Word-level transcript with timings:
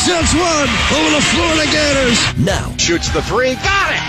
Three 0.00 0.12
sets 0.14 0.34
one 0.34 0.68
over 0.98 1.10
the 1.14 1.22
Florida 1.22 1.70
Gators. 1.70 2.38
Now, 2.38 2.74
Shoots 2.76 3.10
the 3.10 3.22
three. 3.22 3.54
Got 3.56 3.92
it. 3.92 4.00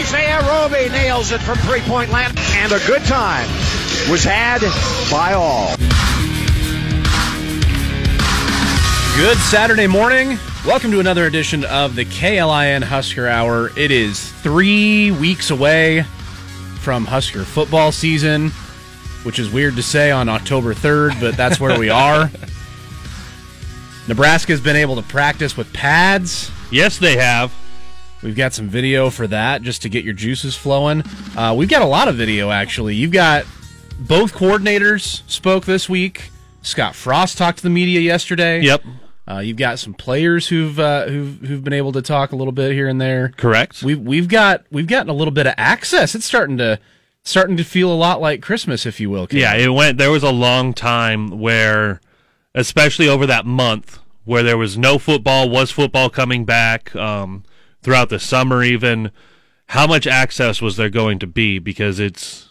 Isaiah 0.00 0.40
Roby 0.42 0.88
nails 0.90 1.32
it 1.32 1.40
from 1.40 1.58
three 1.58 1.80
point 1.80 2.10
land. 2.10 2.38
And 2.52 2.72
a 2.72 2.78
good 2.86 3.02
time 3.04 3.48
was 4.10 4.22
had 4.22 4.60
by 5.10 5.32
all. 5.32 5.74
Good 9.16 9.38
Saturday 9.38 9.86
morning. 9.86 10.38
Welcome 10.64 10.90
to 10.92 11.00
another 11.00 11.26
edition 11.26 11.64
of 11.64 11.96
the 11.96 12.04
KLIN 12.04 12.82
Husker 12.84 13.26
Hour. 13.26 13.70
It 13.76 13.90
is 13.90 14.30
three 14.34 15.10
weeks 15.10 15.50
away 15.50 16.02
from 16.80 17.04
Husker 17.06 17.44
football 17.44 17.92
season, 17.92 18.50
which 19.24 19.38
is 19.38 19.50
weird 19.50 19.76
to 19.76 19.82
say 19.82 20.10
on 20.10 20.28
October 20.28 20.74
3rd, 20.74 21.20
but 21.20 21.36
that's 21.36 21.58
where 21.58 21.78
we 21.78 21.90
are. 21.90 22.30
Nebraska's 24.08 24.60
been 24.60 24.76
able 24.76 24.96
to 24.96 25.02
practice 25.02 25.56
with 25.56 25.72
pads. 25.72 26.50
Yes, 26.70 26.98
they 26.98 27.16
have. 27.16 27.52
We've 28.22 28.36
got 28.36 28.52
some 28.52 28.68
video 28.68 29.10
for 29.10 29.26
that 29.26 29.62
just 29.62 29.82
to 29.82 29.88
get 29.88 30.04
your 30.04 30.14
juices 30.14 30.56
flowing. 30.56 31.02
Uh, 31.36 31.54
we've 31.56 31.68
got 31.68 31.82
a 31.82 31.86
lot 31.86 32.08
of 32.08 32.16
video, 32.16 32.50
actually. 32.50 32.94
You've 32.94 33.12
got 33.12 33.44
both 34.00 34.32
coordinators 34.32 35.22
spoke 35.28 35.64
this 35.64 35.88
week. 35.88 36.30
Scott 36.62 36.94
Frost 36.94 37.38
talked 37.38 37.58
to 37.58 37.62
the 37.62 37.70
media 37.70 38.00
yesterday. 38.00 38.60
Yep. 38.62 38.82
Uh, 39.26 39.38
you've 39.38 39.56
got 39.56 39.78
some 39.78 39.94
players 39.94 40.48
who've 40.48 40.78
uh, 40.78 41.06
who've 41.06 41.40
who've 41.40 41.64
been 41.64 41.72
able 41.72 41.92
to 41.92 42.02
talk 42.02 42.32
a 42.32 42.36
little 42.36 42.52
bit 42.52 42.72
here 42.72 42.88
and 42.88 43.00
there. 43.00 43.30
Correct. 43.36 43.82
We've 43.82 44.00
we've 44.00 44.28
got 44.28 44.64
we've 44.70 44.86
gotten 44.86 45.08
a 45.08 45.14
little 45.14 45.32
bit 45.32 45.46
of 45.46 45.54
access. 45.56 46.14
It's 46.14 46.26
starting 46.26 46.58
to 46.58 46.78
starting 47.22 47.56
to 47.56 47.64
feel 47.64 47.90
a 47.90 47.96
lot 47.96 48.20
like 48.20 48.42
Christmas, 48.42 48.84
if 48.86 49.00
you 49.00 49.08
will. 49.10 49.26
Yeah, 49.30 49.54
it 49.54 49.68
went. 49.68 49.98
There 49.98 50.10
was 50.10 50.22
a 50.22 50.30
long 50.30 50.74
time 50.74 51.40
where, 51.40 52.00
especially 52.54 53.08
over 53.08 53.26
that 53.26 53.46
month, 53.46 53.98
where 54.24 54.42
there 54.42 54.58
was 54.58 54.78
no 54.78 54.98
football. 54.98 55.48
Was 55.50 55.70
football 55.70 56.10
coming 56.10 56.44
back 56.44 56.94
um, 56.96 57.44
throughout 57.82 58.08
the 58.08 58.18
summer? 58.18 58.62
Even 58.62 59.10
how 59.68 59.86
much 59.86 60.06
access 60.06 60.62
was 60.62 60.76
there 60.76 60.90
going 60.90 61.18
to 61.18 61.26
be? 61.26 61.58
Because 61.58 61.98
it's 61.98 62.48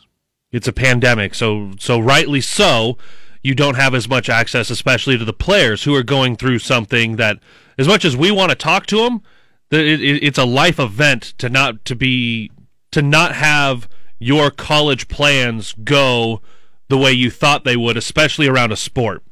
it's 0.51 0.67
a 0.67 0.73
pandemic. 0.73 1.33
So 1.33 1.71
so 1.79 1.99
rightly 1.99 2.41
so, 2.41 2.97
you 3.43 3.53
don't 3.53 3.75
have 3.75 3.93
as 3.93 4.07
much 4.07 4.29
access, 4.29 4.69
especially 4.69 5.17
to 5.17 5.25
the 5.25 5.33
players 5.33 5.83
who 5.83 5.93
are 5.95 6.03
going 6.03 6.35
through 6.35 6.59
something 6.59 7.17
that, 7.17 7.39
as 7.77 7.87
much 7.87 8.05
as 8.05 8.15
we 8.15 8.31
want 8.31 8.49
to 8.51 8.55
talk 8.55 8.85
to 8.87 8.97
them, 8.97 9.21
it, 9.69 10.01
it, 10.01 10.23
it's 10.23 10.37
a 10.37 10.45
life 10.45 10.79
event 10.79 11.33
to 11.39 11.49
not 11.49 11.83
to 11.85 11.95
be 11.95 12.51
to 12.91 13.01
not 13.01 13.35
have 13.35 13.89
your 14.19 14.51
college 14.51 15.07
plans 15.07 15.73
go 15.83 16.41
the 16.87 16.97
way 16.97 17.11
you 17.11 17.29
thought 17.29 17.63
they 17.63 17.75
would, 17.75 17.97
especially 17.97 18.47
around 18.47 18.71
a 18.71 18.77
sport. 18.77 19.23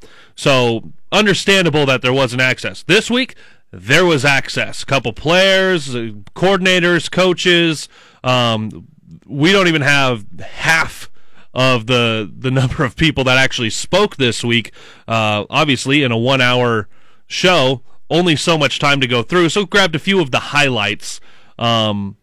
So 0.42 0.92
understandable 1.11 1.86
that 1.86 2.02
there 2.02 2.11
wasn't 2.11 2.42
access. 2.42 2.81
This 2.81 3.11
week, 3.11 3.36
there 3.70 4.03
was 4.03 4.25
access. 4.25 4.81
A 4.81 4.86
couple 4.88 5.14
players, 5.14 5.94
uh, 5.94 6.14
coordinators, 6.34 7.11
coaches. 7.11 7.88
Um, 8.23 8.88
we 9.28 9.52
don't 9.52 9.67
even 9.67 9.84
have 9.84 10.25
half 10.39 11.12
of 11.53 11.86
the 11.86 12.28
the 12.36 12.50
number 12.59 12.84
of 12.84 12.95
people 12.95 13.23
that 13.25 13.38
actually 13.38 13.69
spoke 13.69 14.16
this 14.16 14.44
week. 14.44 14.72
Uh, 15.07 15.46
obviously, 15.51 16.01
in 16.01 16.12
a 16.12 16.18
one 16.18 16.41
hour 16.41 16.88
show, 17.28 17.84
only 18.09 18.35
so 18.35 18.57
much 18.57 18.80
time 18.80 19.00
to 19.00 19.06
go 19.06 19.22
through. 19.22 19.50
So 19.50 19.68
grabbed 19.68 19.96
a 19.96 20.00
few 20.00 20.19
of 20.19 20.31
the 20.31 20.40
highlights. 20.40 21.22
Um, 21.59 22.18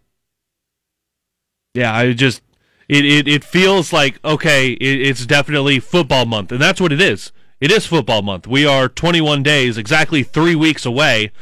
yeah, 1.73 1.95
I 1.95 2.15
just 2.15 2.43
it, 2.89 3.05
it, 3.05 3.29
it 3.29 3.45
feels 3.45 3.93
like 3.93 4.19
okay, 4.25 4.73
it, 4.73 5.07
it's 5.07 5.25
definitely 5.25 5.79
football 5.79 6.27
month, 6.27 6.51
and 6.51 6.61
that's 6.61 6.81
what 6.81 6.91
it 6.91 7.01
is. 7.01 7.31
It 7.61 7.73
is 7.73 7.87
football 7.87 8.23
month. 8.23 8.47
We 8.47 8.67
are 8.67 8.89
21 8.89 9.43
days, 9.43 9.77
exactly 9.77 10.23
three 10.23 10.55
weeks 10.55 10.87
away 10.87 11.33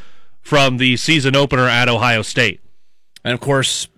from 0.41 0.79
the 0.79 0.97
season 0.97 1.37
opener 1.37 1.69
at 1.69 1.91
Ohio 1.91 2.23
State. 2.23 2.61
And 3.23 3.35
of 3.35 3.41
course, 3.41 3.89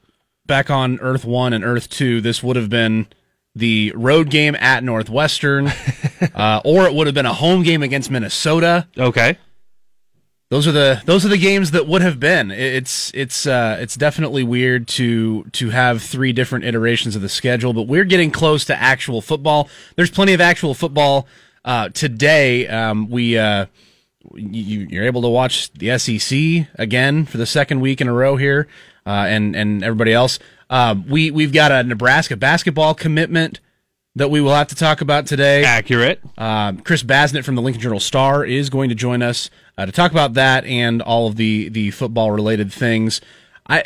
back 0.44 0.68
on 0.68 0.98
Earth 0.98 1.24
One 1.24 1.52
and 1.52 1.62
Earth 1.62 1.88
Two, 1.88 2.20
this 2.20 2.42
would 2.42 2.56
have 2.56 2.68
been 2.68 3.06
the 3.54 3.92
road 3.94 4.30
game 4.30 4.56
at 4.56 4.82
Northwestern, 4.82 5.68
uh, 6.34 6.60
or 6.64 6.86
it 6.86 6.94
would 6.94 7.06
have 7.06 7.14
been 7.14 7.26
a 7.26 7.34
home 7.34 7.62
game 7.62 7.84
against 7.84 8.10
Minnesota. 8.10 8.88
Okay. 8.98 9.38
Those 10.50 10.66
are 10.66 10.72
the 10.72 11.02
those 11.04 11.24
are 11.24 11.28
the 11.28 11.38
games 11.38 11.70
that 11.72 11.86
would 11.86 12.02
have 12.02 12.18
been. 12.18 12.50
It's 12.50 13.12
it's 13.14 13.46
uh, 13.46 13.76
it's 13.78 13.94
definitely 13.94 14.42
weird 14.42 14.88
to 14.88 15.44
to 15.52 15.70
have 15.70 16.02
three 16.02 16.32
different 16.32 16.64
iterations 16.64 17.14
of 17.14 17.22
the 17.22 17.28
schedule, 17.28 17.74
but 17.74 17.82
we're 17.82 18.04
getting 18.04 18.32
close 18.32 18.64
to 18.64 18.74
actual 18.74 19.20
football. 19.20 19.68
There's 19.94 20.10
plenty 20.10 20.32
of 20.32 20.40
actual 20.40 20.72
football 20.74 21.28
uh, 21.64 21.88
today. 21.90 22.66
Um, 22.68 23.08
we 23.10 23.38
uh, 23.38 23.66
you, 24.34 24.86
you're 24.90 25.04
able 25.04 25.22
to 25.22 25.28
watch 25.28 25.72
the 25.72 25.98
SEC 25.98 26.68
again 26.78 27.24
for 27.24 27.38
the 27.38 27.46
second 27.46 27.80
week 27.80 28.00
in 28.00 28.08
a 28.08 28.12
row 28.12 28.36
here, 28.36 28.68
uh, 29.06 29.26
and 29.28 29.54
and 29.56 29.82
everybody 29.82 30.12
else. 30.12 30.38
Uh, 30.70 30.94
we 31.08 31.30
we've 31.30 31.52
got 31.52 31.72
a 31.72 31.82
Nebraska 31.82 32.36
basketball 32.36 32.94
commitment 32.94 33.60
that 34.16 34.30
we 34.30 34.40
will 34.40 34.54
have 34.54 34.68
to 34.68 34.74
talk 34.74 35.00
about 35.00 35.26
today. 35.26 35.64
Accurate. 35.64 36.20
Um, 36.36 36.78
Chris 36.80 37.02
Basnett 37.02 37.44
from 37.44 37.54
the 37.54 37.62
Lincoln 37.62 37.80
Journal 37.80 38.00
Star 38.00 38.44
is 38.44 38.68
going 38.68 38.88
to 38.88 38.94
join 38.94 39.22
us 39.22 39.48
uh, 39.76 39.86
to 39.86 39.92
talk 39.92 40.10
about 40.10 40.34
that 40.34 40.64
and 40.64 41.00
all 41.00 41.26
of 41.26 41.36
the 41.36 41.68
the 41.68 41.90
football 41.92 42.30
related 42.30 42.72
things. 42.72 43.20
I 43.68 43.84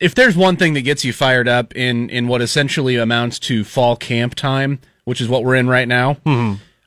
if 0.00 0.14
there's 0.14 0.36
one 0.36 0.56
thing 0.56 0.74
that 0.74 0.82
gets 0.82 1.04
you 1.04 1.12
fired 1.12 1.48
up 1.48 1.74
in 1.76 2.08
in 2.10 2.28
what 2.28 2.40
essentially 2.40 2.96
amounts 2.96 3.38
to 3.40 3.64
fall 3.64 3.96
camp 3.96 4.34
time, 4.34 4.80
which 5.04 5.20
is 5.20 5.28
what 5.28 5.44
we're 5.44 5.56
in 5.56 5.68
right 5.68 5.88
now, 5.88 6.16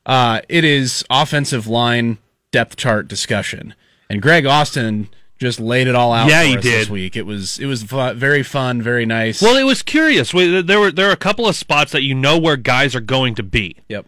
uh, 0.06 0.40
it 0.48 0.64
is 0.64 1.04
offensive 1.10 1.66
line 1.66 2.18
depth 2.50 2.76
chart 2.76 3.08
discussion. 3.08 3.74
And 4.10 4.20
Greg 4.20 4.44
Austin 4.46 5.08
just 5.38 5.58
laid 5.58 5.86
it 5.88 5.94
all 5.94 6.12
out 6.12 6.28
Yeah, 6.28 6.42
he 6.44 6.56
us 6.56 6.62
this 6.62 6.84
did. 6.86 6.90
week. 6.90 7.16
It 7.16 7.22
was 7.26 7.58
it 7.58 7.66
was 7.66 7.82
fu- 7.82 8.12
very 8.14 8.42
fun, 8.42 8.80
very 8.82 9.06
nice. 9.06 9.40
Well, 9.42 9.56
it 9.56 9.64
was 9.64 9.82
curious. 9.82 10.32
We- 10.34 10.60
There 10.62 10.78
were 10.80 10.92
there 10.92 11.08
are 11.08 11.12
a 11.12 11.16
couple 11.16 11.48
of 11.48 11.56
spots 11.56 11.92
that 11.92 12.02
you 12.02 12.14
know 12.14 12.38
where 12.38 12.56
guys 12.56 12.94
are 12.94 13.00
going 13.00 13.34
to 13.36 13.42
be, 13.42 13.76
yep. 13.88 14.06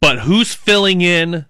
but 0.00 0.20
who's 0.20 0.54
filling 0.54 1.00
in? 1.00 1.46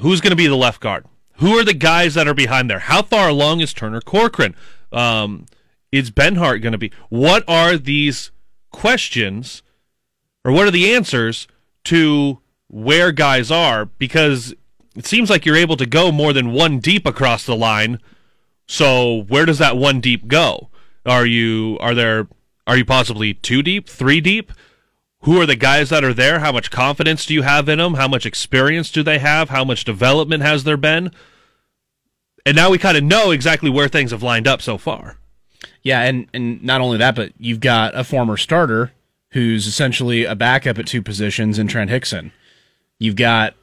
Who's 0.00 0.20
going 0.20 0.30
to 0.32 0.36
be 0.36 0.46
the 0.48 0.56
left 0.56 0.80
guard? 0.80 1.04
Who 1.38 1.56
are 1.58 1.64
the 1.64 1.74
guys 1.74 2.14
that 2.14 2.28
are 2.28 2.34
behind 2.34 2.68
there? 2.70 2.80
How 2.80 3.02
far 3.02 3.28
along 3.28 3.60
is 3.60 3.72
Turner 3.72 4.00
Corcoran? 4.00 4.54
Um, 4.92 5.46
is 5.90 6.10
Benhart 6.10 6.62
going 6.62 6.72
to 6.72 6.78
be? 6.78 6.92
What 7.08 7.42
are 7.48 7.76
these 7.76 8.30
questions, 8.70 9.62
or 10.44 10.52
what 10.52 10.66
are 10.66 10.70
the 10.72 10.92
answers 10.94 11.46
to 11.84 12.40
where 12.68 13.12
guys 13.12 13.50
are? 13.50 13.84
Because 13.84 14.54
it 14.96 15.06
seems 15.06 15.30
like 15.30 15.44
you're 15.44 15.56
able 15.56 15.76
to 15.76 15.86
go 15.86 16.12
more 16.12 16.32
than 16.32 16.52
one 16.52 16.78
deep 16.78 17.06
across 17.06 17.44
the 17.44 17.56
line. 17.56 17.98
So 18.66 19.24
where 19.28 19.44
does 19.44 19.58
that 19.58 19.76
one 19.76 20.00
deep 20.00 20.26
go? 20.26 20.70
Are 21.04 21.26
you 21.26 21.76
are 21.80 21.94
there 21.94 22.28
are 22.66 22.76
you 22.76 22.84
possibly 22.84 23.34
two 23.34 23.62
deep, 23.62 23.88
three 23.88 24.20
deep? 24.20 24.52
Who 25.22 25.40
are 25.40 25.46
the 25.46 25.56
guys 25.56 25.88
that 25.90 26.04
are 26.04 26.14
there? 26.14 26.40
How 26.40 26.52
much 26.52 26.70
confidence 26.70 27.24
do 27.26 27.34
you 27.34 27.42
have 27.42 27.68
in 27.68 27.78
them? 27.78 27.94
How 27.94 28.08
much 28.08 28.26
experience 28.26 28.90
do 28.90 29.02
they 29.02 29.18
have? 29.18 29.48
How 29.48 29.64
much 29.64 29.84
development 29.84 30.42
has 30.42 30.64
there 30.64 30.76
been? 30.76 31.10
And 32.46 32.54
now 32.54 32.70
we 32.70 32.78
kind 32.78 32.96
of 32.96 33.04
know 33.04 33.30
exactly 33.30 33.70
where 33.70 33.88
things 33.88 34.10
have 34.10 34.22
lined 34.22 34.46
up 34.46 34.60
so 34.60 34.76
far. 34.76 35.18
Yeah, 35.82 36.02
and 36.02 36.28
and 36.34 36.62
not 36.62 36.80
only 36.80 36.98
that, 36.98 37.14
but 37.14 37.32
you've 37.38 37.60
got 37.60 37.94
a 37.94 38.04
former 38.04 38.36
starter 38.36 38.92
who's 39.34 39.66
essentially 39.66 40.24
a 40.24 40.34
backup 40.34 40.78
at 40.78 40.86
two 40.86 41.02
positions 41.02 41.58
in 41.58 41.66
Trent 41.68 41.90
Hixson. 41.90 42.30
You've 42.98 43.16
got, 43.16 43.54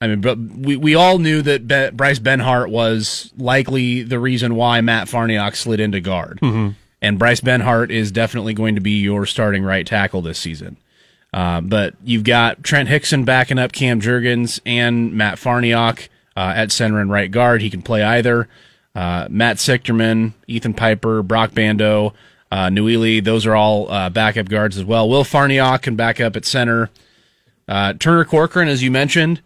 I 0.00 0.08
mean, 0.08 0.20
but 0.20 0.36
we 0.38 0.76
we 0.76 0.94
all 0.94 1.18
knew 1.18 1.40
that 1.42 1.66
Be- 1.66 1.90
Bryce 1.96 2.18
Benhart 2.18 2.68
was 2.70 3.32
likely 3.38 4.02
the 4.02 4.18
reason 4.18 4.54
why 4.56 4.80
Matt 4.82 5.08
Farniok 5.08 5.56
slid 5.56 5.80
into 5.80 6.00
guard, 6.00 6.40
and 7.00 7.18
Bryce 7.18 7.40
Benhart 7.40 7.90
is 7.90 8.12
definitely 8.12 8.52
going 8.54 8.74
to 8.74 8.80
be 8.80 9.00
your 9.00 9.24
starting 9.24 9.62
right 9.62 9.86
tackle 9.86 10.20
this 10.20 10.38
season. 10.38 10.76
Uh, 11.32 11.60
but 11.60 11.94
you've 12.02 12.24
got 12.24 12.64
Trent 12.64 12.88
Hixson 12.88 13.24
backing 13.24 13.58
up 13.58 13.70
Cam 13.72 14.00
Jurgens 14.00 14.58
and 14.66 15.12
Matt 15.12 15.38
Farniok 15.38 16.08
uh, 16.36 16.52
at 16.56 16.72
center 16.72 17.00
and 17.00 17.08
right 17.10 17.30
guard. 17.30 17.62
He 17.62 17.70
can 17.70 17.82
play 17.82 18.02
either. 18.02 18.48
Uh, 18.96 19.28
Matt 19.30 19.58
Sichterman, 19.58 20.32
Ethan 20.48 20.74
Piper, 20.74 21.22
Broc 21.22 21.54
Bando, 21.54 22.12
uh, 22.50 22.66
Nouili, 22.68 23.22
those 23.22 23.46
are 23.46 23.54
all 23.54 23.90
uh, 23.90 24.10
backup 24.10 24.48
guards 24.48 24.76
as 24.76 24.84
well. 24.84 25.08
Will 25.08 25.24
Farniok 25.24 25.82
can 25.82 25.96
back 25.96 26.20
up 26.20 26.36
at 26.36 26.44
center. 26.44 26.90
Uh, 27.68 27.92
Turner 27.94 28.24
Corcoran, 28.24 28.68
as 28.68 28.82
you 28.82 28.90
mentioned, 28.90 29.40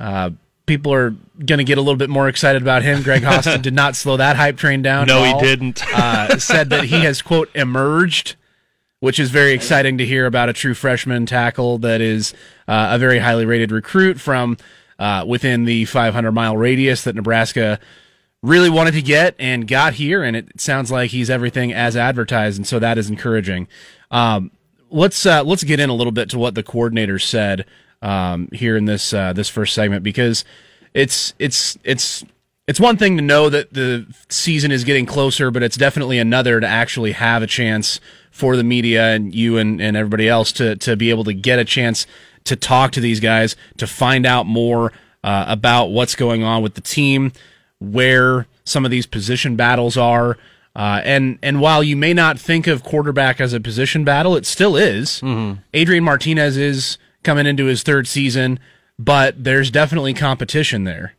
uh, 0.00 0.30
people 0.66 0.92
are 0.92 1.10
going 1.44 1.58
to 1.58 1.64
get 1.64 1.78
a 1.78 1.80
little 1.80 1.96
bit 1.96 2.10
more 2.10 2.28
excited 2.28 2.60
about 2.60 2.82
him. 2.82 3.02
Greg 3.02 3.24
Austin 3.26 3.62
did 3.62 3.74
not 3.74 3.94
slow 3.96 4.16
that 4.16 4.36
hype 4.36 4.56
train 4.56 4.82
down. 4.82 5.06
No, 5.06 5.22
he 5.22 5.38
didn't. 5.40 5.82
uh, 5.94 6.38
said 6.38 6.70
that 6.70 6.84
he 6.84 7.00
has 7.00 7.22
quote 7.22 7.48
emerged 7.54 8.36
which 9.00 9.20
is 9.20 9.30
very 9.30 9.52
exciting 9.52 9.98
to 9.98 10.04
hear 10.04 10.26
about 10.26 10.48
a 10.48 10.52
true 10.52 10.74
freshman 10.74 11.24
tackle 11.26 11.78
that 11.78 12.00
is 12.00 12.34
uh, 12.66 12.88
a 12.92 12.98
very 12.98 13.18
highly 13.18 13.44
rated 13.46 13.70
recruit 13.70 14.18
from 14.20 14.56
uh, 14.98 15.24
within 15.26 15.64
the 15.64 15.84
500 15.84 16.32
mile 16.32 16.56
radius 16.56 17.04
that 17.04 17.14
Nebraska 17.14 17.78
really 18.42 18.70
wanted 18.70 18.92
to 18.92 19.02
get 19.02 19.34
and 19.38 19.66
got 19.66 19.94
here. 19.94 20.22
And 20.22 20.36
it 20.36 20.60
sounds 20.60 20.90
like 20.90 21.10
he's 21.10 21.30
everything 21.30 21.72
as 21.72 21.96
advertised. 21.96 22.58
And 22.58 22.66
so 22.66 22.78
that 22.78 22.98
is 22.98 23.10
encouraging. 23.10 23.68
Um, 24.10 24.50
let's, 24.90 25.26
uh, 25.26 25.42
let's 25.42 25.64
get 25.64 25.80
in 25.80 25.90
a 25.90 25.94
little 25.94 26.12
bit 26.12 26.30
to 26.30 26.38
what 26.38 26.54
the 26.54 26.62
coordinator 26.62 27.18
said 27.18 27.64
um, 28.00 28.48
here 28.52 28.76
in 28.76 28.84
this, 28.84 29.12
uh, 29.12 29.32
this 29.32 29.48
first 29.48 29.74
segment, 29.74 30.02
because 30.04 30.44
it's, 30.94 31.34
it's, 31.38 31.76
it's, 31.82 32.24
it's 32.68 32.78
one 32.78 32.96
thing 32.96 33.16
to 33.16 33.22
know 33.22 33.48
that 33.48 33.72
the 33.72 34.06
season 34.28 34.70
is 34.70 34.84
getting 34.84 35.06
closer, 35.06 35.50
but 35.50 35.62
it's 35.62 35.76
definitely 35.76 36.18
another 36.18 36.60
to 36.60 36.66
actually 36.66 37.12
have 37.12 37.42
a 37.42 37.46
chance 37.46 37.98
for 38.30 38.56
the 38.56 38.62
media 38.62 39.14
and 39.14 39.34
you 39.34 39.56
and, 39.56 39.80
and 39.80 39.96
everybody 39.96 40.28
else 40.28 40.52
to, 40.52 40.76
to 40.76 40.94
be 40.94 41.10
able 41.10 41.24
to 41.24 41.32
get 41.32 41.58
a 41.58 41.64
chance 41.64 42.06
to 42.44 42.56
talk 42.56 42.92
to 42.92 43.00
these 43.00 43.20
guys, 43.20 43.56
to 43.78 43.86
find 43.86 44.26
out 44.26 44.46
more 44.46 44.92
uh, 45.24 45.46
about 45.48 45.86
what's 45.86 46.14
going 46.14 46.42
on 46.42 46.62
with 46.62 46.74
the 46.74 46.80
team, 46.80 47.32
where 47.80 48.46
some 48.64 48.84
of 48.84 48.90
these 48.90 49.06
position 49.06 49.56
battles 49.56 49.96
are. 49.96 50.36
Uh, 50.76 51.00
and 51.04 51.38
and 51.42 51.60
while 51.60 51.82
you 51.82 51.96
may 51.96 52.14
not 52.14 52.38
think 52.38 52.66
of 52.66 52.84
quarterback 52.84 53.40
as 53.40 53.52
a 53.52 53.60
position 53.60 54.04
battle, 54.04 54.36
it 54.36 54.46
still 54.46 54.76
is. 54.76 55.20
Mm-hmm. 55.20 55.60
Adrian 55.74 56.04
Martinez 56.04 56.56
is 56.56 56.98
coming 57.22 57.46
into 57.46 57.64
his 57.64 57.82
third 57.82 58.06
season, 58.06 58.60
but 58.98 59.42
there's 59.42 59.70
definitely 59.70 60.14
competition 60.14 60.84
there. 60.84 61.14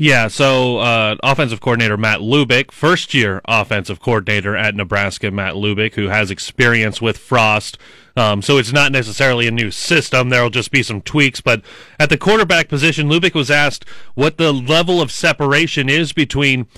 Yeah, 0.00 0.28
so 0.28 0.78
uh, 0.78 1.16
offensive 1.24 1.60
coordinator 1.60 1.96
Matt 1.96 2.20
Lubick, 2.20 2.70
first 2.70 3.14
year 3.14 3.40
offensive 3.46 3.98
coordinator 3.98 4.56
at 4.56 4.76
Nebraska, 4.76 5.32
Matt 5.32 5.54
Lubick, 5.54 5.94
who 5.94 6.06
has 6.06 6.30
experience 6.30 7.02
with 7.02 7.18
Frost. 7.18 7.76
Um, 8.16 8.40
so 8.40 8.58
it's 8.58 8.72
not 8.72 8.92
necessarily 8.92 9.48
a 9.48 9.50
new 9.50 9.72
system. 9.72 10.28
There'll 10.28 10.50
just 10.50 10.70
be 10.70 10.84
some 10.84 11.00
tweaks. 11.00 11.40
But 11.40 11.62
at 11.98 12.10
the 12.10 12.16
quarterback 12.16 12.68
position, 12.68 13.08
Lubick 13.08 13.34
was 13.34 13.50
asked 13.50 13.88
what 14.14 14.38
the 14.38 14.52
level 14.52 15.02
of 15.02 15.10
separation 15.10 15.88
is 15.88 16.12
between 16.12 16.68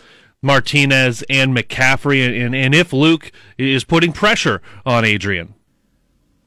Martinez 0.40 1.22
and 1.28 1.55
McCaffrey, 1.55 2.26
and, 2.26 2.55
and 2.55 2.75
if 2.75 2.90
Luke 2.90 3.32
is 3.58 3.84
putting 3.84 4.12
pressure 4.12 4.62
on 4.87 5.05
Adrian. 5.05 5.52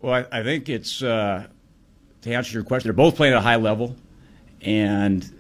Well, 0.02 0.26
I, 0.32 0.40
I 0.40 0.44
think 0.44 0.70
it's, 0.70 1.04
uh, 1.04 1.46
to 2.22 2.34
answer 2.34 2.54
your 2.54 2.64
question, 2.64 2.88
they're 2.88 2.94
both 2.94 3.16
playing 3.16 3.34
at 3.34 3.38
a 3.38 3.42
high 3.42 3.58
level. 3.58 3.96
And 4.62 5.32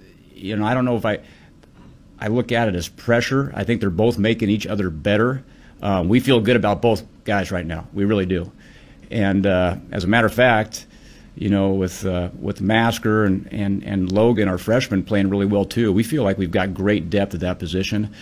you 0.44 0.58
know, 0.58 0.66
I 0.66 0.74
don't 0.74 0.86
know 0.86 0.98
if 0.98 1.06
I 1.06 1.20
I 2.20 2.28
look 2.28 2.52
at 2.52 2.68
it 2.68 2.76
as 2.76 2.88
pressure. 2.88 3.52
I 3.56 3.64
think 3.64 3.82
they're 3.82 3.90
both 3.90 4.18
making 4.18 4.50
each 4.50 4.68
other 4.68 4.90
better. 4.90 5.44
Um, 5.82 6.10
we 6.10 6.20
feel 6.20 6.40
good 6.40 6.56
about 6.56 6.82
both 6.82 7.04
guys 7.24 7.52
right 7.52 7.66
now. 7.66 7.88
We 7.94 8.06
really 8.06 8.26
do. 8.26 8.52
And 9.10 9.46
uh, 9.46 9.78
as 9.92 10.04
a 10.04 10.08
matter 10.08 10.28
of 10.28 10.34
fact, 10.34 10.86
you 11.36 11.50
know, 11.50 11.72
with 11.72 12.06
uh, 12.06 12.30
with 12.40 12.62
Masker 12.62 13.26
and, 13.26 13.48
and, 13.52 13.84
and 13.84 14.12
Logan, 14.12 14.48
our 14.48 14.58
freshmen, 14.58 15.04
playing 15.04 15.30
really 15.30 15.46
well 15.46 15.66
too, 15.66 15.92
we 15.92 16.04
feel 16.04 16.24
like 16.24 16.38
we've 16.38 16.52
got 16.52 16.74
great 16.74 17.10
depth 17.10 17.34
at 17.34 17.40
that 17.40 17.60
position. 17.60 18.14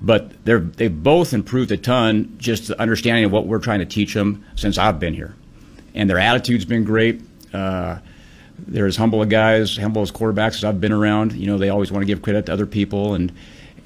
But 0.00 0.44
they're 0.44 0.60
they've 0.60 1.02
both 1.02 1.32
improved 1.32 1.70
a 1.72 1.76
ton, 1.76 2.36
just 2.38 2.68
the 2.68 2.80
understanding 2.80 3.24
of 3.24 3.32
what 3.32 3.46
we're 3.46 3.58
trying 3.58 3.80
to 3.80 3.86
teach 3.86 4.14
them 4.14 4.44
since 4.56 4.78
I've 4.78 4.98
been 4.98 5.14
here, 5.14 5.34
and 5.94 6.08
their 6.08 6.18
attitude's 6.18 6.64
been 6.64 6.84
great. 6.84 7.20
Uh, 7.52 7.98
they're 8.58 8.86
as 8.86 8.96
humble 8.96 9.22
as 9.22 9.28
guys, 9.28 9.76
humble 9.76 10.02
as 10.02 10.10
quarterbacks 10.10 10.56
as 10.56 10.64
I've 10.64 10.80
been 10.80 10.92
around. 10.92 11.32
You 11.32 11.46
know, 11.46 11.58
they 11.58 11.68
always 11.68 11.90
want 11.90 12.02
to 12.02 12.06
give 12.06 12.22
credit 12.22 12.46
to 12.46 12.52
other 12.52 12.66
people, 12.66 13.14
and 13.14 13.32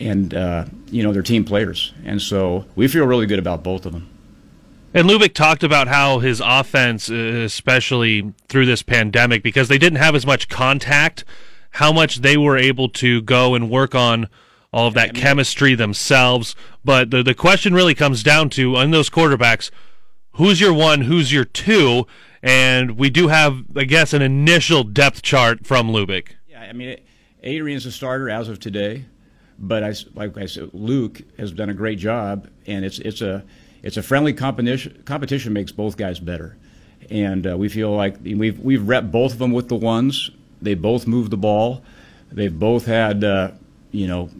and 0.00 0.34
uh, 0.34 0.66
you 0.90 1.02
know 1.02 1.12
they're 1.12 1.22
team 1.22 1.44
players, 1.44 1.92
and 2.04 2.20
so 2.20 2.66
we 2.76 2.88
feel 2.88 3.06
really 3.06 3.26
good 3.26 3.38
about 3.38 3.62
both 3.62 3.86
of 3.86 3.92
them. 3.92 4.08
And 4.94 5.08
Lubick 5.08 5.34
talked 5.34 5.62
about 5.62 5.86
how 5.88 6.20
his 6.20 6.40
offense, 6.44 7.10
uh, 7.10 7.14
especially 7.14 8.32
through 8.48 8.66
this 8.66 8.82
pandemic, 8.82 9.42
because 9.42 9.68
they 9.68 9.78
didn't 9.78 9.98
have 9.98 10.14
as 10.14 10.24
much 10.24 10.48
contact, 10.48 11.24
how 11.72 11.92
much 11.92 12.16
they 12.16 12.36
were 12.36 12.56
able 12.56 12.88
to 12.88 13.20
go 13.22 13.54
and 13.54 13.70
work 13.70 13.94
on 13.94 14.28
all 14.72 14.86
of 14.86 14.94
that 14.94 15.14
chemistry 15.14 15.74
themselves. 15.74 16.54
But 16.84 17.10
the 17.10 17.22
the 17.22 17.34
question 17.34 17.74
really 17.74 17.94
comes 17.94 18.22
down 18.22 18.50
to 18.50 18.76
on 18.76 18.90
those 18.90 19.10
quarterbacks, 19.10 19.70
who's 20.32 20.60
your 20.60 20.72
one, 20.72 21.02
who's 21.02 21.32
your 21.32 21.44
two, 21.44 22.06
and 22.42 22.98
we 22.98 23.10
do 23.10 23.28
have, 23.28 23.64
I 23.76 23.84
guess, 23.84 24.12
an 24.12 24.22
initial 24.22 24.84
depth 24.84 25.22
chart 25.22 25.66
from 25.66 25.90
Lubick. 25.90 26.32
Yeah, 26.48 26.60
I 26.60 26.72
mean, 26.72 26.98
Adrian's 27.42 27.86
a 27.86 27.92
starter 27.92 28.30
as 28.30 28.48
of 28.48 28.60
today, 28.60 29.04
but 29.58 29.82
I, 29.82 29.94
like 30.14 30.36
I 30.36 30.46
said, 30.46 30.70
Luke 30.72 31.22
has 31.38 31.52
done 31.52 31.68
a 31.68 31.74
great 31.74 31.98
job, 31.98 32.48
and 32.66 32.84
it's 32.84 32.98
it's 32.98 33.20
a 33.20 33.44
it's 33.82 33.96
a 33.96 34.02
friendly 34.02 34.32
competition. 34.32 35.02
Competition 35.04 35.52
makes 35.52 35.72
both 35.72 35.96
guys 35.96 36.20
better, 36.20 36.56
and 37.10 37.46
uh, 37.46 37.56
we 37.56 37.68
feel 37.68 37.90
like 37.92 38.16
we've 38.22 38.58
we've 38.58 38.86
rep 38.86 39.04
both 39.04 39.32
of 39.32 39.38
them 39.38 39.52
with 39.52 39.68
the 39.68 39.76
ones. 39.76 40.30
They 40.60 40.74
both 40.74 41.06
move 41.06 41.30
the 41.30 41.36
ball. 41.36 41.82
They've 42.30 42.56
both 42.56 42.86
had 42.86 43.24
uh, 43.24 43.52
you 43.90 44.06
know 44.06 44.30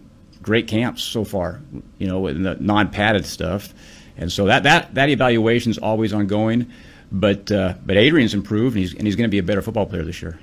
great 0.43 0.69
camps 0.69 1.03
so 1.03 1.25
far. 1.25 1.61
You 1.99 2.07
know, 2.07 2.27
in 2.27 2.43
the 2.43 2.57
non-padded 2.57 3.27
stuff, 3.27 3.75
and 4.17 4.31
so 4.31 4.47
that 4.47 4.63
that 4.65 4.95
that 4.95 5.09
evaluation 5.09 5.71
is 5.71 5.79
always 5.79 6.13
ongoing. 6.13 6.71
But 7.11 7.51
uh, 7.51 7.75
but 7.85 7.97
Adrian's 7.97 8.35
improved, 8.35 8.77
and 8.77 8.85
he's 8.85 8.95
and 8.95 9.07
he's 9.07 9.17
going 9.17 9.29
to 9.29 9.31
be 9.31 9.39
a 9.39 9.43
better 9.43 9.63
football 9.63 9.87
player 9.87 10.05
this 10.05 10.21
year. 10.21 10.39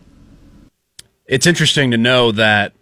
It's 1.26 1.46
interesting 1.46 1.92
to 1.92 1.98
know 1.98 2.32
that 2.32 2.74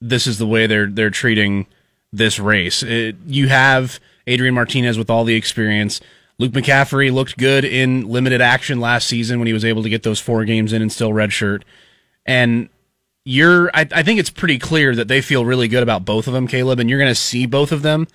this 0.00 0.26
is 0.26 0.38
the 0.38 0.46
way 0.46 0.66
they're 0.66 0.86
they're 0.86 1.10
treating 1.10 1.66
this 2.12 2.38
race. 2.38 2.82
It, 2.82 3.16
you 3.26 3.48
have 3.48 3.98
Adrian 4.26 4.54
Martinez 4.54 4.98
with 4.98 5.10
all 5.10 5.24
the 5.24 5.34
experience. 5.34 6.00
Luke 6.38 6.52
McCaffrey 6.52 7.12
looked 7.12 7.38
good 7.38 7.64
in 7.64 8.08
limited 8.08 8.40
action 8.40 8.80
last 8.80 9.06
season 9.06 9.38
when 9.38 9.46
he 9.46 9.52
was 9.52 9.64
able 9.64 9.82
to 9.82 9.88
get 9.88 10.02
those 10.02 10.20
four 10.20 10.44
games 10.44 10.72
in 10.72 10.82
and 10.82 10.92
still 10.92 11.10
redshirt. 11.10 11.62
And 12.26 12.68
you're, 13.24 13.70
I, 13.72 13.86
I 13.92 14.02
think 14.02 14.18
it's 14.18 14.30
pretty 14.30 14.58
clear 14.58 14.94
that 14.96 15.08
they 15.08 15.20
feel 15.20 15.44
really 15.44 15.68
good 15.68 15.82
about 15.82 16.04
both 16.04 16.26
of 16.26 16.32
them, 16.32 16.48
Caleb, 16.48 16.80
and 16.80 16.90
you're 16.90 16.98
going 16.98 17.10
to 17.10 17.14
see 17.14 17.46
both 17.46 17.70
of 17.70 17.82
them. 17.82 18.08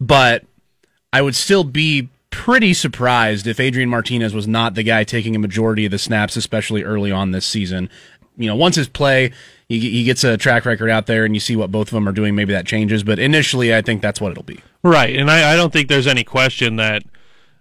But 0.00 0.44
I 1.12 1.22
would 1.22 1.36
still 1.36 1.62
be 1.62 2.08
pretty 2.32 2.74
surprised 2.74 3.46
if 3.46 3.60
Adrian 3.60 3.88
Martinez 3.88 4.34
was 4.34 4.48
not 4.48 4.74
the 4.74 4.82
guy 4.82 5.04
taking 5.04 5.36
a 5.36 5.38
majority 5.38 5.84
of 5.84 5.92
the 5.92 5.98
snaps, 5.98 6.34
especially 6.34 6.82
early 6.82 7.12
on 7.12 7.30
this 7.30 7.46
season. 7.46 7.88
You 8.36 8.48
know, 8.48 8.56
once 8.56 8.74
his 8.74 8.88
play, 8.88 9.30
he, 9.68 9.78
he 9.78 10.02
gets 10.02 10.24
a 10.24 10.36
track 10.36 10.64
record 10.64 10.90
out 10.90 11.06
there 11.06 11.24
and 11.24 11.36
you 11.36 11.40
see 11.40 11.54
what 11.54 11.70
both 11.70 11.88
of 11.88 11.92
them 11.92 12.08
are 12.08 12.12
doing, 12.12 12.34
maybe 12.34 12.52
that 12.52 12.66
changes. 12.66 13.04
But 13.04 13.20
initially, 13.20 13.72
I 13.72 13.82
think 13.82 14.02
that's 14.02 14.20
what 14.20 14.32
it'll 14.32 14.42
be. 14.42 14.58
Right. 14.82 15.14
And 15.14 15.30
I, 15.30 15.52
I 15.52 15.56
don't 15.56 15.72
think 15.72 15.88
there's 15.88 16.08
any 16.08 16.24
question 16.24 16.76
that, 16.76 17.04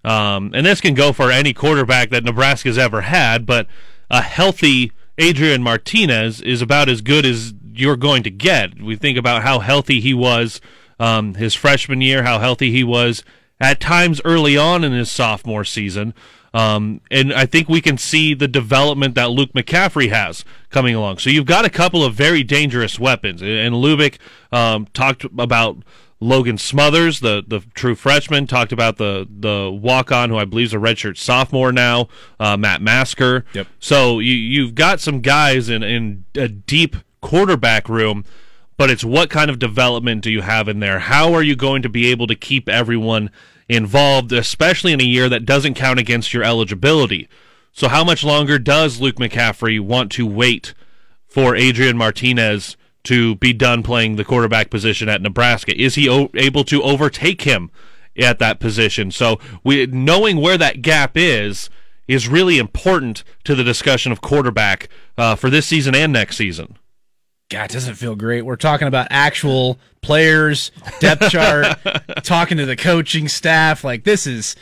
um, 0.03 0.51
and 0.55 0.65
this 0.65 0.81
can 0.81 0.95
go 0.95 1.13
for 1.13 1.29
any 1.29 1.53
quarterback 1.53 2.09
that 2.09 2.23
Nebraska's 2.23 2.77
ever 2.77 3.01
had, 3.01 3.45
but 3.45 3.67
a 4.09 4.21
healthy 4.21 4.93
Adrian 5.17 5.61
Martinez 5.61 6.41
is 6.41 6.61
about 6.61 6.89
as 6.89 7.01
good 7.01 7.25
as 7.25 7.53
you're 7.73 7.97
going 7.97 8.23
to 8.23 8.31
get. 8.31 8.81
We 8.81 8.95
think 8.95 9.17
about 9.17 9.43
how 9.43 9.59
healthy 9.59 9.99
he 9.99 10.13
was 10.13 10.59
um, 10.99 11.35
his 11.35 11.53
freshman 11.53 12.01
year, 12.01 12.23
how 12.23 12.39
healthy 12.39 12.71
he 12.71 12.83
was 12.83 13.23
at 13.61 13.79
times 13.79 14.19
early 14.25 14.57
on 14.57 14.83
in 14.83 14.91
his 14.91 15.09
sophomore 15.09 15.63
season. 15.63 16.13
Um, 16.53 16.99
and 17.09 17.31
I 17.31 17.45
think 17.45 17.69
we 17.69 17.79
can 17.79 17.97
see 17.97 18.33
the 18.33 18.47
development 18.47 19.15
that 19.15 19.29
Luke 19.29 19.53
McCaffrey 19.53 20.09
has 20.09 20.43
coming 20.69 20.95
along. 20.95 21.19
So 21.19 21.29
you've 21.29 21.45
got 21.45 21.63
a 21.63 21.69
couple 21.69 22.03
of 22.03 22.13
very 22.13 22.43
dangerous 22.43 22.99
weapons. 22.99 23.41
And 23.41 23.75
Lubick 23.75 24.17
um, 24.51 24.87
talked 24.93 25.23
about 25.23 25.77
Logan 26.19 26.57
Smothers, 26.57 27.21
the, 27.21 27.43
the 27.47 27.61
true 27.73 27.95
freshman, 27.95 28.47
talked 28.47 28.73
about 28.73 28.97
the, 28.97 29.27
the 29.29 29.71
walk 29.71 30.11
on, 30.11 30.29
who 30.29 30.37
I 30.37 30.45
believe 30.45 30.67
is 30.67 30.73
a 30.73 30.77
redshirt 30.77 31.17
sophomore 31.17 31.71
now, 31.71 32.09
uh, 32.39 32.57
Matt 32.57 32.81
Masker. 32.81 33.45
Yep. 33.53 33.67
So 33.79 34.19
you, 34.19 34.33
you've 34.33 34.75
got 34.75 34.99
some 34.99 35.21
guys 35.21 35.69
in, 35.69 35.83
in 35.83 36.25
a 36.35 36.49
deep 36.49 36.97
quarterback 37.21 37.87
room 37.87 38.25
but 38.81 38.89
it's 38.89 39.03
what 39.03 39.29
kind 39.29 39.51
of 39.51 39.59
development 39.59 40.23
do 40.23 40.31
you 40.31 40.41
have 40.41 40.67
in 40.67 40.79
there? 40.79 40.97
How 40.97 41.35
are 41.35 41.43
you 41.43 41.55
going 41.55 41.83
to 41.83 41.89
be 41.89 42.09
able 42.09 42.25
to 42.25 42.33
keep 42.33 42.67
everyone 42.67 43.29
involved, 43.71 44.31
especially 44.31 44.91
in 44.93 45.01
a 45.01 45.05
year 45.05 45.29
that 45.29 45.45
doesn't 45.45 45.75
count 45.75 45.99
against 45.99 46.33
your 46.33 46.43
eligibility? 46.43 47.27
So, 47.71 47.87
how 47.87 48.03
much 48.03 48.23
longer 48.23 48.59
does 48.59 48.99
Luke 48.99 49.15
McCaffrey 49.15 49.79
want 49.79 50.11
to 50.13 50.27
wait 50.27 50.73
for 51.25 51.55
Adrian 51.55 51.97
Martinez 51.97 52.75
to 53.03 53.35
be 53.35 53.53
done 53.53 53.81
playing 53.81 54.15
the 54.15 54.25
quarterback 54.25 54.69
position 54.69 55.07
at 55.07 55.21
Nebraska? 55.21 55.79
Is 55.79 55.95
he 55.95 56.09
o- 56.09 56.29
able 56.35 56.63
to 56.65 56.83
overtake 56.83 57.43
him 57.43 57.71
at 58.17 58.39
that 58.39 58.59
position? 58.59 59.09
So, 59.09 59.39
we 59.63 59.85
knowing 59.85 60.37
where 60.37 60.57
that 60.57 60.81
gap 60.81 61.13
is 61.15 61.69
is 62.07 62.27
really 62.27 62.57
important 62.57 63.23
to 63.45 63.55
the 63.55 63.63
discussion 63.63 64.11
of 64.11 64.19
quarterback 64.19 64.89
uh, 65.17 65.35
for 65.35 65.49
this 65.49 65.65
season 65.65 65.95
and 65.95 66.11
next 66.11 66.35
season. 66.35 66.77
God, 67.51 67.69
it 67.69 67.73
doesn't 67.73 67.95
feel 67.95 68.15
great. 68.15 68.43
We're 68.43 68.55
talking 68.55 68.87
about 68.87 69.07
actual 69.09 69.77
players, 70.01 70.71
depth 71.01 71.29
chart, 71.29 71.77
talking 72.23 72.57
to 72.57 72.65
the 72.65 72.77
coaching 72.77 73.27
staff. 73.27 73.83
Like 73.83 74.05
this 74.05 74.25
is 74.25 74.55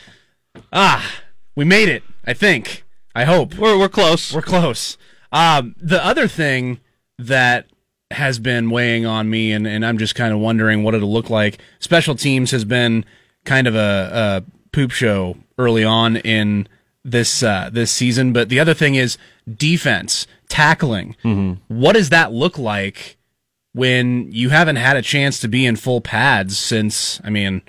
ah, 0.72 1.08
we 1.54 1.64
made 1.64 1.88
it. 1.88 2.02
I 2.26 2.34
think. 2.34 2.84
I 3.14 3.24
hope 3.24 3.54
we're 3.54 3.78
we're 3.78 3.88
close. 3.88 4.34
We're 4.34 4.42
close. 4.42 4.98
Um, 5.30 5.76
the 5.80 6.04
other 6.04 6.26
thing 6.26 6.80
that 7.16 7.66
has 8.10 8.40
been 8.40 8.70
weighing 8.70 9.06
on 9.06 9.30
me, 9.30 9.52
and, 9.52 9.68
and 9.68 9.86
I'm 9.86 9.96
just 9.96 10.16
kind 10.16 10.32
of 10.34 10.40
wondering 10.40 10.82
what 10.82 10.94
it'll 10.94 11.12
look 11.12 11.30
like. 11.30 11.60
Special 11.78 12.16
teams 12.16 12.50
has 12.50 12.64
been 12.64 13.04
kind 13.44 13.68
of 13.68 13.76
a, 13.76 14.42
a 14.48 14.50
poop 14.72 14.90
show 14.90 15.36
early 15.58 15.84
on 15.84 16.16
in 16.16 16.66
this 17.04 17.44
uh, 17.44 17.70
this 17.72 17.92
season. 17.92 18.32
But 18.32 18.48
the 18.48 18.58
other 18.58 18.74
thing 18.74 18.96
is 18.96 19.16
defense, 19.48 20.26
tackling. 20.50 21.16
What 21.68 21.94
does 21.94 22.10
that 22.10 22.32
look 22.32 22.58
like 22.58 23.16
when 23.72 24.30
you 24.30 24.50
haven't 24.50 24.76
had 24.76 24.96
a 24.96 25.02
chance 25.02 25.40
to 25.40 25.48
be 25.48 25.64
in 25.64 25.76
full 25.76 26.00
pads 26.00 26.58
since? 26.58 27.20
I 27.24 27.30
mean, 27.30 27.62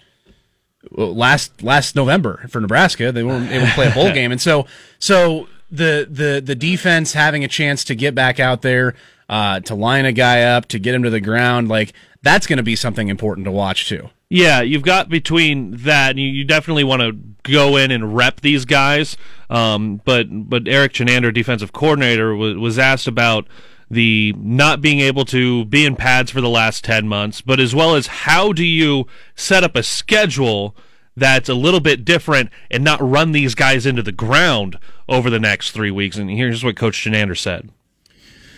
last 0.91 1.63
last 1.63 1.95
November 1.95 2.45
for 2.49 2.59
Nebraska, 2.59 3.11
they 3.11 3.23
weren't 3.23 3.51
able 3.51 3.67
to 3.67 3.73
play 3.73 3.87
a 3.87 3.93
bowl 3.93 4.11
game, 4.13 4.31
and 4.31 4.41
so 4.41 4.65
so 4.99 5.47
the 5.69 6.07
the 6.09 6.41
the 6.43 6.55
defense 6.55 7.13
having 7.13 7.43
a 7.43 7.47
chance 7.47 7.83
to 7.85 7.95
get 7.95 8.13
back 8.13 8.39
out 8.39 8.61
there 8.61 8.95
uh, 9.29 9.61
to 9.61 9.75
line 9.75 10.05
a 10.05 10.11
guy 10.11 10.43
up 10.43 10.67
to 10.67 10.79
get 10.79 10.93
him 10.93 11.03
to 11.03 11.09
the 11.09 11.21
ground, 11.21 11.69
like 11.69 11.93
that's 12.21 12.47
going 12.47 12.57
to 12.57 12.63
be 12.63 12.75
something 12.75 13.07
important 13.07 13.45
to 13.45 13.51
watch 13.51 13.87
too. 13.87 14.09
Yeah, 14.33 14.61
you've 14.61 14.83
got 14.83 15.09
between 15.09 15.75
that, 15.79 16.11
and 16.11 16.19
you, 16.19 16.27
you 16.27 16.45
definitely 16.45 16.85
want 16.85 17.01
to 17.01 17.11
go 17.43 17.75
in 17.75 17.91
and 17.91 18.15
rep 18.15 18.39
these 18.39 18.63
guys. 18.63 19.17
Um, 19.49 19.99
but 20.05 20.27
but 20.31 20.69
Erik 20.69 20.93
Chinander, 20.93 21.33
defensive 21.33 21.73
coordinator, 21.73 22.33
was, 22.33 22.55
was 22.55 22.79
asked 22.79 23.07
about 23.07 23.45
the 23.89 24.33
not 24.37 24.79
being 24.79 25.01
able 25.01 25.25
to 25.25 25.65
be 25.65 25.85
in 25.85 25.97
pads 25.97 26.31
for 26.31 26.39
the 26.39 26.47
last 26.47 26.85
ten 26.85 27.09
months, 27.09 27.41
but 27.41 27.59
as 27.59 27.75
well 27.75 27.93
as 27.93 28.07
how 28.07 28.53
do 28.53 28.63
you 28.63 29.05
set 29.35 29.65
up 29.65 29.75
a 29.75 29.83
schedule 29.83 30.77
that's 31.17 31.49
a 31.49 31.53
little 31.53 31.81
bit 31.81 32.05
different 32.05 32.51
and 32.71 32.85
not 32.85 33.01
run 33.01 33.33
these 33.33 33.53
guys 33.53 33.85
into 33.85 34.01
the 34.01 34.13
ground 34.13 34.79
over 35.09 35.29
the 35.29 35.41
next 35.41 35.71
three 35.71 35.91
weeks. 35.91 36.15
And 36.15 36.29
here's 36.31 36.63
what 36.63 36.77
Coach 36.77 37.03
Chinander 37.03 37.37
said. 37.37 37.69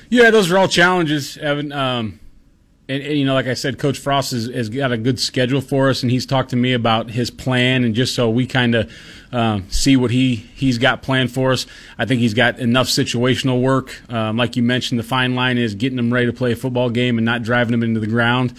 Yeah, 0.07 0.29
those 0.29 0.51
are 0.51 0.59
all 0.59 0.67
challenges, 0.67 1.35
Evan. 1.39 1.71
Um, 1.71 2.19
and, 2.93 3.03
and, 3.03 3.17
you 3.17 3.25
know, 3.25 3.33
like 3.33 3.47
I 3.47 3.55
said, 3.55 3.79
Coach 3.79 3.97
Frost 3.97 4.31
has, 4.31 4.45
has, 4.45 4.69
got 4.69 4.91
a 4.91 4.97
good 4.97 5.19
schedule 5.19 5.61
for 5.61 5.89
us, 5.89 6.03
and 6.03 6.11
he's 6.11 6.27
talked 6.27 6.51
to 6.51 6.55
me 6.55 6.73
about 6.73 7.09
his 7.09 7.31
plan, 7.31 7.83
and 7.83 7.95
just 7.95 8.13
so 8.13 8.29
we 8.29 8.45
kind 8.45 8.75
of 8.75 8.91
um, 9.31 9.69
see 9.69 9.97
what 9.97 10.11
he 10.11 10.35
he's 10.35 10.77
got 10.77 11.01
planned 11.01 11.31
for 11.31 11.51
us. 11.51 11.65
I 11.97 12.05
think 12.05 12.21
he's 12.21 12.35
got 12.35 12.59
enough 12.59 12.87
situational 12.87 13.61
work. 13.61 13.99
Um, 14.11 14.37
like 14.37 14.55
you 14.55 14.61
mentioned, 14.61 14.99
the 14.99 15.03
fine 15.03 15.33
line 15.33 15.57
is 15.57 15.73
getting 15.73 15.97
them 15.97 16.13
ready 16.13 16.27
to 16.27 16.33
play 16.33 16.51
a 16.51 16.55
football 16.55 16.91
game 16.91 17.17
and 17.17 17.25
not 17.25 17.41
driving 17.41 17.71
them 17.71 17.81
into 17.81 17.99
the 17.99 18.07
ground. 18.07 18.53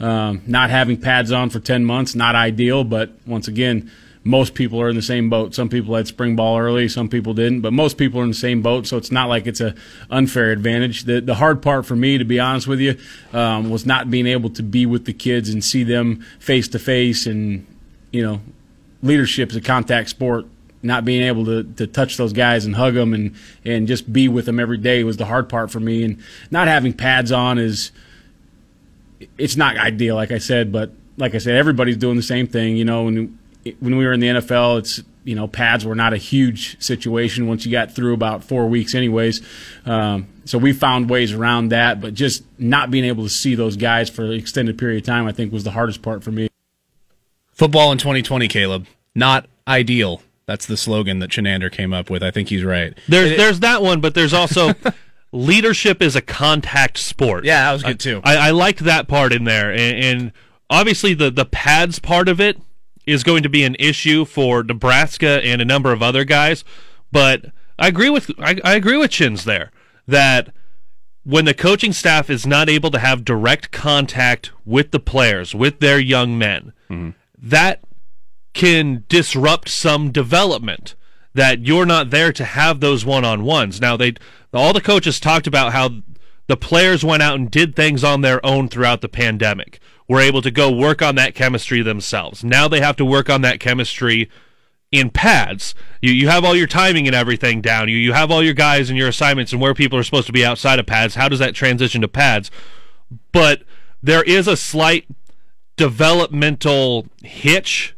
Um, 0.00 0.42
not 0.46 0.70
having 0.70 1.00
pads 1.00 1.32
on 1.32 1.48
for 1.48 1.58
ten 1.58 1.84
months, 1.84 2.14
not 2.14 2.34
ideal, 2.34 2.84
but 2.84 3.10
once 3.26 3.48
again 3.48 3.90
most 4.28 4.54
people 4.54 4.78
are 4.78 4.90
in 4.90 4.94
the 4.94 5.00
same 5.00 5.30
boat. 5.30 5.54
Some 5.54 5.70
people 5.70 5.94
had 5.94 6.06
spring 6.06 6.36
ball 6.36 6.58
early, 6.58 6.86
some 6.86 7.08
people 7.08 7.32
didn't, 7.32 7.62
but 7.62 7.72
most 7.72 7.96
people 7.96 8.20
are 8.20 8.24
in 8.24 8.28
the 8.28 8.34
same 8.34 8.60
boat. 8.60 8.86
So 8.86 8.98
it's 8.98 9.10
not 9.10 9.30
like 9.30 9.46
it's 9.46 9.62
a 9.62 9.74
unfair 10.10 10.50
advantage. 10.52 11.04
The 11.04 11.20
the 11.20 11.36
hard 11.36 11.62
part 11.62 11.86
for 11.86 11.96
me, 11.96 12.18
to 12.18 12.24
be 12.24 12.38
honest 12.38 12.66
with 12.66 12.78
you, 12.78 12.98
um, 13.32 13.70
was 13.70 13.86
not 13.86 14.10
being 14.10 14.26
able 14.26 14.50
to 14.50 14.62
be 14.62 14.84
with 14.84 15.06
the 15.06 15.14
kids 15.14 15.48
and 15.48 15.64
see 15.64 15.82
them 15.82 16.22
face 16.38 16.68
to 16.68 16.78
face, 16.78 17.26
and 17.26 17.66
you 18.10 18.22
know, 18.22 18.42
leadership 19.02 19.50
is 19.50 19.56
a 19.56 19.62
contact 19.62 20.10
sport. 20.10 20.44
Not 20.80 21.04
being 21.04 21.22
able 21.22 21.44
to, 21.46 21.64
to 21.64 21.88
touch 21.88 22.18
those 22.18 22.32
guys 22.32 22.64
and 22.64 22.76
hug 22.76 22.94
them 22.94 23.12
and, 23.12 23.34
and 23.64 23.88
just 23.88 24.12
be 24.12 24.28
with 24.28 24.46
them 24.46 24.60
every 24.60 24.78
day 24.78 25.02
was 25.02 25.16
the 25.16 25.24
hard 25.24 25.48
part 25.48 25.72
for 25.72 25.80
me. 25.80 26.04
And 26.04 26.22
not 26.52 26.68
having 26.68 26.92
pads 26.92 27.32
on 27.32 27.58
is 27.58 27.90
it's 29.36 29.56
not 29.56 29.76
ideal, 29.76 30.14
like 30.14 30.30
I 30.30 30.38
said, 30.38 30.70
but 30.70 30.92
like 31.16 31.34
I 31.34 31.38
said, 31.38 31.56
everybody's 31.56 31.96
doing 31.96 32.14
the 32.14 32.22
same 32.22 32.46
thing. 32.46 32.76
You 32.76 32.84
know, 32.84 33.04
when 33.04 33.37
when 33.80 33.96
we 33.96 34.06
were 34.06 34.12
in 34.12 34.20
the 34.20 34.28
NFL, 34.28 34.78
it's 34.78 35.02
you 35.24 35.34
know 35.34 35.46
pads 35.46 35.84
were 35.84 35.94
not 35.94 36.12
a 36.12 36.16
huge 36.16 36.80
situation 36.82 37.46
once 37.46 37.66
you 37.66 37.72
got 37.72 37.92
through 37.92 38.14
about 38.14 38.44
four 38.44 38.66
weeks, 38.66 38.94
anyways. 38.94 39.40
Um, 39.84 40.26
so 40.44 40.58
we 40.58 40.72
found 40.72 41.10
ways 41.10 41.32
around 41.32 41.68
that, 41.68 42.00
but 42.00 42.14
just 42.14 42.44
not 42.58 42.90
being 42.90 43.04
able 43.04 43.24
to 43.24 43.30
see 43.30 43.54
those 43.54 43.76
guys 43.76 44.08
for 44.08 44.24
an 44.24 44.32
extended 44.32 44.78
period 44.78 45.02
of 45.02 45.06
time, 45.06 45.26
I 45.26 45.32
think, 45.32 45.52
was 45.52 45.64
the 45.64 45.72
hardest 45.72 46.02
part 46.02 46.24
for 46.24 46.30
me. 46.30 46.48
Football 47.52 47.92
in 47.92 47.98
2020, 47.98 48.48
Caleb, 48.48 48.86
not 49.14 49.46
ideal. 49.66 50.22
That's 50.46 50.64
the 50.64 50.76
slogan 50.76 51.18
that 51.18 51.30
Chinander 51.30 51.70
came 51.70 51.92
up 51.92 52.08
with. 52.08 52.22
I 52.22 52.30
think 52.30 52.48
he's 52.48 52.64
right. 52.64 52.96
There's 53.06 53.36
there's 53.36 53.60
that 53.60 53.82
one, 53.82 54.00
but 54.00 54.14
there's 54.14 54.32
also 54.32 54.72
leadership 55.32 56.00
is 56.00 56.16
a 56.16 56.22
contact 56.22 56.96
sport. 56.96 57.44
Yeah, 57.44 57.64
that 57.64 57.72
was 57.72 57.82
good 57.82 58.00
too. 58.00 58.20
I, 58.24 58.36
I 58.36 58.50
liked 58.52 58.80
that 58.80 59.08
part 59.08 59.34
in 59.34 59.44
there, 59.44 59.70
and, 59.70 59.80
and 59.80 60.32
obviously 60.70 61.12
the 61.12 61.30
the 61.30 61.44
pads 61.44 61.98
part 61.98 62.28
of 62.28 62.40
it 62.40 62.58
is 63.08 63.24
going 63.24 63.42
to 63.42 63.48
be 63.48 63.64
an 63.64 63.74
issue 63.78 64.24
for 64.24 64.62
Nebraska 64.62 65.40
and 65.42 65.62
a 65.62 65.64
number 65.64 65.92
of 65.92 66.02
other 66.02 66.24
guys. 66.24 66.62
But 67.10 67.46
I 67.78 67.88
agree 67.88 68.10
with 68.10 68.30
I, 68.38 68.60
I 68.62 68.74
agree 68.74 68.96
with 68.96 69.10
Chins 69.10 69.44
there 69.44 69.70
that 70.06 70.52
when 71.24 71.44
the 71.44 71.54
coaching 71.54 71.92
staff 71.92 72.30
is 72.30 72.46
not 72.46 72.68
able 72.68 72.90
to 72.90 72.98
have 72.98 73.24
direct 73.24 73.70
contact 73.70 74.50
with 74.64 74.90
the 74.90 75.00
players, 75.00 75.54
with 75.54 75.80
their 75.80 75.98
young 75.98 76.38
men, 76.38 76.72
mm-hmm. 76.88 77.10
that 77.36 77.82
can 78.54 79.04
disrupt 79.08 79.68
some 79.68 80.10
development. 80.10 80.94
That 81.34 81.66
you're 81.66 81.86
not 81.86 82.10
there 82.10 82.32
to 82.32 82.44
have 82.44 82.80
those 82.80 83.04
one 83.04 83.24
on 83.24 83.44
ones. 83.44 83.80
Now 83.80 83.96
they 83.96 84.14
all 84.52 84.72
the 84.72 84.80
coaches 84.80 85.20
talked 85.20 85.46
about 85.46 85.72
how 85.72 85.90
the 86.46 86.56
players 86.56 87.04
went 87.04 87.22
out 87.22 87.36
and 87.36 87.50
did 87.50 87.76
things 87.76 88.02
on 88.02 88.22
their 88.22 88.44
own 88.44 88.68
throughout 88.68 89.02
the 89.02 89.08
pandemic 89.08 89.78
were 90.08 90.20
able 90.20 90.42
to 90.42 90.50
go 90.50 90.70
work 90.70 91.02
on 91.02 91.14
that 91.16 91.34
chemistry 91.34 91.82
themselves. 91.82 92.42
Now 92.42 92.66
they 92.66 92.80
have 92.80 92.96
to 92.96 93.04
work 93.04 93.28
on 93.28 93.42
that 93.42 93.60
chemistry 93.60 94.30
in 94.90 95.10
pads. 95.10 95.74
You 96.00 96.12
you 96.12 96.28
have 96.28 96.44
all 96.44 96.56
your 96.56 96.66
timing 96.66 97.06
and 97.06 97.14
everything 97.14 97.60
down. 97.60 97.88
You 97.88 97.96
you 97.96 98.14
have 98.14 98.30
all 98.30 98.42
your 98.42 98.54
guys 98.54 98.88
and 98.88 98.98
your 98.98 99.08
assignments 99.08 99.52
and 99.52 99.60
where 99.60 99.74
people 99.74 99.98
are 99.98 100.02
supposed 100.02 100.26
to 100.26 100.32
be 100.32 100.44
outside 100.44 100.78
of 100.78 100.86
pads. 100.86 101.14
How 101.14 101.28
does 101.28 101.38
that 101.40 101.54
transition 101.54 102.00
to 102.00 102.08
pads? 102.08 102.50
But 103.32 103.62
there 104.02 104.22
is 104.22 104.48
a 104.48 104.56
slight 104.56 105.06
developmental 105.76 107.06
hitch 107.22 107.94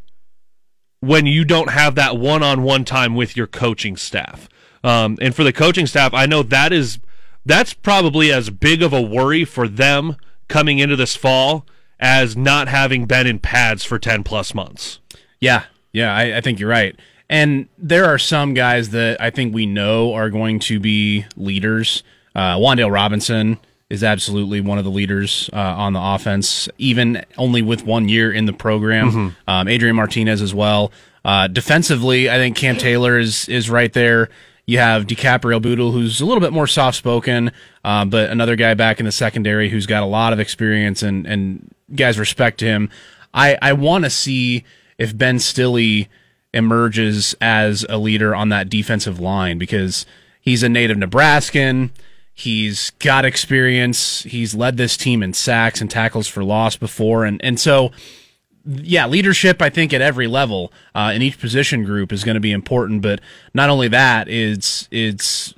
when 1.01 1.27
you 1.27 1.45
don't 1.45 1.71
have 1.71 1.95
that 1.95 2.19
one-on-one 2.19 2.85
time 2.85 3.15
with 3.15 3.37
your 3.37 3.47
coaching 3.47 3.97
staff. 3.97 4.49
Um, 4.85 5.17
and 5.21 5.35
for 5.35 5.45
the 5.45 5.53
coaching 5.53 5.87
staff, 5.87 6.13
I 6.13 6.27
know 6.27 6.43
that 6.43 6.73
is 6.73 6.99
that's 7.47 7.73
probably 7.73 8.33
as 8.33 8.51
big 8.51 8.83
of 8.83 8.93
a 8.93 9.01
worry 9.01 9.45
for 9.45 9.69
them 9.69 10.17
coming 10.49 10.79
into 10.79 10.97
this 10.97 11.17
fall 11.17 11.65
as 12.01 12.37
not 12.37 12.67
having 12.67 13.05
been 13.05 13.27
in 13.27 13.39
pads 13.39 13.85
for 13.85 13.99
10 13.99 14.25
plus 14.25 14.55
months. 14.55 14.99
Yeah, 15.39 15.65
yeah, 15.93 16.15
I, 16.15 16.39
I, 16.39 16.41
think 16.41 16.59
you're 16.59 16.69
right. 16.69 16.99
And 17.29 17.69
there 17.79 18.07
are 18.07 18.19
some 18.19 18.55
guys 18.55 18.91
that 18.91 19.21
I 19.21 19.31
think 19.31 19.55
we 19.55 19.67
know 19.67 20.15
are 20.15 20.31
going 20.31 20.59
to 20.61 20.81
be 20.81 21.27
leaders. 21.37 22.03
Uh, 22.35 22.57
Wan'Dale 22.57 22.91
Robinson 22.91 23.59
is 23.91 24.03
absolutely 24.03 24.61
one 24.61 24.79
of 24.79 24.85
the 24.85 24.91
leaders 24.91 25.51
uh, 25.53 25.57
on 25.57 25.93
the 25.93 26.01
offense, 26.01 26.69
even 26.79 27.25
only 27.37 27.61
with 27.61 27.85
one 27.85 28.09
year 28.09 28.33
in 28.33 28.47
the 28.47 28.53
program. 28.53 29.11
Mm-hmm. 29.11 29.51
Um, 29.51 29.69
Adrian 29.69 29.97
Martinez 29.97 30.41
as 30.41 30.55
well. 30.55 30.93
Uh, 31.25 31.49
defensively, 31.49 32.31
I 32.31 32.37
think 32.37 32.57
Cam 32.57 32.77
Taylor 32.77 33.19
is 33.19 33.49
is 33.49 33.69
right 33.69 33.93
there. 33.93 34.31
You 34.65 34.79
have 34.79 35.07
DiCaprio 35.07 35.61
Bootle, 35.61 35.91
who's 35.91 36.21
a 36.21 36.25
little 36.25 36.41
bit 36.41 36.53
more 36.53 36.69
soft 36.69 36.97
spoken, 36.97 37.51
uh, 37.85 38.05
but 38.05 38.31
another 38.31 38.55
guy 38.55 38.75
back 38.75 39.01
in 39.01 39.07
the 39.07 39.13
secondary 39.13 39.69
who's 39.69 39.87
got 39.87 40.05
a 40.05 40.07
lot 40.07 40.33
of 40.33 40.39
experience 40.39 41.03
and, 41.03 41.27
and 41.27 41.75
guys 41.95 42.19
respect 42.19 42.61
him. 42.61 42.91
I, 43.33 43.59
I 43.63 43.73
want 43.73 44.05
to 44.05 44.11
see 44.11 44.65
if 44.99 45.17
Ben 45.17 45.39
Stille 45.39 46.07
emerges 46.53 47.35
as 47.41 47.87
a 47.89 47.97
leader 47.97 48.35
on 48.35 48.49
that 48.49 48.69
defensive 48.69 49.21
line 49.21 49.59
because 49.59 50.05
he's 50.41 50.63
a 50.63 50.69
native 50.69 50.99
Nebraskan. 50.99 51.91
He's 52.33 52.91
got 52.99 53.25
experience. 53.25 54.23
He's 54.23 54.55
led 54.55 54.77
this 54.77 54.97
team 54.97 55.23
in 55.23 55.33
sacks 55.33 55.81
and 55.81 55.91
tackles 55.91 56.27
for 56.27 56.43
loss 56.43 56.77
before. 56.77 57.25
And, 57.25 57.43
and 57.45 57.61
so 57.61 57.93
yeah, 58.65 59.07
leadership, 59.07 59.63
I 59.63 59.71
think, 59.71 59.93
at 59.93 60.01
every 60.01 60.27
level 60.27 60.73
uh, 60.95 61.13
in 61.15 61.23
each 61.23 61.39
position 61.39 61.85
group 61.85 62.13
is 62.13 62.25
going 62.25 62.35
to 62.35 62.41
be 62.41 62.53
important. 62.53 63.03
But 63.03 63.21
not 63.55 63.71
only 63.71 63.89
that, 63.89 64.29
it's 64.29 64.89
it's 64.91 65.55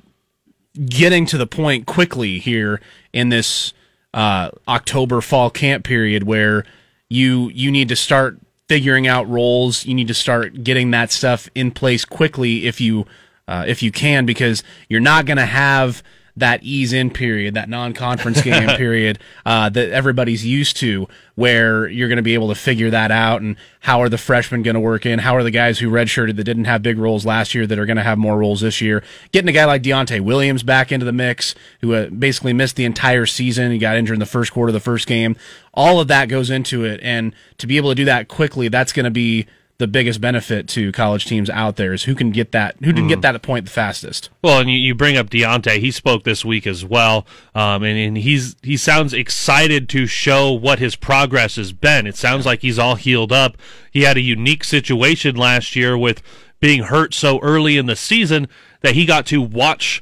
getting 0.85 1.25
to 1.27 1.37
the 1.37 1.47
point 1.47 1.85
quickly 1.85 2.39
here 2.39 2.81
in 3.11 3.29
this 3.29 3.73
uh, 4.13 4.51
October 4.67 5.21
fall 5.21 5.49
camp 5.49 5.83
period 5.83 6.23
where 6.23 6.65
you 7.09 7.49
you 7.49 7.71
need 7.71 7.89
to 7.89 7.95
start 7.95 8.37
figuring 8.67 9.07
out 9.07 9.27
roles. 9.29 9.85
You 9.85 9.93
need 9.93 10.07
to 10.07 10.13
start 10.13 10.63
getting 10.63 10.91
that 10.91 11.11
stuff 11.11 11.49
in 11.55 11.71
place 11.71 12.05
quickly 12.05 12.65
if 12.65 12.79
you 12.79 13.05
uh, 13.47 13.65
if 13.67 13.83
you 13.83 13.91
can, 13.91 14.25
because 14.25 14.63
you're 14.89 15.01
not 15.01 15.25
going 15.25 15.37
to 15.37 15.45
have 15.45 16.01
that 16.35 16.63
ease 16.63 16.93
in 16.93 17.09
period, 17.09 17.53
that 17.53 17.69
non 17.69 17.93
conference 17.93 18.41
game 18.41 18.67
period 18.77 19.19
uh, 19.45 19.69
that 19.69 19.89
everybody's 19.89 20.45
used 20.45 20.77
to, 20.77 21.07
where 21.35 21.87
you're 21.87 22.07
going 22.07 22.17
to 22.17 22.23
be 22.23 22.33
able 22.33 22.49
to 22.49 22.55
figure 22.55 22.89
that 22.89 23.11
out 23.11 23.41
and 23.41 23.55
how 23.81 24.01
are 24.01 24.09
the 24.09 24.17
freshmen 24.17 24.61
going 24.63 24.75
to 24.75 24.79
work 24.79 25.05
in? 25.05 25.19
How 25.19 25.35
are 25.35 25.43
the 25.43 25.51
guys 25.51 25.79
who 25.79 25.89
redshirted 25.89 26.35
that 26.35 26.43
didn't 26.43 26.65
have 26.65 26.81
big 26.81 26.97
roles 26.97 27.25
last 27.25 27.53
year 27.53 27.67
that 27.67 27.79
are 27.79 27.85
going 27.85 27.97
to 27.97 28.03
have 28.03 28.17
more 28.17 28.37
roles 28.37 28.61
this 28.61 28.81
year? 28.81 29.03
Getting 29.31 29.49
a 29.49 29.53
guy 29.53 29.65
like 29.65 29.83
Deontay 29.83 30.21
Williams 30.21 30.63
back 30.63 30.91
into 30.91 31.05
the 31.05 31.11
mix, 31.11 31.55
who 31.81 31.93
uh, 31.93 32.07
basically 32.07 32.53
missed 32.53 32.75
the 32.75 32.85
entire 32.85 33.25
season. 33.25 33.71
He 33.71 33.77
got 33.77 33.97
injured 33.97 34.15
in 34.15 34.19
the 34.19 34.25
first 34.25 34.51
quarter 34.51 34.69
of 34.69 34.73
the 34.73 34.79
first 34.79 35.07
game. 35.07 35.35
All 35.73 35.99
of 35.99 36.07
that 36.07 36.29
goes 36.29 36.49
into 36.49 36.83
it. 36.83 36.99
And 37.03 37.33
to 37.57 37.67
be 37.67 37.77
able 37.77 37.89
to 37.89 37.95
do 37.95 38.05
that 38.05 38.27
quickly, 38.27 38.67
that's 38.67 38.93
going 38.93 39.05
to 39.05 39.11
be 39.11 39.47
the 39.83 39.87
biggest 39.87 40.21
benefit 40.21 40.65
to 40.69 40.93
college 40.93 41.25
teams 41.25 41.49
out 41.49 41.75
there 41.75 41.91
is 41.91 42.03
who 42.03 42.15
can 42.15 42.31
get 42.31 42.53
that 42.53 42.77
who 42.85 42.93
can 42.93 43.05
get 43.05 43.21
that 43.21 43.41
point 43.41 43.65
the 43.65 43.71
fastest. 43.71 44.29
Well, 44.41 44.61
and 44.61 44.69
you, 44.69 44.77
you 44.77 44.95
bring 44.95 45.17
up 45.17 45.29
Deontay. 45.29 45.79
He 45.79 45.91
spoke 45.91 46.23
this 46.23 46.45
week 46.45 46.65
as 46.65 46.85
well, 46.85 47.27
um, 47.53 47.83
and, 47.83 47.99
and 47.99 48.17
he's 48.17 48.55
he 48.63 48.77
sounds 48.77 49.13
excited 49.13 49.89
to 49.89 50.05
show 50.05 50.53
what 50.53 50.79
his 50.79 50.95
progress 50.95 51.57
has 51.57 51.73
been. 51.73 52.07
It 52.07 52.15
sounds 52.15 52.45
like 52.45 52.61
he's 52.61 52.79
all 52.79 52.95
healed 52.95 53.33
up. 53.33 53.57
He 53.91 54.03
had 54.03 54.15
a 54.15 54.21
unique 54.21 54.63
situation 54.63 55.35
last 55.35 55.75
year 55.75 55.97
with 55.97 56.21
being 56.61 56.83
hurt 56.83 57.13
so 57.13 57.41
early 57.41 57.75
in 57.75 57.85
the 57.85 57.97
season 57.97 58.47
that 58.83 58.95
he 58.95 59.05
got 59.05 59.25
to 59.25 59.41
watch 59.41 60.01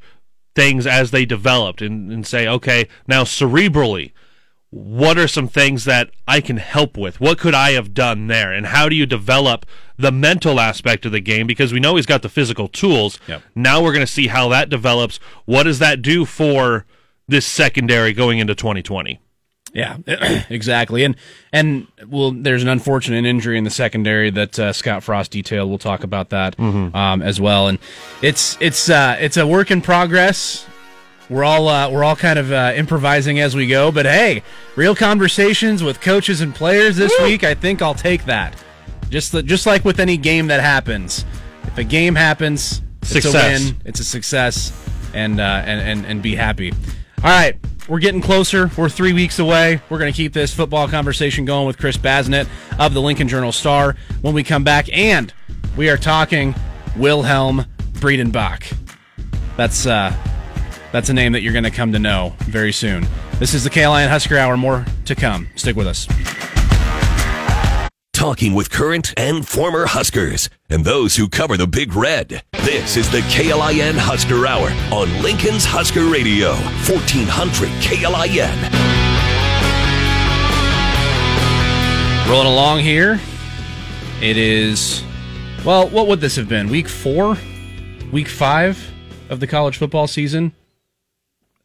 things 0.53 0.85
as 0.85 1.09
they 1.09 1.25
developed 1.25 1.81
and, 1.81 2.11
and 2.11 2.27
say, 2.27 2.47
okay, 2.47 2.87
now 3.07 3.23
cerebrally, 3.23 4.11
what 4.71 5.17
are 5.17 5.27
some 5.27 5.49
things 5.49 5.83
that 5.83 6.09
I 6.27 6.39
can 6.39 6.57
help 6.57 6.97
with? 6.97 7.19
What 7.19 7.37
could 7.37 7.53
I 7.53 7.71
have 7.71 7.93
done 7.93 8.27
there? 8.27 8.53
And 8.53 8.67
how 8.67 8.87
do 8.87 8.95
you 8.95 9.05
develop 9.05 9.65
the 9.97 10.11
mental 10.11 10.59
aspect 10.59 11.05
of 11.05 11.11
the 11.11 11.19
game? 11.19 11.45
Because 11.45 11.73
we 11.73 11.79
know 11.79 11.97
he's 11.97 12.05
got 12.05 12.21
the 12.21 12.29
physical 12.29 12.69
tools. 12.69 13.19
Yep. 13.27 13.43
Now 13.53 13.83
we're 13.83 13.91
going 13.91 14.05
to 14.05 14.11
see 14.11 14.27
how 14.27 14.47
that 14.49 14.69
develops. 14.69 15.17
What 15.45 15.63
does 15.63 15.79
that 15.79 16.01
do 16.01 16.23
for 16.25 16.85
this 17.27 17.45
secondary 17.45 18.13
going 18.13 18.39
into 18.39 18.55
2020? 18.55 19.19
Yeah, 19.73 19.97
exactly. 20.49 21.03
And 21.03 21.15
and 21.53 21.87
well, 22.07 22.31
there's 22.31 22.61
an 22.61 22.69
unfortunate 22.69 23.25
injury 23.25 23.57
in 23.57 23.63
the 23.63 23.69
secondary 23.69 24.29
that 24.29 24.59
uh, 24.59 24.73
Scott 24.73 25.03
Frost 25.03 25.31
detailed. 25.31 25.69
We'll 25.69 25.77
talk 25.77 26.03
about 26.03 26.29
that 26.31 26.59
um, 26.59 27.21
as 27.21 27.39
well. 27.39 27.67
And 27.69 27.79
it's 28.21 28.57
it's 28.59 28.89
uh, 28.89 29.17
it's 29.19 29.37
a 29.37 29.47
work 29.47 29.71
in 29.71 29.81
progress. 29.81 30.65
We're 31.31 31.45
all 31.45 31.69
uh, 31.69 31.89
we're 31.89 32.03
all 32.03 32.17
kind 32.17 32.37
of 32.37 32.51
uh, 32.51 32.73
improvising 32.75 33.39
as 33.39 33.55
we 33.55 33.65
go. 33.65 33.89
But 33.89 34.05
hey, 34.05 34.43
real 34.75 34.93
conversations 34.93 35.81
with 35.81 36.01
coaches 36.01 36.41
and 36.41 36.53
players 36.53 36.97
this 36.97 37.17
week. 37.21 37.45
I 37.45 37.53
think 37.53 37.81
I'll 37.81 37.93
take 37.95 38.25
that. 38.25 38.61
Just 39.09 39.31
the, 39.31 39.41
just 39.41 39.65
like 39.65 39.85
with 39.85 40.01
any 40.01 40.17
game 40.17 40.47
that 40.47 40.59
happens, 40.59 41.23
if 41.63 41.77
a 41.77 41.85
game 41.85 42.15
happens, 42.15 42.81
it's 43.01 43.11
Success. 43.11 43.61
a 43.61 43.63
win. 43.65 43.81
It's 43.85 44.01
a 44.01 44.03
success, 44.03 44.73
and 45.13 45.39
uh, 45.39 45.63
and 45.65 45.79
and 45.79 46.05
and 46.05 46.21
be 46.21 46.35
happy. 46.35 46.73
All 47.23 47.29
right, 47.29 47.57
we're 47.87 47.99
getting 47.99 48.21
closer. 48.21 48.69
We're 48.77 48.89
three 48.89 49.13
weeks 49.13 49.39
away. 49.39 49.81
We're 49.89 49.99
going 49.99 50.11
to 50.11 50.17
keep 50.17 50.33
this 50.33 50.53
football 50.53 50.89
conversation 50.89 51.45
going 51.45 51.65
with 51.65 51.77
Chris 51.77 51.95
Basnett 51.95 52.49
of 52.77 52.93
the 52.93 53.01
Lincoln 53.01 53.29
Journal 53.29 53.53
Star 53.53 53.95
when 54.21 54.33
we 54.33 54.43
come 54.43 54.65
back, 54.65 54.89
and 54.91 55.33
we 55.77 55.89
are 55.89 55.97
talking 55.97 56.55
Wilhelm 56.97 57.63
Breidenbach. 57.93 58.75
That's 59.55 59.85
uh, 59.85 60.13
that's 60.91 61.09
a 61.09 61.13
name 61.13 61.31
that 61.33 61.41
you're 61.41 61.53
going 61.53 61.63
to 61.63 61.71
come 61.71 61.91
to 61.93 61.99
know 61.99 62.33
very 62.39 62.71
soon. 62.71 63.07
This 63.39 63.53
is 63.53 63.63
the 63.63 63.69
KLIN 63.69 64.09
Husker 64.09 64.37
Hour. 64.37 64.57
More 64.57 64.85
to 65.05 65.15
come. 65.15 65.47
Stick 65.55 65.75
with 65.75 65.87
us. 65.87 66.07
Talking 68.13 68.53
with 68.53 68.69
current 68.69 69.13
and 69.17 69.47
former 69.47 69.87
Huskers 69.87 70.47
and 70.69 70.85
those 70.85 71.15
who 71.15 71.27
cover 71.27 71.57
the 71.57 71.65
Big 71.65 71.95
Red. 71.95 72.43
This 72.61 72.95
is 72.95 73.09
the 73.09 73.21
KLIN 73.21 73.95
Husker 73.97 74.45
Hour 74.45 74.69
on 74.93 75.23
Lincoln's 75.23 75.65
Husker 75.65 76.05
Radio, 76.05 76.51
1400 76.87 77.69
KLIN. 77.81 79.09
Rolling 82.29 82.47
along 82.47 82.79
here. 82.81 83.19
It 84.21 84.37
is, 84.37 85.03
well, 85.65 85.89
what 85.89 86.07
would 86.07 86.21
this 86.21 86.35
have 86.35 86.47
been? 86.47 86.69
Week 86.69 86.87
four? 86.87 87.35
Week 88.11 88.27
five 88.27 88.93
of 89.31 89.39
the 89.39 89.47
college 89.47 89.77
football 89.77 90.05
season? 90.05 90.53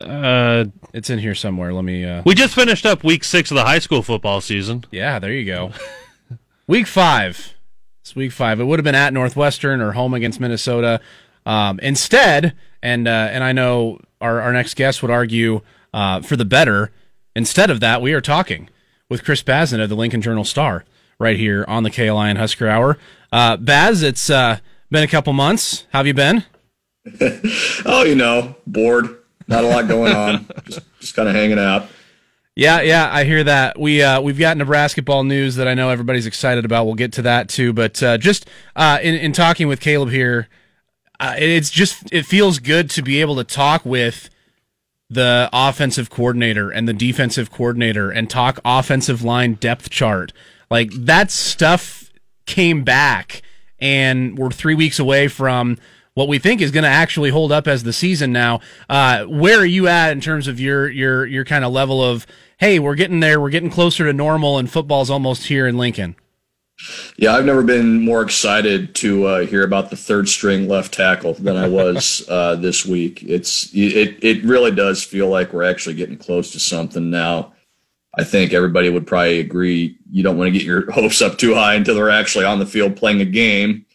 Uh, 0.00 0.66
It's 0.92 1.10
in 1.10 1.18
here 1.18 1.34
somewhere. 1.34 1.72
Let 1.72 1.84
me, 1.84 2.04
uh, 2.04 2.22
we 2.24 2.34
just 2.34 2.54
finished 2.54 2.84
up 2.86 3.02
week 3.04 3.24
six 3.24 3.50
of 3.50 3.54
the 3.56 3.64
high 3.64 3.78
school 3.78 4.02
football 4.02 4.40
season. 4.40 4.84
yeah, 4.90 5.18
there 5.18 5.32
you 5.32 5.44
go. 5.44 5.72
week 6.66 6.86
five. 6.86 7.54
It's 8.02 8.14
week 8.14 8.32
five. 8.32 8.60
It 8.60 8.64
would 8.64 8.78
have 8.78 8.84
been 8.84 8.94
at 8.94 9.12
Northwestern 9.12 9.80
or 9.80 9.92
home 9.92 10.14
against 10.14 10.38
Minnesota. 10.40 11.00
Um, 11.44 11.78
instead, 11.80 12.54
and, 12.82 13.08
uh, 13.08 13.10
and 13.32 13.42
I 13.42 13.52
know 13.52 13.98
our, 14.20 14.40
our 14.40 14.52
next 14.52 14.74
guest 14.74 15.02
would 15.02 15.10
argue, 15.10 15.60
uh, 15.94 16.20
for 16.20 16.36
the 16.36 16.44
better. 16.44 16.92
Instead 17.34 17.70
of 17.70 17.80
that, 17.80 18.00
we 18.02 18.12
are 18.12 18.20
talking 18.20 18.68
with 19.08 19.24
Chris 19.24 19.42
Bazin 19.42 19.80
of 19.80 19.88
the 19.88 19.96
Lincoln 19.96 20.20
Journal 20.22 20.44
Star 20.44 20.84
right 21.18 21.36
here 21.38 21.64
on 21.68 21.82
the 21.84 21.90
KLIN 21.90 22.36
Husker 22.36 22.68
Hour. 22.68 22.98
Uh, 23.32 23.56
Baz, 23.56 24.02
it's 24.02 24.28
uh, 24.30 24.58
been 24.90 25.02
a 25.02 25.08
couple 25.08 25.32
months. 25.32 25.86
How 25.92 26.00
have 26.00 26.06
you 26.06 26.14
been? 26.14 26.44
Oh, 27.84 28.02
you 28.04 28.14
know, 28.16 28.56
bored. 28.66 29.16
Not 29.48 29.64
a 29.64 29.68
lot 29.68 29.88
going 29.88 30.14
on. 30.14 30.46
just 30.64 30.80
just 31.00 31.14
kind 31.14 31.28
of 31.28 31.34
hanging 31.34 31.58
out. 31.58 31.88
Yeah, 32.56 32.80
yeah, 32.80 33.10
I 33.12 33.24
hear 33.24 33.44
that. 33.44 33.78
We 33.78 34.02
uh, 34.02 34.22
we've 34.22 34.38
got 34.38 34.56
Nebraska 34.56 35.02
ball 35.02 35.24
news 35.24 35.56
that 35.56 35.68
I 35.68 35.74
know 35.74 35.90
everybody's 35.90 36.24
excited 36.24 36.64
about. 36.64 36.86
We'll 36.86 36.94
get 36.94 37.12
to 37.14 37.22
that 37.22 37.50
too. 37.50 37.74
But 37.74 38.02
uh, 38.02 38.16
just 38.16 38.48
uh, 38.74 38.98
in 39.02 39.14
in 39.14 39.32
talking 39.32 39.68
with 39.68 39.78
Caleb 39.78 40.08
here, 40.08 40.48
uh, 41.20 41.34
it's 41.36 41.70
just 41.70 42.10
it 42.12 42.24
feels 42.24 42.58
good 42.58 42.88
to 42.90 43.02
be 43.02 43.20
able 43.20 43.36
to 43.36 43.44
talk 43.44 43.84
with 43.84 44.30
the 45.10 45.50
offensive 45.52 46.08
coordinator 46.08 46.70
and 46.70 46.88
the 46.88 46.94
defensive 46.94 47.50
coordinator 47.50 48.10
and 48.10 48.28
talk 48.30 48.58
offensive 48.64 49.22
line 49.22 49.54
depth 49.54 49.90
chart. 49.90 50.32
Like 50.70 50.90
that 50.92 51.30
stuff 51.30 52.10
came 52.46 52.84
back, 52.84 53.42
and 53.78 54.38
we're 54.38 54.50
three 54.50 54.74
weeks 54.74 54.98
away 54.98 55.28
from 55.28 55.76
what 56.16 56.28
we 56.28 56.38
think 56.38 56.62
is 56.62 56.70
going 56.70 56.82
to 56.82 56.88
actually 56.88 57.28
hold 57.28 57.52
up 57.52 57.68
as 57.68 57.82
the 57.82 57.92
season 57.92 58.32
now. 58.32 58.58
Uh, 58.88 59.24
where 59.26 59.58
are 59.60 59.66
you 59.66 59.86
at 59.86 60.12
in 60.12 60.20
terms 60.20 60.48
of 60.48 60.58
your 60.58 60.88
your 60.88 61.26
your 61.26 61.44
kind 61.44 61.64
of 61.64 61.72
level 61.72 62.02
of 62.02 62.26
hey, 62.58 62.78
we're 62.78 62.94
getting 62.94 63.20
there, 63.20 63.38
we're 63.38 63.50
getting 63.50 63.70
closer 63.70 64.04
to 64.06 64.12
normal, 64.12 64.58
and 64.58 64.70
football's 64.70 65.10
almost 65.10 65.44
here 65.44 65.66
in 65.66 65.76
Lincoln? 65.76 66.16
Yeah, 67.16 67.34
I've 67.34 67.44
never 67.44 67.62
been 67.62 68.02
more 68.02 68.22
excited 68.22 68.94
to 68.96 69.26
uh, 69.26 69.46
hear 69.46 69.62
about 69.62 69.90
the 69.90 69.96
third 69.96 70.28
string 70.28 70.68
left 70.68 70.92
tackle 70.92 71.34
than 71.34 71.56
I 71.56 71.68
was 71.68 72.26
uh, 72.30 72.56
this 72.56 72.84
week. 72.84 73.22
It's 73.22 73.70
it 73.74 74.18
it 74.22 74.44
really 74.44 74.70
does 74.70 75.04
feel 75.04 75.28
like 75.28 75.52
we're 75.52 75.64
actually 75.64 75.94
getting 75.94 76.18
close 76.18 76.50
to 76.52 76.60
something 76.60 77.10
now. 77.10 77.52
I 78.18 78.24
think 78.24 78.52
everybody 78.54 78.88
would 78.88 79.06
probably 79.06 79.40
agree. 79.40 79.98
You 80.10 80.22
don't 80.22 80.38
want 80.38 80.48
to 80.48 80.58
get 80.58 80.66
your 80.66 80.90
hopes 80.92 81.20
up 81.20 81.36
too 81.38 81.54
high 81.54 81.74
until 81.74 81.94
they're 81.94 82.10
actually 82.10 82.46
on 82.46 82.58
the 82.58 82.66
field 82.66 82.96
playing 82.96 83.20
a 83.20 83.26
game, 83.26 83.85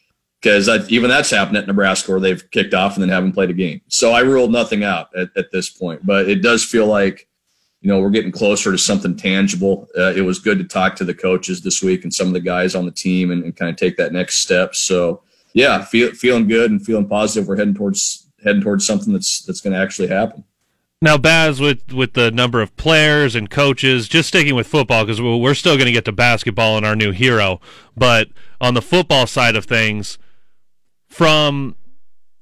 because 0.41 0.67
even 0.89 1.09
that's 1.09 1.29
happened 1.29 1.57
at 1.57 1.67
Nebraska 1.67 2.11
where 2.11 2.19
they've 2.19 2.49
kicked 2.51 2.73
off 2.73 2.95
and 2.95 3.03
then 3.03 3.09
haven't 3.09 3.33
played 3.33 3.51
a 3.51 3.53
game. 3.53 3.81
So 3.87 4.11
I 4.11 4.21
ruled 4.21 4.51
nothing 4.51 4.83
out 4.83 5.15
at, 5.15 5.29
at 5.37 5.51
this 5.51 5.69
point, 5.69 6.05
but 6.05 6.27
it 6.27 6.41
does 6.41 6.65
feel 6.65 6.87
like 6.87 7.27
you 7.81 7.87
know, 7.87 7.99
we're 7.99 8.11
getting 8.11 8.31
closer 8.31 8.71
to 8.71 8.77
something 8.77 9.17
tangible. 9.17 9.87
Uh, 9.97 10.13
it 10.15 10.21
was 10.21 10.39
good 10.39 10.59
to 10.59 10.63
talk 10.63 10.95
to 10.95 11.03
the 11.03 11.15
coaches 11.15 11.61
this 11.61 11.81
week 11.81 12.03
and 12.03 12.13
some 12.13 12.27
of 12.27 12.33
the 12.33 12.39
guys 12.39 12.75
on 12.75 12.85
the 12.85 12.91
team 12.91 13.31
and, 13.31 13.43
and 13.43 13.55
kind 13.55 13.71
of 13.71 13.75
take 13.75 13.97
that 13.97 14.13
next 14.13 14.35
step. 14.35 14.75
So, 14.75 15.23
yeah, 15.53 15.83
feel, 15.83 16.11
feeling 16.11 16.47
good 16.47 16.69
and 16.69 16.83
feeling 16.83 17.07
positive. 17.07 17.47
We're 17.47 17.57
heading 17.57 17.73
towards 17.73 18.27
heading 18.43 18.61
towards 18.61 18.85
something 18.85 19.11
that's 19.11 19.41
that's 19.41 19.61
going 19.61 19.73
to 19.73 19.79
actually 19.79 20.07
happen. 20.09 20.43
Now, 21.01 21.17
Baz, 21.17 21.59
with 21.59 21.91
with 21.91 22.13
the 22.13 22.29
number 22.29 22.61
of 22.61 22.77
players 22.77 23.33
and 23.33 23.49
coaches, 23.49 24.07
just 24.07 24.29
sticking 24.29 24.53
with 24.53 24.67
football 24.67 25.03
because 25.03 25.19
we're 25.19 25.55
still 25.55 25.75
going 25.75 25.87
to 25.87 25.91
get 25.91 26.05
to 26.05 26.11
basketball 26.11 26.77
and 26.77 26.85
our 26.85 26.95
new 26.95 27.11
hero. 27.11 27.59
But 27.97 28.29
on 28.61 28.75
the 28.75 28.81
football 28.83 29.25
side 29.25 29.55
of 29.55 29.65
things, 29.65 30.19
from 31.11 31.75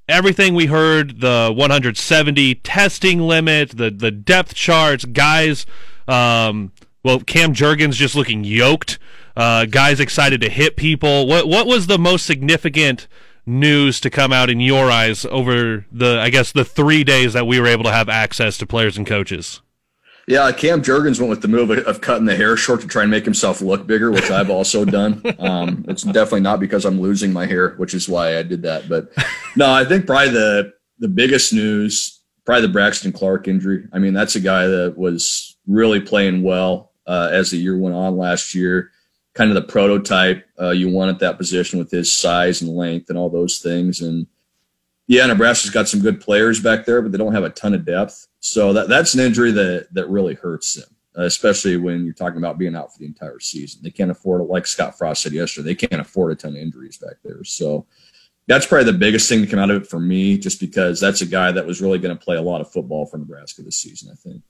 everything 0.08 0.54
we 0.54 0.68
heard, 0.68 1.20
the 1.22 1.52
170 1.56 2.56
testing 2.56 3.20
limit, 3.20 3.72
the 3.72 3.90
the 3.90 4.12
depth 4.12 4.54
charts, 4.54 5.06
guys. 5.06 5.66
Um, 6.08 6.72
well, 7.04 7.20
Cam 7.20 7.54
Jurgens 7.54 7.94
just 7.94 8.16
looking 8.16 8.44
yoked. 8.44 9.00
Uh, 9.36 9.66
guys 9.66 10.00
excited 10.00 10.42
to 10.42 10.50
hit 10.50 10.76
people. 10.76 11.28
What 11.28 11.48
what 11.48 11.66
was 11.68 11.88
the 11.88 11.98
most 11.98 12.26
significant 12.26 13.08
news 13.46 14.00
to 14.02 14.10
come 14.10 14.32
out 14.32 14.50
in 14.50 14.60
your 14.60 14.92
eyes 14.92 15.26
over 15.26 15.86
the 15.92 16.20
I 16.20 16.30
guess 16.30 16.52
the 16.52 16.66
three 16.66 17.04
days 17.04 17.34
that 17.34 17.48
we 17.48 17.60
were 17.60 17.68
able 17.68 17.84
to 17.86 17.92
have 17.92 18.08
access 18.08 18.58
to 18.60 18.68
players 18.68 18.98
and 18.98 19.08
coaches? 19.08 19.62
Yeah, 20.30 20.52
Cam 20.52 20.84
Jurgens 20.84 21.20
went 21.20 21.32
with 21.32 21.42
the 21.42 21.48
move 21.48 21.72
of 21.72 22.02
cutting 22.02 22.26
the 22.26 22.36
hair 22.36 22.56
short 22.56 22.82
to 22.82 22.88
try 22.88 23.02
and 23.02 23.10
make 23.10 23.26
himself 23.26 23.62
look 23.62 23.88
bigger, 23.88 24.12
which 24.12 24.30
I've 24.30 24.52
also 24.52 24.86
done. 24.86 25.24
Um, 25.40 25.84
it's 25.88 26.04
definitely 26.04 26.42
not 26.42 26.60
because 26.60 26.86
I'm 26.86 27.02
losing 27.02 27.34
my 27.34 27.48
hair, 27.48 27.72
which 27.78 27.96
is 27.96 28.08
why 28.08 28.38
I 28.38 28.44
did 28.44 28.62
that. 28.62 28.88
But 28.88 29.12
no, 29.56 29.72
I 29.72 29.84
think 29.86 30.06
probably 30.06 30.30
the 30.30 30.74
the 31.00 31.08
biggest 31.08 31.52
news, 31.52 32.22
probably 32.46 32.68
the 32.68 32.74
Braxton 32.74 33.12
Clark 33.12 33.48
injury. 33.48 33.88
I 33.92 33.98
mean, 33.98 34.14
that's 34.14 34.36
a 34.36 34.40
guy 34.40 34.68
that 34.68 34.96
was 34.96 35.58
really 35.66 36.00
playing 36.00 36.44
well 36.44 36.92
uh, 37.08 37.30
as 37.32 37.50
the 37.50 37.58
year 37.58 37.76
went 37.76 37.96
on 37.96 38.16
last 38.16 38.54
year. 38.54 38.92
Kind 39.34 39.50
of 39.50 39.56
the 39.56 39.72
prototype 39.72 40.46
uh, 40.62 40.70
you 40.70 40.90
want 40.90 41.10
at 41.10 41.20
that 41.20 41.40
position 41.40 41.80
with 41.80 41.90
his 41.90 42.14
size 42.14 42.62
and 42.62 42.70
length 42.70 43.10
and 43.10 43.18
all 43.18 43.32
those 43.32 43.58
things. 43.58 44.02
And 44.02 44.28
yeah, 45.10 45.26
Nebraska's 45.26 45.72
got 45.72 45.88
some 45.90 46.02
good 46.02 46.22
players 46.22 46.62
back 46.62 46.86
there, 46.86 47.02
but 47.02 47.12
they 47.12 47.18
don't 47.18 47.34
have 47.34 47.44
a 47.44 47.50
ton 47.50 47.74
of 47.74 47.84
depth. 47.84 48.28
So 48.42 48.74
that 48.74 48.90
that's 48.90 49.16
an 49.16 49.22
injury 49.22 49.52
that 49.52 49.88
that 49.94 50.08
really 50.08 50.36
hurts 50.36 50.76
them, 50.76 50.96
uh, 51.18 51.24
especially 51.24 51.78
when 51.78 52.06
you're 52.06 52.14
talking 52.14 52.38
about 52.38 52.60
being 52.60 52.76
out 52.76 52.94
for 52.94 53.00
the 53.00 53.08
entire 53.08 53.40
season. 53.40 53.82
They 53.84 53.90
can't 53.90 54.12
afford 54.12 54.42
it, 54.42 54.52
like 54.52 54.68
Scott 54.68 54.96
Frost 54.96 55.24
said 55.24 55.34
yesterday. 55.34 55.74
They 55.74 55.88
can't 55.88 56.00
afford 56.00 56.34
a 56.34 56.36
ton 56.36 56.52
of 56.52 56.58
injuries 56.58 56.98
back 56.98 57.16
there. 57.24 57.44
So 57.44 57.88
that's 58.46 58.68
probably 58.68 58.92
the 58.92 59.00
biggest 59.00 59.28
thing 59.28 59.42
to 59.42 59.48
come 59.48 59.58
out 59.58 59.72
of 59.72 59.82
it 59.82 59.90
for 59.90 60.00
me, 60.00 60.38
just 60.38 60.60
because 60.60 61.00
that's 61.00 61.22
a 61.22 61.26
guy 61.26 61.52
that 61.54 61.66
was 61.66 61.82
really 61.82 61.98
going 61.98 62.16
to 62.16 62.24
play 62.24 62.38
a 62.38 62.42
lot 62.42 62.62
of 62.62 62.72
football 62.72 63.08
for 63.08 63.18
Nebraska 63.18 63.64
this 63.64 63.78
season. 63.78 64.12
I 64.12 64.16
think. 64.16 64.44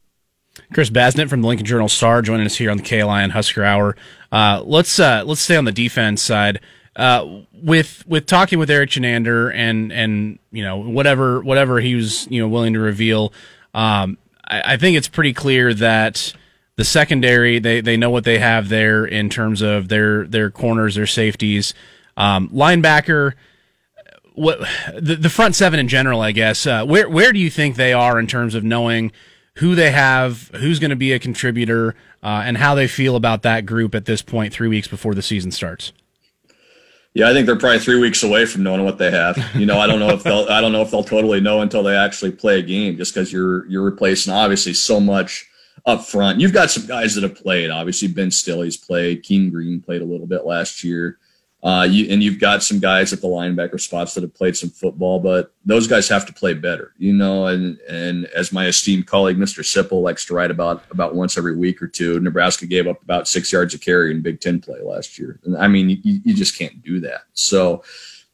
Chris 0.73 0.89
Basnett 0.89 1.29
from 1.29 1.41
the 1.41 1.47
Lincoln 1.47 1.65
Journal 1.65 1.87
Star 1.87 2.21
joining 2.21 2.45
us 2.45 2.57
here 2.57 2.69
on 2.69 2.75
the 2.75 2.83
KLIN 2.83 3.29
Husker 3.29 3.63
Hour. 3.63 3.95
Uh, 4.29 4.61
let's 4.65 4.99
uh, 4.99 5.23
let's 5.25 5.39
stay 5.39 5.55
on 5.55 5.63
the 5.63 5.71
defense 5.71 6.21
side. 6.21 6.59
Uh, 6.99 7.43
with 7.53 8.05
with 8.07 8.25
talking 8.25 8.59
with 8.59 8.69
Erik 8.69 8.89
Chinander 8.89 9.53
and 9.55 9.89
and 9.93 10.37
you 10.51 10.61
know 10.61 10.75
whatever 10.75 11.39
whatever 11.39 11.79
he 11.79 11.95
was 11.95 12.27
you 12.29 12.41
know 12.41 12.47
willing 12.49 12.73
to 12.73 12.79
reveal, 12.79 13.31
um, 13.73 14.17
I, 14.45 14.73
I 14.73 14.77
think 14.77 14.97
it's 14.97 15.07
pretty 15.07 15.31
clear 15.31 15.73
that 15.75 16.33
the 16.75 16.83
secondary 16.83 17.57
they 17.57 17.79
they 17.79 17.95
know 17.95 18.09
what 18.09 18.25
they 18.25 18.39
have 18.39 18.67
there 18.67 19.05
in 19.05 19.29
terms 19.29 19.61
of 19.61 19.87
their 19.87 20.25
their 20.25 20.51
corners, 20.51 20.95
their 20.95 21.07
safeties, 21.07 21.73
um, 22.17 22.49
linebacker. 22.49 23.33
What 24.33 24.59
the, 24.93 25.15
the 25.15 25.29
front 25.29 25.55
seven 25.55 25.79
in 25.79 25.87
general, 25.87 26.19
I 26.19 26.33
guess. 26.33 26.67
Uh, 26.67 26.85
where 26.85 27.07
where 27.07 27.31
do 27.31 27.39
you 27.39 27.49
think 27.49 27.77
they 27.77 27.93
are 27.93 28.19
in 28.19 28.27
terms 28.27 28.55
of 28.55 28.65
knowing 28.65 29.13
who 29.55 29.73
they 29.73 29.91
have, 29.91 30.49
who's 30.55 30.79
going 30.79 30.89
to 30.89 30.97
be 30.97 31.13
a 31.13 31.19
contributor, 31.19 31.95
uh, 32.21 32.43
and 32.43 32.57
how 32.57 32.75
they 32.75 32.89
feel 32.89 33.15
about 33.15 33.41
that 33.43 33.65
group 33.65 33.95
at 33.95 34.03
this 34.03 34.21
point, 34.21 34.51
three 34.51 34.67
weeks 34.67 34.89
before 34.89 35.15
the 35.15 35.21
season 35.21 35.51
starts? 35.51 35.93
Yeah, 37.13 37.29
I 37.29 37.33
think 37.33 37.47
they're 37.47 37.57
probably 37.57 37.79
three 37.79 37.99
weeks 37.99 38.21
away 38.23 38.45
from 38.45 38.63
knowing 38.63 38.83
what 38.83 38.97
they 38.97 39.09
have. 39.09 39.37
You 39.55 39.65
know, 39.65 39.79
I 39.79 39.87
don't 39.87 39.99
know 39.99 40.09
if 40.09 40.23
they'll 40.23 40.47
I 40.49 40.61
don't 40.61 40.71
know 40.71 40.81
if 40.81 40.91
they'll 40.91 41.03
totally 41.03 41.41
know 41.41 41.61
until 41.61 41.83
they 41.83 41.95
actually 41.95 42.31
play 42.31 42.59
a 42.59 42.61
game, 42.61 42.97
just 42.97 43.13
because 43.13 43.33
you're 43.33 43.65
you're 43.67 43.83
replacing 43.83 44.31
obviously 44.31 44.73
so 44.73 44.99
much 44.99 45.47
up 45.85 46.05
front. 46.05 46.39
You've 46.39 46.53
got 46.53 46.69
some 46.69 46.85
guys 46.85 47.15
that 47.15 47.23
have 47.23 47.35
played. 47.35 47.71
Obviously, 47.71 48.09
Ben 48.09 48.31
Stille's 48.31 48.77
played. 48.77 49.23
Keem 49.23 49.51
Green 49.51 49.81
played 49.81 50.01
a 50.01 50.05
little 50.05 50.27
bit 50.27 50.45
last 50.45 50.83
year. 50.83 51.17
Uh, 51.61 51.85
you, 51.89 52.09
and 52.09 52.23
you've 52.23 52.39
got 52.39 52.63
some 52.63 52.79
guys 52.79 53.11
at 53.11 53.19
the 53.19 53.27
linebacker 53.27 53.79
spots 53.79 54.13
that 54.13 54.23
have 54.23 54.33
played 54.33 54.55
some 54.55 54.69
football, 54.69 55.19
but 55.19 55.53
those 55.65 55.87
guys 55.87 56.07
have 56.07 56.25
to 56.25 56.31
play 56.31 56.53
better, 56.53 56.93
you 56.97 57.11
know. 57.11 57.47
And 57.47 57.77
and 57.89 58.27
as 58.27 58.53
my 58.53 58.67
esteemed 58.67 59.07
colleague 59.07 59.37
Mr. 59.37 59.59
Sipple 59.59 60.01
likes 60.01 60.23
to 60.25 60.33
write 60.33 60.51
about 60.51 60.83
about 60.89 61.15
once 61.15 61.37
every 61.37 61.57
week 61.57 61.81
or 61.81 61.87
two, 61.87 62.19
Nebraska 62.21 62.65
gave 62.65 62.87
up 62.87 63.03
about 63.03 63.27
six 63.27 63.51
yards 63.51 63.73
of 63.73 63.81
carry 63.81 64.11
in 64.11 64.21
Big 64.21 64.39
Ten 64.39 64.61
play 64.61 64.79
last 64.81 65.19
year. 65.19 65.37
And 65.43 65.57
I 65.57 65.67
mean, 65.67 65.89
you, 65.89 66.21
you 66.23 66.33
just 66.33 66.57
can't 66.57 66.81
do 66.81 67.01
that. 67.01 67.23
So 67.33 67.83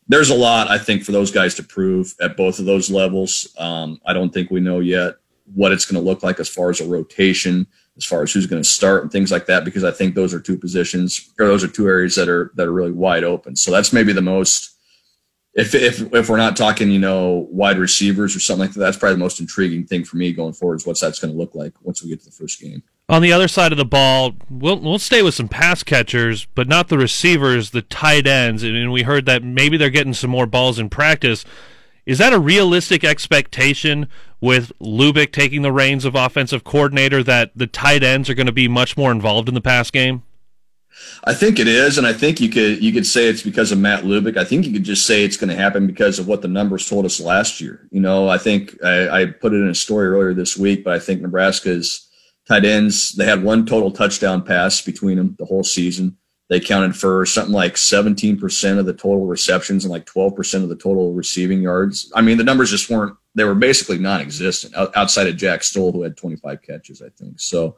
there's 0.07 0.29
a 0.29 0.35
lot 0.35 0.69
I 0.69 0.77
think 0.77 1.03
for 1.03 1.11
those 1.11 1.31
guys 1.31 1.55
to 1.55 1.63
prove 1.63 2.13
at 2.21 2.37
both 2.37 2.59
of 2.59 2.65
those 2.65 2.91
levels. 2.91 3.47
Um, 3.57 3.99
I 4.05 4.13
don't 4.13 4.31
think 4.31 4.51
we 4.51 4.59
know 4.59 4.81
yet 4.81 5.15
what 5.55 5.71
it's 5.71 5.85
going 5.85 6.01
to 6.01 6.07
look 6.07 6.21
like 6.21 6.39
as 6.39 6.49
far 6.49 6.69
as 6.69 6.79
a 6.79 6.87
rotation 6.87 7.65
as 7.97 8.05
far 8.05 8.23
as 8.23 8.33
who's 8.33 8.47
going 8.47 8.61
to 8.61 8.67
start 8.67 9.03
and 9.03 9.11
things 9.11 9.31
like 9.31 9.45
that 9.45 9.63
because 9.63 9.83
I 9.83 9.91
think 9.91 10.15
those 10.15 10.33
are 10.33 10.39
two 10.39 10.57
positions 10.57 11.31
or 11.39 11.47
those 11.47 11.63
are 11.63 11.67
two 11.67 11.87
areas 11.87 12.15
that 12.15 12.27
are 12.27 12.51
that 12.55 12.67
are 12.67 12.73
really 12.73 12.91
wide 12.91 13.23
open. 13.23 13.55
So 13.55 13.71
that's 13.71 13.93
maybe 13.93 14.13
the 14.13 14.21
most 14.21 14.75
if 15.55 15.73
if 15.73 16.13
if 16.13 16.29
we're 16.29 16.37
not 16.37 16.57
talking, 16.57 16.91
you 16.91 16.99
know, 16.99 17.47
wide 17.49 17.77
receivers 17.77 18.35
or 18.35 18.41
something 18.41 18.67
like 18.67 18.73
that, 18.73 18.79
that's 18.79 18.97
probably 18.97 19.15
the 19.15 19.19
most 19.19 19.39
intriguing 19.39 19.85
thing 19.85 20.03
for 20.03 20.17
me 20.17 20.33
going 20.33 20.53
forward 20.53 20.75
is 20.75 20.85
what's 20.85 20.99
that's 20.99 21.19
going 21.19 21.33
to 21.33 21.37
look 21.37 21.55
like 21.55 21.73
once 21.81 22.03
we 22.03 22.09
get 22.09 22.19
to 22.19 22.25
the 22.25 22.31
first 22.31 22.59
game. 22.59 22.83
On 23.07 23.21
the 23.21 23.31
other 23.31 23.47
side 23.47 23.71
of 23.71 23.77
the 23.77 23.85
ball, 23.85 24.33
we'll 24.49 24.79
we'll 24.79 24.99
stay 24.99 25.21
with 25.21 25.33
some 25.33 25.47
pass 25.47 25.81
catchers, 25.81 26.45
but 26.55 26.67
not 26.67 26.89
the 26.89 26.97
receivers, 26.97 27.71
the 27.71 27.83
tight 27.83 28.27
ends. 28.27 28.63
And 28.63 28.91
we 28.91 29.03
heard 29.03 29.25
that 29.27 29.43
maybe 29.43 29.77
they're 29.77 29.89
getting 29.89 30.13
some 30.13 30.29
more 30.29 30.45
balls 30.45 30.77
in 30.77 30.89
practice. 30.89 31.45
Is 32.05 32.19
that 32.19 32.33
a 32.33 32.39
realistic 32.39 33.03
expectation 33.03 34.07
with 34.39 34.71
Lubick 34.79 35.31
taking 35.31 35.63
the 35.63 35.71
reins 35.71 36.05
of 36.05 36.13
offensive 36.13 36.63
coordinator 36.63 37.23
that 37.23 37.51
the 37.55 37.67
tight 37.67 38.03
ends 38.03 38.29
are 38.29 38.35
going 38.35 38.45
to 38.45 38.53
be 38.53 38.67
much 38.67 38.95
more 38.95 39.11
involved 39.11 39.47
in 39.47 39.55
the 39.55 39.61
pass 39.61 39.89
game? 39.89 40.21
I 41.25 41.33
think 41.33 41.59
it 41.59 41.67
is, 41.67 41.97
and 41.97 42.07
I 42.07 42.13
think 42.13 42.39
you 42.39 42.49
could 42.49 42.81
you 42.81 42.93
could 42.93 43.05
say 43.05 43.25
it's 43.25 43.41
because 43.41 43.71
of 43.71 43.79
Matt 43.79 44.03
Lubick. 44.03 44.37
I 44.37 44.45
think 44.45 44.65
you 44.65 44.71
could 44.71 44.83
just 44.83 45.05
say 45.05 45.23
it's 45.23 45.35
going 45.35 45.49
to 45.49 45.55
happen 45.55 45.87
because 45.87 46.19
of 46.19 46.27
what 46.27 46.41
the 46.41 46.47
numbers 46.47 46.87
told 46.87 47.05
us 47.05 47.19
last 47.19 47.59
year. 47.59 47.87
You 47.91 47.99
know, 47.99 48.29
I 48.29 48.37
think 48.37 48.81
I, 48.83 49.09
I 49.09 49.25
put 49.25 49.53
it 49.53 49.57
in 49.57 49.69
a 49.69 49.75
story 49.75 50.07
earlier 50.07 50.33
this 50.33 50.55
week, 50.55 50.83
but 50.85 50.93
I 50.93 50.99
think 50.99 51.21
Nebraska's 51.21 52.07
tight 52.47 52.63
ends 52.63 53.13
they 53.13 53.25
had 53.25 53.43
one 53.43 53.65
total 53.65 53.91
touchdown 53.91 54.43
pass 54.43 54.81
between 54.81 55.17
them 55.17 55.35
the 55.37 55.45
whole 55.45 55.63
season. 55.63 56.17
They 56.47 56.59
counted 56.59 56.95
for 56.95 57.25
something 57.25 57.53
like 57.53 57.73
17% 57.73 58.77
of 58.77 58.85
the 58.85 58.93
total 58.93 59.25
receptions 59.25 59.83
and 59.83 59.91
like 59.91 60.05
12% 60.05 60.63
of 60.63 60.69
the 60.69 60.75
total 60.75 61.13
receiving 61.13 61.61
yards. 61.61 62.11
I 62.13 62.21
mean, 62.21 62.37
the 62.37 62.43
numbers 62.43 62.69
just 62.69 62.89
weren't, 62.89 63.17
they 63.33 63.43
were 63.43 63.55
basically 63.55 63.97
non 63.97 64.21
existent 64.21 64.75
outside 64.95 65.27
of 65.27 65.37
Jack 65.37 65.63
Stoll, 65.63 65.91
who 65.91 66.03
had 66.03 66.17
25 66.17 66.61
catches, 66.61 67.01
I 67.01 67.09
think. 67.09 67.39
So 67.39 67.77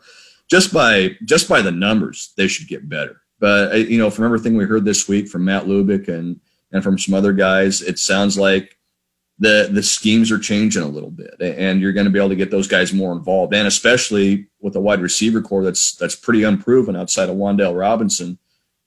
just 0.49 0.73
by, 0.73 1.12
just 1.23 1.47
by 1.47 1.62
the 1.62 1.71
numbers, 1.71 2.34
they 2.36 2.47
should 2.47 2.67
get 2.67 2.89
better. 2.89 3.21
But, 3.39 3.71
uh, 3.71 3.75
you 3.75 3.97
know, 3.97 4.10
from 4.10 4.25
everything 4.25 4.58
we 4.58 4.65
heard 4.65 4.84
this 4.84 5.08
week 5.08 5.30
from 5.30 5.45
Matt 5.45 5.65
Lubick 5.65 6.10
and, 6.10 6.39
and 6.73 6.84
from 6.84 6.97
some 6.97 7.13
other 7.13 7.34
guys, 7.34 7.82
it 7.82 7.99
sounds 7.99 8.38
like 8.38 8.77
the 9.39 9.69
the 9.71 9.84
schemes 9.84 10.32
are 10.32 10.39
changing 10.39 10.82
a 10.82 10.88
little 10.88 11.12
bit, 11.12 11.36
and 11.39 11.80
you're 11.80 11.93
going 11.93 12.06
to 12.06 12.12
be 12.12 12.17
able 12.17 12.30
to 12.30 12.36
get 12.36 12.49
those 12.49 12.67
guys 12.67 12.91
more 12.91 13.13
involved, 13.13 13.53
and 13.53 13.67
especially 13.67 14.47
with 14.60 14.75
a 14.75 14.80
wide 14.80 14.99
receiver 14.99 15.41
corps 15.41 15.63
that's 15.63 15.95
that's 15.95 16.15
pretty 16.15 16.43
unproven 16.43 16.95
outside 16.95 17.30
of 17.30 17.36
Wan'Dale 17.36 17.77
Robinson 17.77 18.39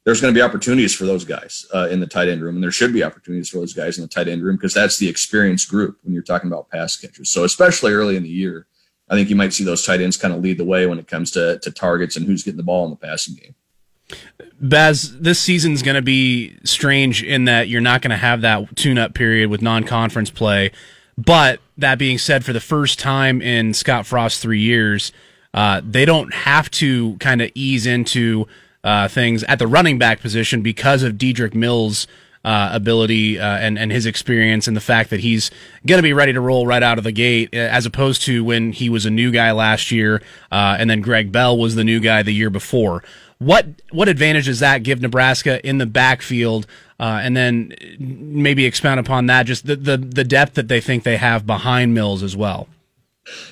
there's 0.05 0.21
going 0.21 0.33
to 0.33 0.39
be 0.39 0.43
opportunities 0.43 0.95
for 0.95 1.05
those 1.05 1.25
guys 1.25 1.67
uh, 1.75 1.89
in 1.89 2.01
the 2.01 2.07
tight 2.07 2.29
end 2.29 2.43
room, 2.43 2.55
and 2.55 2.65
there 2.65 2.71
should 2.71 2.93
be 2.93 3.05
opportunities 3.05 3.49
for 3.51 3.59
those 3.59 3.75
guys 3.75 3.99
in 3.99 4.03
the 4.03 4.09
tight 4.09 4.29
end 4.29 4.43
room 4.43 4.57
because 4.57 4.75
that's 4.75 4.99
the 4.99 5.09
experienced 5.09 5.69
group 5.69 5.99
when 6.03 6.15
you're 6.15 6.23
talking 6.23 6.51
about 6.51 6.71
pass 6.71 6.97
catchers. 6.97 7.31
So 7.31 7.45
especially 7.45 7.93
early 7.93 8.17
in 8.17 8.23
the 8.23 8.29
year, 8.29 8.67
I 9.09 9.15
think 9.15 9.29
you 9.29 9.37
might 9.37 9.53
see 9.53 9.65
those 9.65 9.85
tight 9.85 10.01
ends 10.01 10.17
kind 10.17 10.33
of 10.33 10.41
lead 10.41 10.59
the 10.59 10.65
way 10.65 10.87
when 10.87 10.99
it 10.99 11.09
comes 11.09 11.31
to 11.33 11.59
to 11.59 11.71
targets 11.71 12.17
and 12.17 12.27
who's 12.27 12.45
getting 12.45 12.57
the 12.57 12.63
ball 12.63 12.85
in 12.85 12.91
the 12.91 12.97
passing 12.97 13.35
game. 13.35 13.55
Baz, 14.61 15.19
this 15.19 15.39
season's 15.39 15.83
going 15.83 15.95
to 15.95 16.03
be 16.03 16.59
strange 16.65 17.23
in 17.23 17.45
that 17.45 17.69
you're 17.69 17.81
not 17.81 18.03
going 18.03 18.11
to 18.11 18.17
have 18.17 18.41
that 18.41 18.77
tune-up 18.77 19.15
period 19.15 19.49
with 19.51 19.63
non-conference 19.63 20.31
play. 20.31 20.73
But 21.17 21.61
that 21.79 21.99
being 21.99 22.19
said, 22.19 22.45
for 22.45 22.53
the 22.53 22.61
first 22.61 22.99
time 22.99 23.41
in 23.41 23.73
Scott 23.73 24.07
Frost's 24.07 24.41
three 24.41 24.61
years, 24.61 25.13
uh, 25.55 25.81
they 25.85 26.05
don't 26.05 26.33
have 26.33 26.71
to 26.73 27.17
kind 27.19 27.41
of 27.41 27.51
ease 27.55 27.87
into 27.87 28.47
uh, 28.85 29.09
things 29.09 29.43
at 29.45 29.59
the 29.59 29.67
running 29.67 29.99
back 29.99 30.21
position 30.21 30.63
because 30.63 31.03
of 31.03 31.15
Dedrick 31.15 31.55
Mills' 31.55 32.07
uh, 32.45 32.71
ability 32.73 33.39
uh, 33.39 33.59
and 33.59 33.79
and 33.79 33.93
his 33.93 34.07
experience 34.07 34.67
and 34.67 34.77
the 34.77 34.81
fact 34.81 35.11
that 35.11 35.21
he's 35.21 35.51
going 35.87 35.99
to 35.99 36.03
be 36.03 36.13
ready 36.13 36.33
to 36.33 36.41
roll 36.41 36.67
right 36.67 36.83
out 36.83 36.99
of 36.99 37.05
the 37.05 37.13
gate, 37.13 37.51
uh, 37.53 37.59
as 37.59 37.85
opposed 37.85 38.23
to 38.23 38.43
when 38.43 38.73
he 38.73 38.89
was 38.89 39.05
a 39.05 39.11
new 39.11 39.31
guy 39.31 39.53
last 39.53 39.91
year, 39.91 40.23
uh, 40.51 40.77
and 40.79 40.89
then 40.89 41.01
Greg 41.03 41.31
Bell 41.31 41.57
was 41.57 41.75
the 41.75 41.85
new 41.85 42.01
guy 42.01 42.23
the 42.23 42.33
year 42.33 42.51
before. 42.51 43.05
What 43.39 43.67
what 43.91 44.09
advantage 44.09 44.47
does 44.47 44.61
that 44.61 44.83
give 44.83 45.01
Nebraska 45.01 45.67
in 45.67 45.79
the 45.79 45.87
backfield? 45.87 46.67
Uh, 46.99 47.21
and 47.23 47.35
then 47.35 47.75
maybe 47.99 48.67
expound 48.67 49.01
upon 49.01 49.25
that, 49.27 49.45
just 49.45 49.67
the, 49.67 49.77
the 49.77 49.97
the 49.97 50.25
depth 50.25 50.55
that 50.55 50.69
they 50.69 50.81
think 50.81 51.03
they 51.03 51.17
have 51.17 51.47
behind 51.47 51.95
Mills 51.95 52.23
as 52.23 52.37
well. 52.37 52.69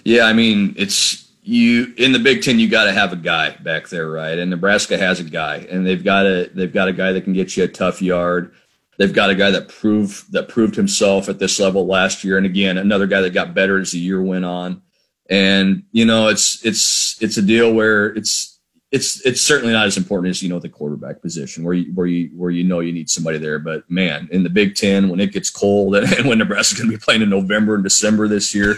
Yeah, 0.05 0.25
I 0.25 0.33
mean 0.33 0.75
it's 0.79 1.28
you 1.49 1.95
in 1.97 2.13
the 2.13 2.19
Big 2.19 2.43
Ten, 2.43 2.59
you 2.59 2.69
got 2.69 2.85
to 2.85 2.93
have 2.93 3.15
a 3.15 3.17
guy 3.17 3.57
back 3.57 3.89
there, 3.89 4.11
right? 4.11 4.39
And 4.39 4.51
Nebraska 4.51 4.99
has 4.99 5.19
a 5.19 5.25
guy, 5.25 5.67
and 5.71 5.87
they've 5.87 6.05
got 6.05 6.27
a 6.27 6.51
they've 6.53 6.73
got 6.73 6.89
a 6.89 6.93
guy 6.93 7.13
that 7.13 7.25
can 7.25 7.33
get 7.33 7.57
you 7.57 7.65
a 7.65 7.69
tough 7.69 8.03
yard. 8.03 8.53
They've 8.99 9.13
got 9.13 9.31
a 9.31 9.35
guy 9.35 9.51
that 9.53 9.69
proved 9.69 10.31
that 10.33 10.49
proved 10.49 10.77
himself 10.77 11.27
at 11.31 11.39
this 11.39 11.59
level 11.59 11.87
last 11.87 12.23
year, 12.23 12.37
and 12.37 12.45
again, 12.45 12.77
another 12.77 13.07
guy 13.07 13.23
that 13.23 13.33
got 13.33 13.55
better 13.55 13.81
as 13.81 13.93
the 13.93 13.99
year 13.99 14.23
went 14.23 14.45
on. 14.45 14.83
And 15.31 15.85
you 15.91 16.05
know, 16.05 16.29
it's 16.29 16.63
it's 16.67 17.17
it's 17.23 17.39
a 17.39 17.43
deal 17.43 17.73
where 17.73 18.09
it's 18.09 18.61
it's 18.93 19.25
it's 19.25 19.41
certainly 19.41 19.73
not 19.73 19.87
as 19.87 19.97
important 19.97 20.31
as 20.31 20.43
you 20.43 20.51
know 20.51 20.59
the 20.59 20.69
quarterback 20.69 21.23
position 21.23 21.65
where 21.65 21.75
you 21.75 21.93
where 21.95 22.07
you 22.07 22.29
where 22.37 22.51
you 22.51 22.65
know 22.65 22.81
you 22.81 22.93
need 22.93 23.09
somebody 23.09 23.39
there. 23.39 23.59
But 23.59 23.91
man, 23.91 24.29
in 24.31 24.43
the 24.43 24.51
Big 24.51 24.75
Ten, 24.75 25.09
when 25.09 25.19
it 25.19 25.33
gets 25.33 25.49
cold 25.49 25.97
and, 25.97 26.29
when 26.29 26.37
Nebraska's 26.37 26.79
going 26.79 26.91
to 26.91 26.97
be 26.99 27.03
playing 27.03 27.23
in 27.23 27.31
November 27.31 27.75
and 27.75 27.85
December 27.85 28.29
this 28.29 28.55
year 28.55 28.77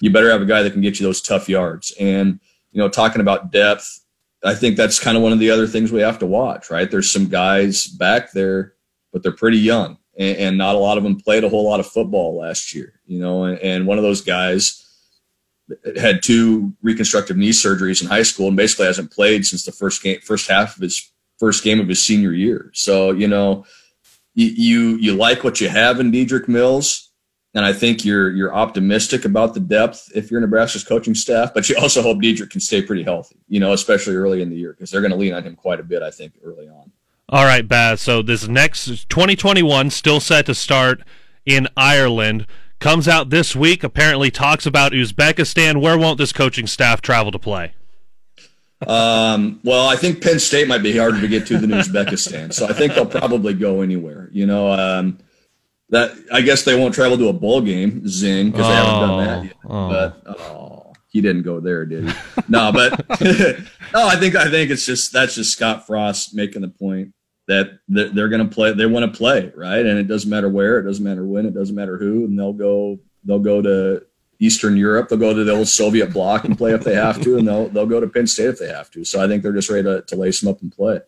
you 0.00 0.10
better 0.10 0.30
have 0.30 0.42
a 0.42 0.46
guy 0.46 0.62
that 0.62 0.72
can 0.72 0.80
get 0.80 0.98
you 0.98 1.06
those 1.06 1.22
tough 1.22 1.48
yards. 1.48 1.92
And, 1.98 2.40
you 2.72 2.78
know, 2.78 2.88
talking 2.88 3.20
about 3.20 3.50
depth, 3.50 4.00
I 4.44 4.54
think 4.54 4.76
that's 4.76 5.00
kind 5.00 5.16
of 5.16 5.22
one 5.22 5.32
of 5.32 5.38
the 5.38 5.50
other 5.50 5.66
things 5.66 5.90
we 5.90 6.00
have 6.00 6.18
to 6.20 6.26
watch, 6.26 6.70
right? 6.70 6.90
There's 6.90 7.10
some 7.10 7.28
guys 7.28 7.86
back 7.86 8.32
there, 8.32 8.74
but 9.12 9.22
they're 9.22 9.32
pretty 9.32 9.58
young 9.58 9.98
and, 10.16 10.36
and 10.36 10.58
not 10.58 10.74
a 10.74 10.78
lot 10.78 10.98
of 10.98 11.04
them 11.04 11.20
played 11.20 11.44
a 11.44 11.48
whole 11.48 11.68
lot 11.68 11.80
of 11.80 11.86
football 11.86 12.38
last 12.38 12.74
year, 12.74 13.00
you 13.06 13.18
know, 13.18 13.44
and, 13.44 13.58
and 13.60 13.86
one 13.86 13.98
of 13.98 14.04
those 14.04 14.20
guys 14.20 14.84
had 15.98 16.22
two 16.22 16.72
reconstructive 16.82 17.36
knee 17.36 17.50
surgeries 17.50 18.00
in 18.00 18.08
high 18.08 18.22
school 18.22 18.48
and 18.48 18.56
basically 18.56 18.86
hasn't 18.86 19.10
played 19.10 19.44
since 19.44 19.64
the 19.64 19.72
first 19.72 20.02
game, 20.02 20.20
first 20.20 20.48
half 20.48 20.76
of 20.76 20.82
his 20.82 21.10
first 21.38 21.62
game 21.62 21.80
of 21.80 21.88
his 21.88 22.02
senior 22.02 22.32
year. 22.32 22.70
So, 22.74 23.10
you 23.10 23.28
know, 23.28 23.64
you, 24.34 24.46
you, 24.46 24.96
you 24.96 25.14
like 25.14 25.44
what 25.44 25.60
you 25.60 25.68
have 25.68 26.00
in 26.00 26.12
Dedrick 26.12 26.48
Mills 26.48 27.07
and 27.54 27.64
I 27.64 27.72
think 27.72 28.04
you're 28.04 28.30
you're 28.30 28.54
optimistic 28.54 29.24
about 29.24 29.54
the 29.54 29.60
depth 29.60 30.10
if 30.14 30.30
you're 30.30 30.40
Nebraska's 30.40 30.84
coaching 30.84 31.14
staff, 31.14 31.54
but 31.54 31.68
you 31.68 31.76
also 31.78 32.02
hope 32.02 32.18
Dedrick 32.18 32.50
can 32.50 32.60
stay 32.60 32.82
pretty 32.82 33.02
healthy, 33.02 33.36
you 33.48 33.60
know, 33.60 33.72
especially 33.72 34.16
early 34.16 34.42
in 34.42 34.50
the 34.50 34.56
year 34.56 34.72
because 34.72 34.90
they're 34.90 35.00
going 35.00 35.12
to 35.12 35.16
lean 35.16 35.34
on 35.34 35.42
him 35.42 35.56
quite 35.56 35.80
a 35.80 35.84
bit, 35.84 36.02
I 36.02 36.10
think, 36.10 36.34
early 36.44 36.68
on. 36.68 36.92
All 37.30 37.44
right, 37.44 37.66
Baz. 37.66 38.00
So 38.00 38.22
this 38.22 38.48
next 38.48 38.86
2021 39.08 39.90
still 39.90 40.20
set 40.20 40.46
to 40.46 40.54
start 40.54 41.02
in 41.44 41.68
Ireland 41.76 42.46
comes 42.80 43.08
out 43.08 43.30
this 43.30 43.56
week. 43.56 43.82
Apparently 43.82 44.30
talks 44.30 44.66
about 44.66 44.92
Uzbekistan. 44.92 45.80
Where 45.80 45.98
won't 45.98 46.18
this 46.18 46.32
coaching 46.32 46.66
staff 46.66 47.00
travel 47.00 47.32
to 47.32 47.38
play? 47.38 47.74
Um, 48.86 49.60
well, 49.64 49.88
I 49.88 49.96
think 49.96 50.22
Penn 50.22 50.38
State 50.38 50.68
might 50.68 50.84
be 50.84 50.96
harder 50.96 51.20
to 51.20 51.28
get 51.28 51.46
to 51.48 51.58
than 51.58 51.70
Uzbekistan, 51.70 52.52
so 52.52 52.68
I 52.68 52.72
think 52.72 52.94
they'll 52.94 53.06
probably 53.06 53.54
go 53.54 53.80
anywhere. 53.80 54.28
You 54.32 54.46
know. 54.46 54.70
Um, 54.72 55.18
that 55.90 56.12
I 56.32 56.42
guess 56.42 56.64
they 56.64 56.78
won't 56.78 56.94
travel 56.94 57.16
to 57.18 57.28
a 57.28 57.32
bowl 57.32 57.60
game, 57.60 58.06
zing, 58.06 58.50
because 58.50 58.66
oh, 58.66 58.68
they 58.68 58.74
haven't 58.74 59.08
done 59.08 59.24
that 59.24 59.38
oh. 59.38 59.42
yet. 59.42 59.56
Oh. 59.64 59.88
But 59.88 60.40
oh, 60.40 60.92
he 61.08 61.20
didn't 61.20 61.42
go 61.42 61.60
there, 61.60 61.86
did 61.86 62.08
he? 62.08 62.14
no, 62.48 62.70
but 62.72 63.08
no, 63.20 64.06
I 64.06 64.16
think 64.16 64.36
I 64.36 64.50
think 64.50 64.70
it's 64.70 64.86
just 64.86 65.12
that's 65.12 65.34
just 65.34 65.52
Scott 65.52 65.86
Frost 65.86 66.34
making 66.34 66.62
the 66.62 66.68
point. 66.68 67.14
that 67.46 67.78
they're 67.88 68.28
going 68.28 68.46
to 68.46 68.54
play. 68.54 68.72
They 68.72 68.86
want 68.86 69.10
to 69.10 69.16
play, 69.16 69.50
right? 69.56 69.84
And 69.84 69.98
it 69.98 70.06
doesn't 70.06 70.28
matter 70.28 70.50
where, 70.50 70.78
it 70.78 70.84
doesn't 70.84 71.04
matter 71.04 71.24
when, 71.24 71.46
it 71.46 71.54
doesn't 71.54 71.74
matter 71.74 71.96
who, 71.96 72.24
and 72.24 72.38
they'll 72.38 72.52
go. 72.52 72.98
They'll 73.24 73.38
go 73.40 73.60
to 73.60 74.04
Eastern 74.38 74.76
Europe. 74.76 75.08
They'll 75.08 75.18
go 75.18 75.34
to 75.34 75.44
the 75.44 75.52
old 75.52 75.68
Soviet 75.68 76.12
bloc 76.12 76.44
and 76.44 76.56
play 76.56 76.72
if 76.72 76.84
they 76.84 76.94
have 76.94 77.20
to, 77.22 77.38
and 77.38 77.48
they'll 77.48 77.68
they'll 77.68 77.86
go 77.86 78.00
to 78.00 78.08
Penn 78.08 78.26
State 78.26 78.48
if 78.48 78.58
they 78.58 78.68
have 78.68 78.90
to. 78.92 79.04
So 79.04 79.22
I 79.22 79.26
think 79.26 79.42
they're 79.42 79.52
just 79.52 79.70
ready 79.70 79.84
to, 79.84 80.02
to 80.02 80.16
lace 80.16 80.40
them 80.40 80.50
up 80.50 80.60
and 80.62 80.70
play. 80.70 81.00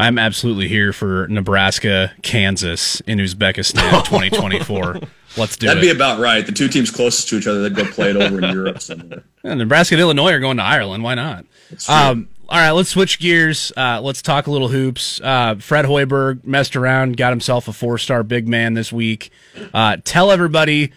I'm 0.00 0.18
absolutely 0.18 0.68
here 0.68 0.92
for 0.92 1.26
Nebraska, 1.28 2.12
Kansas 2.22 3.00
in 3.02 3.18
Uzbekistan 3.18 3.90
2024. 4.04 5.00
Let's 5.36 5.56
do 5.56 5.66
That'd 5.66 5.82
it. 5.82 5.86
be 5.86 5.90
about 5.90 6.18
right. 6.18 6.44
The 6.44 6.52
two 6.52 6.68
teams 6.68 6.90
closest 6.90 7.28
to 7.28 7.36
each 7.38 7.46
other, 7.46 7.62
they'd 7.68 7.74
go 7.76 7.84
play 7.84 8.10
it 8.10 8.16
over 8.16 8.42
in 8.42 8.50
Europe 8.54 8.80
somewhere. 8.80 9.22
Yeah, 9.44 9.54
Nebraska 9.54 9.94
and 9.94 10.00
Illinois 10.00 10.32
are 10.32 10.40
going 10.40 10.56
to 10.56 10.62
Ireland. 10.62 11.04
Why 11.04 11.14
not? 11.14 11.44
Um, 11.88 12.28
all 12.48 12.58
right, 12.58 12.72
let's 12.72 12.88
switch 12.88 13.20
gears. 13.20 13.72
Uh, 13.76 14.00
let's 14.00 14.22
talk 14.22 14.48
a 14.48 14.50
little 14.50 14.68
hoops. 14.68 15.20
Uh, 15.22 15.54
Fred 15.60 15.84
Hoiberg 15.84 16.44
messed 16.44 16.74
around, 16.74 17.16
got 17.16 17.30
himself 17.30 17.68
a 17.68 17.72
four 17.72 17.96
star 17.96 18.22
big 18.24 18.48
man 18.48 18.74
this 18.74 18.92
week. 18.92 19.30
Uh, 19.72 19.98
tell 20.02 20.32
everybody 20.32 20.92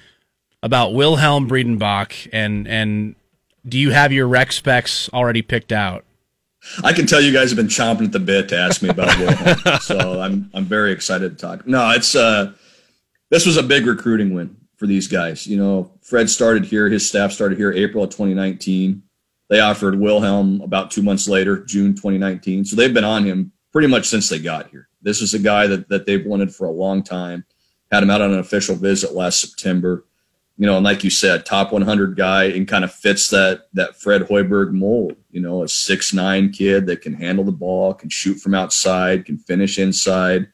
about 0.63 0.93
Wilhelm 0.95 1.47
Breidenbach 1.47 2.27
and 2.33 2.67
and 2.67 3.15
do 3.67 3.77
you 3.77 3.91
have 3.91 4.11
your 4.11 4.27
rec 4.27 4.51
specs 4.51 5.09
already 5.13 5.41
picked 5.41 5.71
out? 5.71 6.05
I 6.83 6.93
can 6.93 7.05
tell 7.05 7.21
you 7.21 7.33
guys 7.33 7.49
have 7.49 7.57
been 7.57 7.67
chomping 7.67 8.05
at 8.05 8.11
the 8.11 8.19
bit 8.19 8.49
to 8.49 8.57
ask 8.57 8.81
me 8.81 8.89
about 8.89 9.17
Wilhelm, 9.17 9.79
so 9.81 10.21
I'm 10.21 10.49
I'm 10.53 10.65
very 10.65 10.91
excited 10.91 11.37
to 11.37 11.41
talk. 11.45 11.67
No, 11.67 11.89
it's 11.91 12.15
uh, 12.15 12.53
this 13.29 13.45
was 13.45 13.57
a 13.57 13.63
big 13.63 13.85
recruiting 13.85 14.33
win 14.33 14.55
for 14.77 14.87
these 14.87 15.07
guys. 15.07 15.47
You 15.47 15.57
know, 15.57 15.91
Fred 16.01 16.29
started 16.29 16.65
here, 16.65 16.89
his 16.89 17.07
staff 17.07 17.31
started 17.31 17.57
here 17.57 17.71
April 17.71 18.03
of 18.03 18.09
2019. 18.09 19.03
They 19.49 19.59
offered 19.59 19.99
Wilhelm 19.99 20.61
about 20.61 20.91
two 20.91 21.01
months 21.01 21.27
later, 21.27 21.63
June 21.63 21.93
2019. 21.93 22.65
So 22.65 22.75
they've 22.75 22.93
been 22.93 23.03
on 23.03 23.23
him 23.23 23.51
pretty 23.71 23.87
much 23.87 24.07
since 24.07 24.29
they 24.29 24.39
got 24.39 24.69
here. 24.69 24.87
This 25.01 25.21
is 25.21 25.33
a 25.33 25.39
guy 25.39 25.67
that, 25.67 25.89
that 25.89 26.05
they've 26.05 26.25
wanted 26.25 26.53
for 26.53 26.65
a 26.65 26.71
long 26.71 27.03
time. 27.03 27.45
Had 27.91 28.03
him 28.03 28.09
out 28.09 28.21
on 28.21 28.33
an 28.33 28.39
official 28.39 28.75
visit 28.75 29.13
last 29.13 29.41
September. 29.41 30.05
You 30.57 30.67
know, 30.67 30.75
and 30.75 30.83
like 30.83 31.03
you 31.03 31.09
said, 31.09 31.45
top 31.45 31.71
100 31.71 32.15
guy 32.15 32.45
and 32.45 32.67
kind 32.67 32.83
of 32.83 32.93
fits 32.93 33.29
that 33.31 33.67
that 33.73 33.95
Fred 33.95 34.23
Hoiberg 34.23 34.71
mold. 34.71 35.15
You 35.31 35.41
know, 35.41 35.63
a 35.63 35.67
six 35.67 36.13
nine 36.13 36.51
kid 36.51 36.85
that 36.87 37.01
can 37.01 37.13
handle 37.13 37.43
the 37.43 37.51
ball, 37.51 37.93
can 37.93 38.09
shoot 38.09 38.35
from 38.35 38.53
outside, 38.53 39.25
can 39.25 39.37
finish 39.37 39.79
inside, 39.79 40.47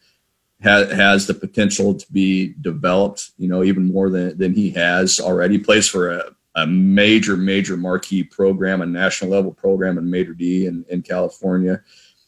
has, 0.61 0.91
has 0.91 1.27
the 1.27 1.33
potential 1.33 1.95
to 1.95 2.11
be 2.13 2.55
developed. 2.61 3.31
You 3.37 3.49
know, 3.49 3.63
even 3.63 3.91
more 3.91 4.09
than 4.09 4.37
than 4.37 4.53
he 4.53 4.69
has 4.71 5.19
already. 5.19 5.57
Plays 5.57 5.89
for 5.89 6.11
a, 6.11 6.31
a 6.55 6.65
major, 6.65 7.35
major 7.35 7.75
marquee 7.75 8.23
program, 8.23 8.81
a 8.81 8.85
national 8.85 9.31
level 9.31 9.51
program 9.53 9.97
in 9.97 10.09
Mater 10.09 10.33
Dei 10.33 10.65
in, 10.65 10.85
in 10.89 11.01
California. 11.01 11.81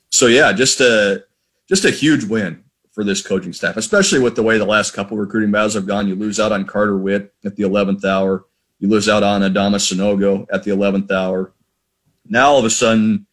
So 0.10 0.28
yeah, 0.28 0.52
just 0.52 0.82
a 0.82 1.24
just 1.70 1.86
a 1.86 1.90
huge 1.90 2.26
win 2.26 2.66
for 2.92 3.04
this 3.04 3.26
coaching 3.26 3.54
staff, 3.54 3.78
especially 3.78 4.20
with 4.20 4.36
the 4.36 4.44
way 4.44 4.58
the 4.58 4.66
last 4.66 4.94
couple 4.94 5.18
recruiting 5.18 5.52
battles 5.52 5.76
have 5.76 5.88
gone. 5.88 6.08
You 6.08 6.16
lose 6.16 6.40
out 6.40 6.52
on 6.52 6.66
Carter 6.66 6.98
Whitt 6.98 7.34
at 7.46 7.56
the 7.56 7.64
11th 7.64 8.04
hour. 8.04 8.46
You 8.80 8.90
lose 8.90 9.08
out 9.08 9.24
on 9.24 9.42
Adama 9.42 9.78
Sanogo 9.78 10.46
at 10.52 10.64
the 10.64 10.72
11th 10.72 11.12
hour. 11.12 11.54
Now 12.28 12.52
all 12.52 12.60
of 12.60 12.66
a 12.66 12.70
sudden, 12.70 13.28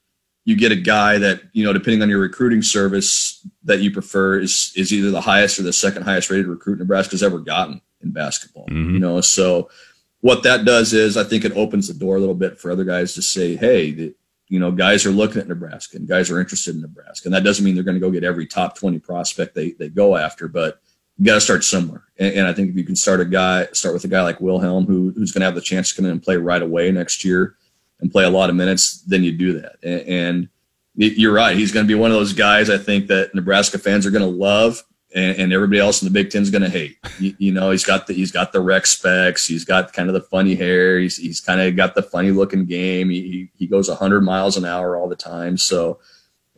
you 0.45 0.57
get 0.57 0.73
a 0.73 0.77
guy 0.77 1.19
that 1.19 1.43
you 1.53 1.65
know, 1.65 1.73
depending 1.73 2.03
on 2.03 2.09
your 2.09 2.21
recruiting 2.21 2.63
service 2.63 3.47
that 3.65 3.81
you 3.81 3.91
prefer, 3.91 4.41
is 4.41 4.73
is 4.77 4.93
either 4.93 5.11
the 5.11 5.21
highest 5.21 5.59
or 5.59 5.63
the 5.63 5.73
second 5.73 6.05
highest 6.05 6.31
rated 6.31 6.47
recruit 6.47 6.79
Nebraska's 6.79 7.23
ever 7.23 7.39
gotten 7.39 7.83
in 8.03 8.13
basketball. 8.13 8.67
Mm-hmm. 8.67 8.95
You 8.95 8.99
know, 8.99 9.21
so 9.21 9.69
what 10.21 10.43
that 10.45 10.65
does 10.65 10.93
is 10.93 11.17
I 11.17 11.25
think 11.25 11.45
it 11.45 11.57
opens 11.57 11.89
the 11.89 11.95
door 11.95 12.17
a 12.17 12.21
little 12.21 12.35
bit 12.35 12.59
for 12.59 12.71
other 12.71 12.85
guys 12.85 13.15
to 13.15 13.23
say, 13.23 13.57
hey, 13.57 13.93
the, 13.93 14.15
you 14.49 14.59
know, 14.59 14.71
guys 14.71 15.05
are 15.05 15.11
looking 15.11 15.41
at 15.41 15.49
Nebraska 15.49 15.97
and 15.97 16.09
guys 16.09 16.31
are 16.31 16.41
interested 16.41 16.75
in 16.75 16.81
Nebraska. 16.81 17.29
And 17.29 17.35
that 17.35 17.45
doesn't 17.45 17.65
mean 17.65 17.75
they're 17.75 17.85
going 17.85 17.97
to 17.97 18.01
go 18.01 18.11
get 18.11 18.25
every 18.25 18.47
top 18.47 18.77
20 18.77 18.99
prospect 18.99 19.55
they, 19.55 19.73
they 19.73 19.89
go 19.89 20.17
after, 20.17 20.49
but 20.49 20.81
you 21.19 21.25
got 21.27 21.35
to 21.35 21.41
start 21.41 21.65
somewhere. 21.65 22.05
And, 22.19 22.35
and, 22.35 22.47
I 22.47 22.53
think 22.53 22.71
if 22.71 22.77
you 22.77 22.85
can 22.85 22.97
start 22.97 23.21
a 23.21 23.25
guy, 23.25 23.67
start 23.73 23.95
with 23.95 24.05
a 24.05 24.09
guy 24.09 24.23
like 24.23 24.41
Wilhelm, 24.41 24.87
who, 24.87 25.13
who's 25.15 25.33
going 25.33 25.41
to 25.41 25.47
have 25.47 25.55
the 25.55 25.61
chance 25.61 25.91
to 25.91 25.97
come 25.97 26.05
in 26.07 26.13
and 26.13 26.23
play 26.23 26.37
right 26.37 26.63
away 26.63 26.91
next 26.91 27.25
year 27.25 27.57
and 28.01 28.11
play 28.11 28.25
a 28.25 28.31
lot 28.31 28.51
of 28.51 28.57
minutes, 28.57 29.03
then 29.03 29.23
you 29.23 29.33
do 29.33 29.61
that. 29.61 29.77
And, 29.83 30.01
and 30.09 30.49
you're 30.95 31.33
right. 31.33 31.57
He's 31.57 31.73
going 31.73 31.85
to 31.85 31.89
be 31.89 31.99
one 31.99 32.11
of 32.11 32.17
those 32.17 32.33
guys 32.33 32.71
I 32.71 32.79
think 32.79 33.07
that 33.09 33.35
Nebraska 33.35 33.79
fans 33.79 34.07
are 34.07 34.11
going 34.11 34.25
to 34.25 34.37
love 34.37 34.83
and, 35.15 35.39
and, 35.39 35.53
everybody 35.53 35.81
else 35.81 36.03
in 36.03 36.07
the 36.07 36.13
Big 36.13 36.31
Ten 36.31 36.43
is 36.43 36.51
going 36.51 36.63
to 36.63 36.69
hate. 36.69 36.99
You, 37.19 37.35
you, 37.39 37.53
know, 37.53 37.71
he's 37.71 37.85
got 37.85 38.07
the 38.07 38.13
he's 38.13 38.31
got 38.31 38.53
the 38.53 38.61
rec 38.61 38.87
specs. 38.87 39.47
He's 39.47 39.65
got 39.65 39.93
kind 39.93 40.09
of 40.09 40.15
the 40.15 40.21
funny 40.21 40.55
hair. 40.55 40.99
He's 40.99 41.17
he's 41.17 41.41
kind 41.41 41.61
of 41.61 41.77
got 41.77 41.95
the 41.95 42.03
funny 42.03 42.31
looking 42.31 42.67
game. 42.67 43.09
He 43.11 43.51
he 43.57 43.67
goes 43.67 43.89
100 43.89 44.21
miles 44.21 44.57
an 44.57 44.65
hour 44.65 44.97
all 44.97 45.09
the 45.09 45.17
time. 45.17 45.57
So 45.57 45.99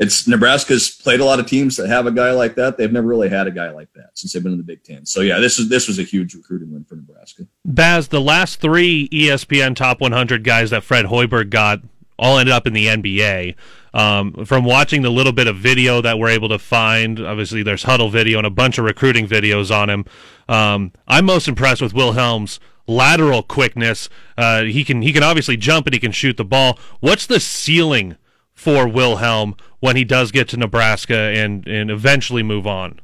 it's 0.00 0.26
Nebraska's 0.26 0.90
played 0.90 1.20
a 1.20 1.24
lot 1.24 1.38
of 1.38 1.46
teams 1.46 1.76
that 1.76 1.88
have 1.88 2.06
a 2.06 2.10
guy 2.10 2.32
like 2.32 2.54
that. 2.54 2.78
They've 2.78 2.90
never 2.90 3.06
really 3.06 3.28
had 3.28 3.46
a 3.46 3.50
guy 3.50 3.70
like 3.70 3.92
that 3.92 4.10
since 4.14 4.32
they've 4.32 4.42
been 4.42 4.52
in 4.52 4.58
the 4.58 4.64
Big 4.64 4.82
Ten. 4.82 5.04
So 5.04 5.20
yeah, 5.20 5.38
this 5.38 5.58
is 5.58 5.68
this 5.68 5.86
was 5.86 5.98
a 5.98 6.02
huge 6.02 6.34
recruiting 6.34 6.72
win 6.72 6.84
for 6.84 6.96
Nebraska. 6.96 7.44
Baz, 7.66 8.08
the 8.08 8.20
last 8.20 8.60
three 8.60 9.08
ESPN 9.10 9.76
Top 9.76 10.00
100 10.00 10.42
guys 10.42 10.70
that 10.70 10.84
Fred 10.84 11.04
Hoiberg 11.04 11.50
got 11.50 11.80
all 12.18 12.38
ended 12.38 12.52
up 12.52 12.66
in 12.66 12.72
the 12.72 12.86
NBA. 12.86 13.54
Um, 13.92 14.44
from 14.44 14.64
watching 14.64 15.02
the 15.02 15.10
little 15.10 15.32
bit 15.32 15.46
of 15.46 15.56
video 15.56 16.00
that 16.00 16.18
we're 16.18 16.28
able 16.28 16.48
to 16.48 16.58
find, 16.58 17.20
obviously 17.20 17.62
there's 17.62 17.82
huddle 17.82 18.10
video 18.10 18.38
and 18.38 18.46
a 18.46 18.50
bunch 18.50 18.78
of 18.78 18.84
recruiting 18.84 19.26
videos 19.26 19.74
on 19.74 19.90
him. 19.90 20.04
Um, 20.48 20.92
I'm 21.08 21.24
most 21.24 21.48
impressed 21.48 21.82
with 21.82 21.94
Wilhelm's 21.94 22.60
lateral 22.86 23.42
quickness. 23.42 24.08
Uh, 24.36 24.64
he 24.64 24.84
can 24.84 25.02
he 25.02 25.12
can 25.12 25.22
obviously 25.22 25.56
jump 25.56 25.86
and 25.86 25.94
he 25.94 26.00
can 26.00 26.12
shoot 26.12 26.36
the 26.36 26.44
ball. 26.44 26.78
What's 27.00 27.26
the 27.26 27.40
ceiling 27.40 28.16
for 28.52 28.86
Wilhelm 28.86 29.56
when 29.80 29.96
he 29.96 30.04
does 30.04 30.30
get 30.30 30.48
to 30.50 30.56
Nebraska 30.56 31.16
and 31.16 31.66
and 31.66 31.90
eventually 31.90 32.42
move 32.42 32.66
on? 32.66 33.00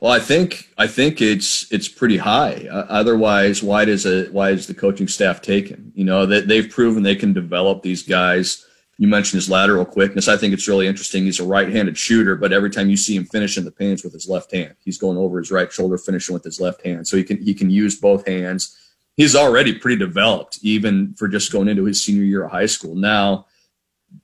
Well, 0.00 0.12
I 0.12 0.18
think 0.18 0.72
I 0.78 0.86
think 0.86 1.20
it's 1.20 1.70
it's 1.70 1.88
pretty 1.88 2.16
high. 2.16 2.66
Uh, 2.70 2.86
otherwise, 2.88 3.62
why 3.62 3.84
does 3.84 4.06
it 4.06 4.32
why 4.32 4.50
is 4.50 4.66
the 4.66 4.74
coaching 4.74 5.08
staff 5.08 5.40
taken? 5.40 5.92
You 5.94 6.04
know 6.04 6.26
that 6.26 6.48
they've 6.48 6.68
proven 6.68 7.02
they 7.02 7.14
can 7.16 7.32
develop 7.32 7.82
these 7.82 8.02
guys. 8.02 8.66
You 8.98 9.08
mentioned 9.08 9.38
his 9.38 9.50
lateral 9.50 9.84
quickness. 9.84 10.28
I 10.28 10.36
think 10.36 10.52
it's 10.52 10.68
really 10.68 10.86
interesting. 10.86 11.24
He's 11.24 11.40
a 11.40 11.44
right-handed 11.44 11.96
shooter, 11.96 12.36
but 12.36 12.52
every 12.52 12.70
time 12.70 12.90
you 12.90 12.96
see 12.96 13.16
him 13.16 13.24
finish 13.24 13.56
in 13.56 13.64
the 13.64 13.70
paints 13.70 14.04
with 14.04 14.12
his 14.12 14.28
left 14.28 14.52
hand, 14.52 14.74
he's 14.84 14.98
going 14.98 15.16
over 15.16 15.38
his 15.38 15.50
right 15.50 15.72
shoulder, 15.72 15.98
finishing 15.98 16.34
with 16.34 16.44
his 16.44 16.60
left 16.60 16.84
hand. 16.84 17.06
So 17.08 17.16
he 17.16 17.24
can 17.24 17.42
he 17.42 17.54
can 17.54 17.70
use 17.70 17.98
both 17.98 18.26
hands. 18.26 18.76
He's 19.16 19.34
already 19.34 19.78
pretty 19.78 19.98
developed, 19.98 20.58
even 20.62 21.14
for 21.14 21.28
just 21.28 21.52
going 21.52 21.68
into 21.68 21.84
his 21.84 22.04
senior 22.04 22.22
year 22.22 22.44
of 22.44 22.50
high 22.50 22.66
school. 22.66 22.94
Now, 22.94 23.46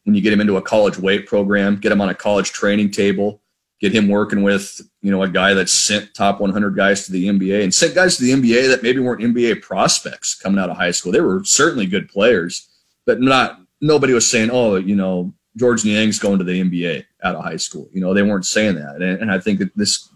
when 0.04 0.14
you 0.14 0.20
get 0.20 0.32
him 0.32 0.40
into 0.40 0.56
a 0.56 0.62
college 0.62 0.98
weight 0.98 1.26
program, 1.26 1.76
get 1.76 1.92
him 1.92 2.00
on 2.00 2.08
a 2.08 2.14
college 2.14 2.52
training 2.52 2.90
table 2.90 3.42
get 3.80 3.94
him 3.94 4.08
working 4.08 4.42
with 4.42 4.80
you 5.02 5.10
know 5.10 5.22
a 5.22 5.28
guy 5.28 5.54
that 5.54 5.68
sent 5.68 6.14
top 6.14 6.40
100 6.40 6.76
guys 6.76 7.06
to 7.06 7.12
the 7.12 7.28
NBA 7.28 7.62
and 7.62 7.74
sent 7.74 7.94
guys 7.94 8.16
to 8.16 8.22
the 8.22 8.32
NBA 8.32 8.68
that 8.68 8.82
maybe 8.82 9.00
weren't 9.00 9.22
NBA 9.22 9.62
prospects 9.62 10.34
coming 10.34 10.60
out 10.60 10.70
of 10.70 10.76
high 10.76 10.90
school. 10.90 11.12
They 11.12 11.20
were 11.20 11.44
certainly 11.44 11.86
good 11.86 12.08
players, 12.08 12.68
but 13.06 13.20
not 13.20 13.60
nobody 13.80 14.12
was 14.12 14.28
saying, 14.28 14.50
oh, 14.52 14.76
you 14.76 14.96
know, 14.96 15.32
George 15.56 15.82
Niang's 15.82 16.18
going 16.18 16.38
to 16.38 16.44
the 16.44 16.62
NBA 16.62 17.04
out 17.22 17.34
of 17.34 17.44
high 17.44 17.56
school. 17.56 17.88
You 17.92 18.00
know, 18.00 18.14
they 18.14 18.22
weren't 18.22 18.46
saying 18.46 18.76
that, 18.76 18.96
and, 18.96 19.22
and 19.22 19.30
I 19.30 19.38
think 19.38 19.58
that 19.58 19.76
this 19.76 20.08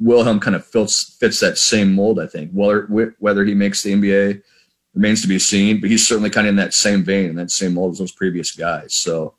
Wilhelm 0.00 0.40
kind 0.40 0.56
of 0.56 0.66
fits 0.66 1.16
fits 1.18 1.40
that 1.40 1.58
same 1.58 1.94
mold. 1.94 2.20
I 2.20 2.26
think 2.26 2.50
whether 2.52 3.14
whether 3.18 3.44
he 3.44 3.54
makes 3.54 3.82
the 3.82 3.94
NBA 3.94 4.42
remains 4.94 5.22
to 5.22 5.28
be 5.28 5.38
seen, 5.38 5.80
but 5.80 5.90
he's 5.90 6.06
certainly 6.06 6.30
kind 6.30 6.46
of 6.46 6.50
in 6.50 6.56
that 6.56 6.74
same 6.74 7.02
vein, 7.02 7.30
in 7.30 7.36
that 7.36 7.50
same 7.50 7.74
mold 7.74 7.92
as 7.92 7.98
those 7.98 8.12
previous 8.12 8.52
guys. 8.52 8.94
So 8.94 9.34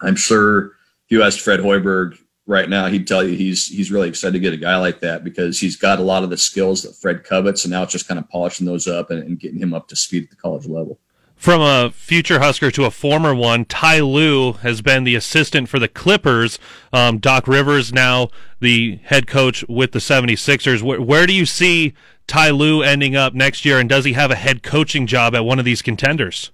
I'm 0.00 0.16
sure 0.16 0.66
if 0.66 1.10
you 1.10 1.22
asked 1.22 1.40
Fred 1.40 1.60
Hoiberg 1.60 2.18
right 2.46 2.68
now, 2.68 2.86
he'd 2.86 3.06
tell 3.06 3.24
you 3.24 3.36
he's 3.36 3.66
he's 3.66 3.90
really 3.90 4.08
excited 4.08 4.34
to 4.34 4.40
get 4.40 4.52
a 4.52 4.58
guy 4.58 4.76
like 4.76 5.00
that 5.00 5.24
because 5.24 5.58
he's 5.58 5.76
got 5.76 5.98
a 5.98 6.02
lot 6.02 6.22
of 6.22 6.30
the 6.30 6.36
skills 6.36 6.82
that 6.82 6.94
Fred 6.96 7.24
covets, 7.24 7.64
and 7.64 7.72
now 7.72 7.82
it's 7.82 7.92
just 7.92 8.08
kind 8.08 8.18
of 8.18 8.28
polishing 8.28 8.66
those 8.66 8.86
up 8.86 9.10
and, 9.10 9.22
and 9.22 9.40
getting 9.40 9.58
him 9.58 9.74
up 9.74 9.88
to 9.88 9.96
speed 9.96 10.24
at 10.24 10.30
the 10.30 10.36
college 10.36 10.66
level. 10.66 10.98
From 11.36 11.60
a 11.60 11.90
future 11.90 12.40
Husker 12.40 12.70
to 12.72 12.86
a 12.86 12.90
former 12.90 13.34
one, 13.34 13.66
Ty 13.66 14.00
Lue 14.00 14.54
has 14.54 14.80
been 14.80 15.04
the 15.04 15.14
assistant 15.14 15.68
for 15.68 15.78
the 15.78 15.86
Clippers. 15.86 16.58
Um, 16.92 17.18
Doc 17.18 17.46
Rivers 17.46 17.92
now 17.92 18.30
the 18.60 18.98
head 19.04 19.26
coach 19.26 19.64
with 19.68 19.92
the 19.92 19.98
76ers. 19.98 20.82
Where, 20.82 21.00
where 21.00 21.26
do 21.26 21.34
you 21.34 21.46
see 21.46 21.92
Ty 22.26 22.50
Lue 22.50 22.82
ending 22.82 23.14
up 23.14 23.34
next 23.34 23.64
year, 23.64 23.78
and 23.78 23.88
does 23.88 24.04
he 24.04 24.14
have 24.14 24.30
a 24.30 24.34
head 24.34 24.62
coaching 24.62 25.06
job 25.06 25.34
at 25.34 25.44
one 25.44 25.58
of 25.58 25.64
these 25.64 25.82
contenders? 25.82 26.50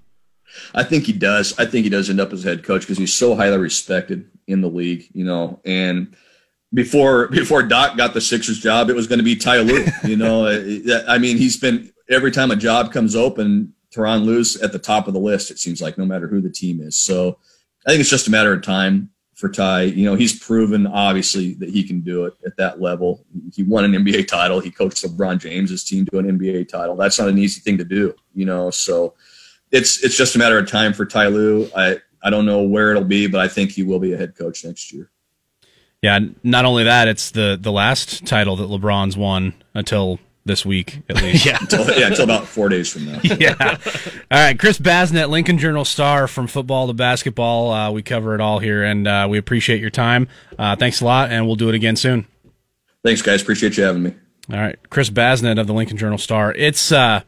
I 0.75 0.83
think 0.83 1.05
he 1.05 1.13
does. 1.13 1.59
I 1.59 1.65
think 1.65 1.85
he 1.85 1.91
does 1.91 2.11
end 2.11 2.21
up 2.21 2.33
as 2.33 2.45
head 2.45 2.63
coach 2.63 2.83
because 2.83 2.99
he's 2.99 3.15
so 3.15 3.35
highly 3.35 3.57
respected 3.57 4.31
in 4.47 4.61
the 4.61 4.69
league, 4.69 5.09
you 5.15 5.25
know, 5.25 5.61
and 5.65 6.15
before 6.75 7.29
before 7.29 7.63
Doc 7.63 7.97
got 7.97 8.15
the 8.15 8.21
Sixers 8.21 8.59
job, 8.59 8.91
it 8.91 8.97
was 8.97 9.07
going 9.07 9.19
to 9.19 9.25
be 9.25 9.37
Ty 9.37 9.61
Lue. 9.61 9.87
You 10.05 10.17
know, 10.17 10.47
I 11.09 11.19
mean, 11.19 11.39
he's 11.39 11.57
been 11.57 11.93
every 12.11 12.31
time 12.31 12.51
a 12.51 12.57
job 12.57 12.93
comes 12.93 13.15
open, 13.15 13.75
Tyronn 13.95 14.25
Lue's 14.25 14.57
at 14.57 14.73
the 14.73 14.79
top 14.79 15.07
of 15.07 15.15
the 15.15 15.21
list. 15.21 15.51
It 15.51 15.59
seems 15.59 15.83
like 15.83 15.99
no 15.99 16.07
matter 16.07 16.27
who 16.27 16.41
the 16.41 16.51
team 16.51 16.81
is. 16.81 16.97
So 16.97 17.39
I 17.87 17.91
think 17.91 18.01
it's 18.01 18.11
just 18.11 18.29
a 18.29 18.31
matter 18.31 18.53
of 18.53 18.63
time 18.63 19.11
for 19.35 19.49
Ty. 19.49 19.83
You 19.83 20.05
know, 20.05 20.15
he's 20.15 20.39
proven 20.39 20.87
obviously 20.87 21.55
that 21.55 21.69
he 21.69 21.83
can 21.83 22.01
do 22.01 22.25
it 22.25 22.35
at 22.47 22.57
that 22.57 22.81
level. 22.81 23.25
He 23.55 23.63
won 23.63 23.85
an 23.85 23.93
NBA 23.93 24.29
title. 24.29 24.61
He 24.61 24.71
coached 24.71 25.05
LeBron 25.05 25.41
James's 25.41 25.85
team 25.85 26.07
to 26.07 26.19
an 26.19 26.39
NBA 26.39 26.69
title. 26.69 26.97
That's 26.97 27.19
not 27.19 27.29
an 27.29 27.39
easy 27.39 27.61
thing 27.61 27.79
to 27.79 27.85
do. 27.85 28.15
You 28.35 28.47
know, 28.47 28.71
so 28.71 29.15
it's 29.71 30.03
it's 30.03 30.17
just 30.17 30.37
a 30.37 30.39
matter 30.39 30.59
of 30.59 30.71
time 30.71 30.93
for 30.93 31.05
Ty 31.05 31.29
Lue. 31.29 31.69
I 31.77 31.97
I 32.23 32.31
don't 32.31 32.47
know 32.47 32.63
where 32.63 32.93
it'll 32.93 33.05
be, 33.05 33.27
but 33.27 33.41
I 33.41 33.49
think 33.49 33.73
he 33.73 33.83
will 33.83 33.99
be 33.99 34.13
a 34.13 34.17
head 34.17 34.37
coach 34.37 34.65
next 34.65 34.93
year. 34.93 35.11
Yeah, 36.03 36.19
not 36.43 36.65
only 36.65 36.85
that, 36.85 37.09
it's 37.09 37.31
the 37.31 37.59
the 37.61 37.73
last 37.73 38.25
title 38.27 38.57
that 38.57 38.69
LeBron's 38.69 39.17
won 39.17 39.55
until 39.75 40.19
this 40.45 40.65
week, 40.67 41.03
at 41.09 41.17
least. 41.23 41.47
Yeah. 41.47 41.59
Until, 41.61 41.87
yeah, 41.99 42.07
until 42.09 42.25
about 42.25 42.47
four 42.47 42.69
days 42.69 42.93
from 42.93 43.07
now. 43.07 43.21
yeah. 43.23 43.55
All 44.31 44.39
right, 44.39 44.59
Chris 44.59 44.79
Basnett, 44.79 45.29
Lincoln 45.29 45.59
Journal 45.59 45.85
star 45.85 46.27
from 46.27 46.47
football 46.47 46.87
to 46.89 46.93
basketball. 46.93 47.71
Uh, 47.71 47.91
we 47.91 48.03
cover 48.03 48.35
it 48.35 48.41
all 48.41 48.59
here, 48.59 48.83
and 48.83 49.07
uh, 49.07 49.27
we 49.31 49.39
appreciate 49.39 49.81
your 49.81 49.91
time. 49.91 50.29
Uh, 50.59 50.77
thanks 50.77 51.01
a 51.01 51.05
lot, 51.05 51.31
and 51.31 51.47
we'll 51.47 51.57
do 51.57 51.69
it 51.69 51.75
again 51.75 51.97
soon. 51.97 52.27
Thanks, 53.05 53.23
guys. 53.23 53.43
Appreciate 53.43 53.77
you 53.77 53.85
having 53.85 54.03
me. 54.03 54.15
All 54.53 54.59
right, 54.59 54.79
Chris 54.91 55.11
Basnett 55.11 55.61
of 55.61 55.67
the 55.67 55.73
Lincoln 55.75 55.97
Journal 55.97 56.19
Star. 56.19 56.53
It's 56.53 56.91
uh, 56.91 57.23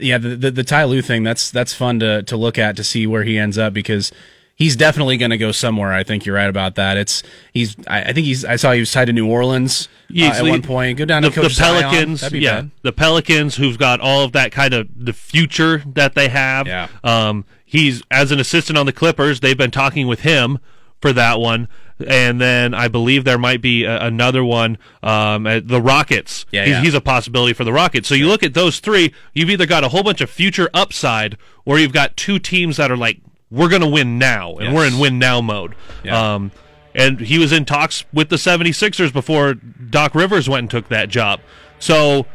yeah, 0.00 0.18
the 0.18 0.30
the, 0.30 0.50
the 0.50 0.64
Ty 0.64 0.84
Lue 0.84 1.02
thing. 1.02 1.22
That's 1.22 1.50
that's 1.50 1.72
fun 1.72 2.00
to 2.00 2.22
to 2.24 2.36
look 2.36 2.58
at 2.58 2.76
to 2.76 2.84
see 2.84 3.06
where 3.06 3.22
he 3.22 3.38
ends 3.38 3.58
up 3.58 3.72
because 3.72 4.12
he's 4.56 4.74
definitely 4.74 5.16
going 5.18 5.30
to 5.30 5.38
go 5.38 5.52
somewhere. 5.52 5.92
I 5.92 6.02
think 6.02 6.26
you're 6.26 6.34
right 6.34 6.48
about 6.48 6.74
that. 6.74 6.96
It's 6.96 7.22
he's. 7.52 7.76
I, 7.86 8.02
I 8.02 8.12
think 8.12 8.26
he's. 8.26 8.44
I 8.44 8.56
saw 8.56 8.72
he 8.72 8.80
was 8.80 8.90
tied 8.90 9.04
to 9.04 9.12
New 9.12 9.30
Orleans 9.30 9.88
uh, 10.10 10.24
at 10.24 10.42
one 10.42 10.62
point. 10.62 10.98
Go 10.98 11.04
down 11.04 11.22
the, 11.22 11.30
to 11.30 11.34
Coach 11.42 11.56
the 11.56 11.62
Pelicans. 11.62 12.32
Yeah, 12.32 12.62
bad. 12.62 12.70
the 12.82 12.92
Pelicans, 12.92 13.56
who've 13.56 13.78
got 13.78 14.00
all 14.00 14.24
of 14.24 14.32
that 14.32 14.50
kind 14.50 14.74
of 14.74 14.88
the 14.96 15.12
future 15.12 15.84
that 15.86 16.14
they 16.14 16.28
have. 16.28 16.66
Yeah. 16.66 16.88
Um, 17.04 17.44
he's 17.64 18.02
as 18.10 18.32
an 18.32 18.40
assistant 18.40 18.76
on 18.76 18.86
the 18.86 18.92
Clippers. 18.92 19.40
They've 19.40 19.56
been 19.56 19.70
talking 19.70 20.08
with 20.08 20.20
him 20.20 20.58
for 21.00 21.12
that 21.12 21.38
one, 21.38 21.68
and 22.06 22.40
then 22.40 22.72
I 22.72 22.88
believe 22.88 23.24
there 23.24 23.38
might 23.38 23.60
be 23.60 23.84
a, 23.84 24.02
another 24.02 24.42
one. 24.42 24.78
Um, 25.02 25.46
at 25.46 25.68
the 25.68 25.80
Rockets. 25.80 26.46
Yeah, 26.50 26.64
he's, 26.64 26.70
yeah. 26.70 26.80
he's 26.80 26.94
a 26.94 27.00
possibility 27.00 27.52
for 27.52 27.64
the 27.64 27.72
Rockets. 27.72 28.08
So 28.08 28.14
you 28.14 28.26
look 28.28 28.42
at 28.42 28.54
those 28.54 28.80
three. 28.80 29.12
You've 29.34 29.50
either 29.50 29.66
got 29.66 29.84
a 29.84 29.88
whole 29.88 30.02
bunch 30.02 30.22
of 30.22 30.30
future 30.30 30.70
upside, 30.72 31.36
or 31.66 31.78
you've 31.78 31.92
got 31.92 32.16
two 32.16 32.38
teams 32.38 32.78
that 32.78 32.90
are 32.90 32.96
like, 32.96 33.20
we're 33.50 33.68
going 33.68 33.82
to 33.82 33.88
win 33.88 34.18
now, 34.18 34.54
and 34.56 34.66
Yes. 34.66 34.74
we're 34.74 34.86
in 34.86 34.98
win 34.98 35.18
now 35.18 35.40
mode. 35.40 35.74
Yeah. 36.04 36.34
Um, 36.34 36.50
and 36.94 37.20
he 37.20 37.38
was 37.38 37.52
in 37.52 37.64
talks 37.64 38.04
with 38.12 38.28
the 38.30 38.36
76ers 38.36 39.12
before 39.12 39.54
Doc 39.54 40.14
Rivers 40.14 40.48
went 40.48 40.60
and 40.60 40.70
took 40.70 40.88
that 40.88 41.08
job. 41.10 41.40
So, 41.78 42.26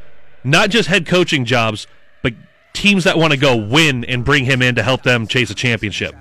not 0.44 0.70
just 0.70 0.88
head 0.88 1.06
coaching 1.08 1.46
jobs, 1.46 1.88
but 2.22 2.34
teams 2.74 3.04
that 3.06 3.18
want 3.18 3.32
to 3.34 3.38
go 3.40 3.56
win 3.58 4.06
and 4.06 4.24
bring 4.24 4.46
him 4.46 4.62
in 4.62 4.76
to 4.76 4.84
help 4.84 5.02
them 5.04 5.26
chase 5.28 5.50
a 5.50 5.56
championship. 5.56 6.14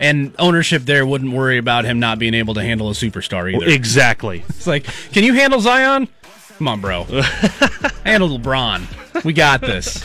And 0.00 0.32
ownership 0.38 0.82
there 0.82 1.04
wouldn't 1.04 1.32
worry 1.32 1.58
about 1.58 1.84
him 1.84 1.98
not 1.98 2.20
being 2.20 2.34
able 2.34 2.54
to 2.54 2.62
handle 2.62 2.88
a 2.88 2.92
superstar 2.92 3.52
either. 3.52 3.66
Exactly. 3.68 4.44
It's 4.48 4.66
like, 4.68 4.84
can 5.12 5.24
you 5.24 5.34
handle 5.34 5.60
Zion? 5.60 6.06
Come 6.58 6.68
on, 6.68 6.80
bro. 6.80 7.02
handle 8.04 8.28
LeBron. 8.38 9.24
We 9.24 9.32
got 9.32 9.60
this. 9.60 10.04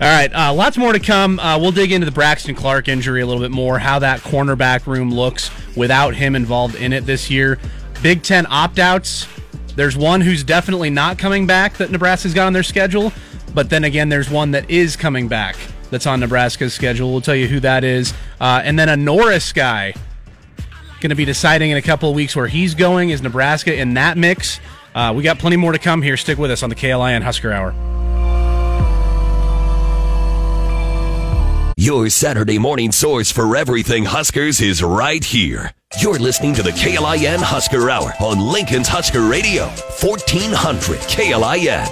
All 0.00 0.06
right, 0.06 0.32
uh, 0.32 0.54
lots 0.54 0.78
more 0.78 0.92
to 0.92 1.00
come. 1.00 1.40
Uh, 1.40 1.58
we'll 1.58 1.72
dig 1.72 1.90
into 1.90 2.04
the 2.04 2.12
Braxton 2.12 2.54
Clark 2.54 2.86
injury 2.86 3.20
a 3.20 3.26
little 3.26 3.42
bit 3.42 3.50
more, 3.50 3.80
how 3.80 3.98
that 3.98 4.20
cornerback 4.20 4.86
room 4.86 5.12
looks 5.12 5.50
without 5.76 6.14
him 6.14 6.36
involved 6.36 6.76
in 6.76 6.92
it 6.92 7.04
this 7.04 7.28
year. 7.28 7.58
Big 8.00 8.22
Ten 8.22 8.46
opt 8.48 8.78
outs. 8.78 9.26
There's 9.74 9.96
one 9.96 10.20
who's 10.20 10.44
definitely 10.44 10.90
not 10.90 11.18
coming 11.18 11.48
back 11.48 11.78
that 11.78 11.90
Nebraska's 11.90 12.32
got 12.32 12.46
on 12.46 12.52
their 12.52 12.62
schedule, 12.62 13.12
but 13.54 13.70
then 13.70 13.82
again, 13.82 14.08
there's 14.08 14.30
one 14.30 14.52
that 14.52 14.70
is 14.70 14.94
coming 14.94 15.26
back 15.26 15.56
that's 15.90 16.06
on 16.06 16.20
Nebraska's 16.20 16.72
schedule. 16.72 17.10
We'll 17.10 17.20
tell 17.20 17.34
you 17.34 17.48
who 17.48 17.58
that 17.60 17.82
is. 17.82 18.14
Uh, 18.40 18.60
and 18.62 18.78
then 18.78 18.88
a 18.88 18.96
Norris 18.96 19.52
guy 19.52 19.94
going 21.00 21.10
to 21.10 21.16
be 21.16 21.24
deciding 21.24 21.70
in 21.70 21.76
a 21.76 21.82
couple 21.82 22.08
of 22.08 22.14
weeks 22.14 22.36
where 22.36 22.46
he's 22.46 22.76
going. 22.76 23.10
Is 23.10 23.20
Nebraska 23.20 23.74
in 23.74 23.94
that 23.94 24.16
mix? 24.16 24.60
Uh, 24.94 25.12
we 25.16 25.24
got 25.24 25.40
plenty 25.40 25.56
more 25.56 25.72
to 25.72 25.78
come 25.78 26.02
here. 26.02 26.16
Stick 26.16 26.38
with 26.38 26.52
us 26.52 26.62
on 26.62 26.70
the 26.70 26.76
KLIN 26.76 27.22
Husker 27.22 27.52
Hour. 27.52 27.97
Your 31.80 32.08
Saturday 32.08 32.58
morning 32.58 32.90
source 32.90 33.30
for 33.30 33.56
everything 33.56 34.04
Huskers 34.04 34.60
is 34.60 34.82
right 34.82 35.22
here. 35.22 35.70
You're 36.00 36.18
listening 36.18 36.52
to 36.54 36.62
the 36.64 36.72
KLIN 36.72 37.38
Husker 37.38 37.88
Hour 37.88 38.14
on 38.18 38.40
Lincoln's 38.40 38.88
Husker 38.88 39.28
Radio, 39.28 39.66
1400 40.02 40.98
KLIN. 41.02 41.86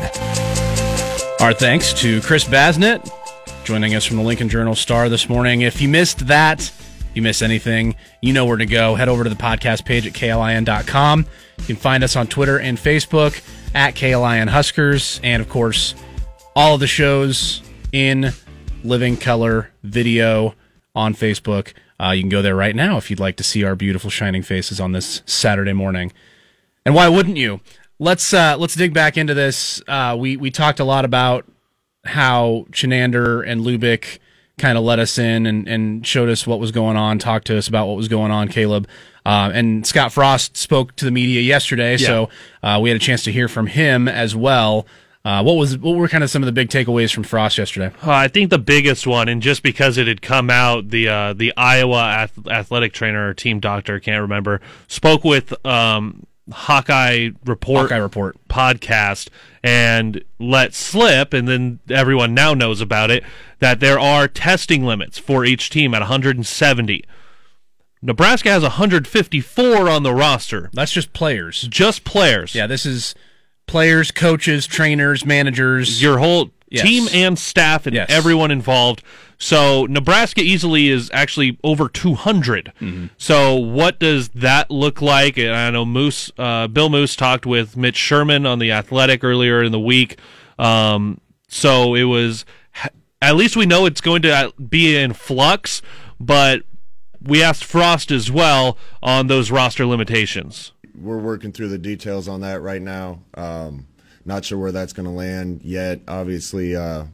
Our 1.40 1.52
thanks 1.52 1.92
to 2.00 2.20
Chris 2.22 2.42
Basnett 2.42 3.08
joining 3.62 3.94
us 3.94 4.04
from 4.04 4.16
the 4.16 4.24
Lincoln 4.24 4.48
Journal 4.48 4.74
Star 4.74 5.08
this 5.08 5.28
morning. 5.28 5.60
If 5.60 5.80
you 5.80 5.88
missed 5.88 6.26
that, 6.26 6.68
you 7.14 7.22
missed 7.22 7.44
anything, 7.44 7.94
you 8.20 8.32
know 8.32 8.44
where 8.44 8.56
to 8.56 8.66
go. 8.66 8.96
Head 8.96 9.08
over 9.08 9.22
to 9.22 9.30
the 9.30 9.36
podcast 9.36 9.84
page 9.84 10.04
at 10.04 10.14
klin.com. 10.14 11.26
You 11.58 11.64
can 11.64 11.76
find 11.76 12.02
us 12.02 12.16
on 12.16 12.26
Twitter 12.26 12.58
and 12.58 12.76
Facebook 12.76 13.40
at 13.72 13.94
KLIN 13.94 14.48
Huskers. 14.48 15.20
And 15.22 15.40
of 15.40 15.48
course, 15.48 15.94
all 16.56 16.74
of 16.74 16.80
the 16.80 16.88
shows 16.88 17.62
in 17.92 18.32
living 18.86 19.16
color 19.16 19.70
video 19.82 20.54
on 20.94 21.14
Facebook. 21.14 21.72
Uh, 22.00 22.10
you 22.10 22.22
can 22.22 22.28
go 22.28 22.42
there 22.42 22.56
right 22.56 22.76
now 22.76 22.96
if 22.96 23.10
you'd 23.10 23.20
like 23.20 23.36
to 23.36 23.44
see 23.44 23.64
our 23.64 23.74
beautiful 23.74 24.10
shining 24.10 24.42
faces 24.42 24.80
on 24.80 24.92
this 24.92 25.22
Saturday 25.26 25.72
morning. 25.72 26.12
And 26.84 26.94
why 26.94 27.08
wouldn't 27.08 27.36
you? 27.36 27.60
Let's 27.98 28.32
uh, 28.32 28.56
let's 28.58 28.74
dig 28.74 28.92
back 28.92 29.16
into 29.16 29.34
this. 29.34 29.82
Uh, 29.88 30.16
we 30.18 30.36
we 30.36 30.50
talked 30.50 30.80
a 30.80 30.84
lot 30.84 31.04
about 31.04 31.46
how 32.04 32.66
Chinander 32.70 33.46
and 33.46 33.62
Lubick 33.62 34.18
kind 34.58 34.78
of 34.78 34.84
let 34.84 34.98
us 34.98 35.18
in 35.18 35.46
and, 35.46 35.68
and 35.68 36.06
showed 36.06 36.28
us 36.28 36.46
what 36.46 36.58
was 36.58 36.72
going 36.72 36.96
on, 36.96 37.18
talked 37.18 37.46
to 37.46 37.58
us 37.58 37.68
about 37.68 37.86
what 37.86 37.96
was 37.96 38.08
going 38.08 38.30
on, 38.30 38.48
Caleb. 38.48 38.88
Uh, 39.24 39.50
and 39.52 39.86
Scott 39.86 40.12
Frost 40.12 40.56
spoke 40.56 40.94
to 40.96 41.04
the 41.04 41.10
media 41.10 41.40
yesterday, 41.40 41.96
so 41.96 42.30
uh, 42.62 42.78
we 42.80 42.88
had 42.88 42.96
a 42.96 43.00
chance 43.00 43.24
to 43.24 43.32
hear 43.32 43.48
from 43.48 43.66
him 43.66 44.08
as 44.08 44.36
well. 44.36 44.86
Uh, 45.26 45.42
what 45.42 45.54
was 45.54 45.76
what 45.78 45.96
were 45.96 46.06
kind 46.06 46.22
of 46.22 46.30
some 46.30 46.40
of 46.40 46.46
the 46.46 46.52
big 46.52 46.68
takeaways 46.68 47.12
from 47.12 47.24
Frost 47.24 47.58
yesterday? 47.58 47.92
Uh, 48.00 48.12
I 48.12 48.28
think 48.28 48.48
the 48.50 48.58
biggest 48.60 49.08
one, 49.08 49.28
and 49.28 49.42
just 49.42 49.64
because 49.64 49.98
it 49.98 50.06
had 50.06 50.22
come 50.22 50.50
out, 50.50 50.90
the 50.90 51.08
uh, 51.08 51.32
the 51.32 51.52
Iowa 51.56 51.98
ath- 52.00 52.46
athletic 52.46 52.92
trainer 52.92 53.30
or 53.30 53.34
team 53.34 53.58
doctor, 53.58 53.96
I 53.96 53.98
can't 53.98 54.20
remember, 54.22 54.60
spoke 54.86 55.24
with 55.24 55.52
um, 55.66 56.28
Hawkeye 56.52 57.30
Report 57.44 57.90
Hawkeye 57.90 57.96
Report. 57.96 58.36
podcast 58.48 59.28
and 59.64 60.22
let 60.38 60.74
slip, 60.74 61.32
and 61.32 61.48
then 61.48 61.80
everyone 61.90 62.32
now 62.32 62.54
knows 62.54 62.80
about 62.80 63.10
it 63.10 63.24
that 63.58 63.80
there 63.80 63.98
are 63.98 64.28
testing 64.28 64.84
limits 64.84 65.18
for 65.18 65.44
each 65.44 65.70
team 65.70 65.92
at 65.92 66.02
170. 66.02 67.02
Nebraska 68.00 68.50
has 68.50 68.62
154 68.62 69.88
on 69.90 70.04
the 70.04 70.14
roster, 70.14 70.70
That's 70.72 70.92
just 70.92 71.12
players. 71.12 71.62
just 71.62 72.04
players. 72.04 72.54
Yeah, 72.54 72.68
this 72.68 72.86
is 72.86 73.16
players, 73.66 74.10
coaches, 74.10 74.66
trainers, 74.66 75.24
managers. 75.24 76.02
your 76.02 76.18
whole 76.18 76.50
Yes. 76.68 76.84
team 76.84 77.08
and 77.12 77.38
staff 77.38 77.86
and 77.86 77.94
Yes. 77.94 78.06
everyone 78.10 78.50
involved. 78.50 79.02
So 79.38 79.86
Nebraska 79.88 80.40
easily 80.40 80.88
is 80.88 81.10
actually 81.12 81.58
over 81.62 81.88
200. 81.88 82.72
Mm-hmm. 82.80 83.06
So 83.18 83.54
what 83.54 84.00
does 84.00 84.28
that 84.30 84.68
look 84.70 85.00
like? 85.00 85.36
And 85.38 85.54
I 85.54 85.70
know 85.70 85.84
Moos, 85.84 86.32
uh, 86.36 86.66
Bill 86.66 86.88
Moos 86.88 87.14
talked 87.14 87.46
with 87.46 87.76
Mitch 87.76 87.96
Sherman 87.96 88.46
on 88.46 88.58
the 88.58 88.72
Athletic 88.72 89.22
earlier 89.22 89.62
in 89.62 89.70
the 89.70 89.78
week. 89.78 90.18
Um, 90.58 91.20
so 91.48 91.94
it 91.94 92.04
was 92.04 92.44
at 93.22 93.36
least 93.36 93.56
we 93.56 93.64
know 93.66 93.86
it's 93.86 94.00
going 94.00 94.22
to 94.22 94.34
uh, 94.34 94.50
be 94.68 94.96
in 94.96 95.12
flux, 95.12 95.82
but 96.18 96.62
we 97.22 97.42
asked 97.42 97.64
Frost 97.64 98.10
as 98.10 98.30
well 98.30 98.76
on 99.02 99.26
those 99.28 99.50
roster 99.50 99.86
limitations. 99.86 100.72
We're 101.00 101.18
working 101.18 101.52
through 101.52 101.68
the 101.68 101.78
details 101.78 102.28
on 102.28 102.40
that 102.40 102.62
right 102.62 102.82
now. 102.82 103.20
Um, 103.34 103.86
not 104.24 104.44
sure 104.44 104.58
where 104.58 104.72
that's 104.72 104.92
going 104.92 105.06
to 105.06 105.12
land 105.12 105.60
yet. 105.62 106.00
Obviously, 106.08 106.74
uh, 106.74 107.04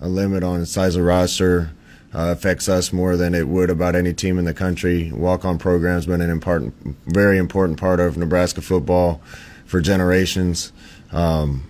a 0.00 0.08
limit 0.08 0.42
on 0.42 0.64
size 0.66 0.96
of 0.96 1.04
roster 1.04 1.70
uh, 2.14 2.32
affects 2.32 2.68
us 2.68 2.92
more 2.92 3.16
than 3.16 3.34
it 3.34 3.46
would 3.48 3.70
about 3.70 3.94
any 3.94 4.14
team 4.14 4.38
in 4.38 4.44
the 4.44 4.54
country. 4.54 5.12
Walk-on 5.12 5.58
program's 5.58 6.06
been 6.06 6.20
an 6.20 6.30
important, 6.30 6.74
very 7.06 7.38
important 7.38 7.78
part 7.78 8.00
of 8.00 8.16
Nebraska 8.16 8.60
football 8.60 9.20
for 9.66 9.80
generations. 9.80 10.72
Um, 11.12 11.64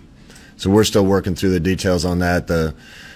so 0.55 0.69
we're 0.69 0.83
still 0.83 1.05
working 1.05 1.35
through 1.35 1.51
the 1.51 1.59
details 1.59 2.05
on 2.05 2.19
that. 2.19 2.47
The, 2.47 2.73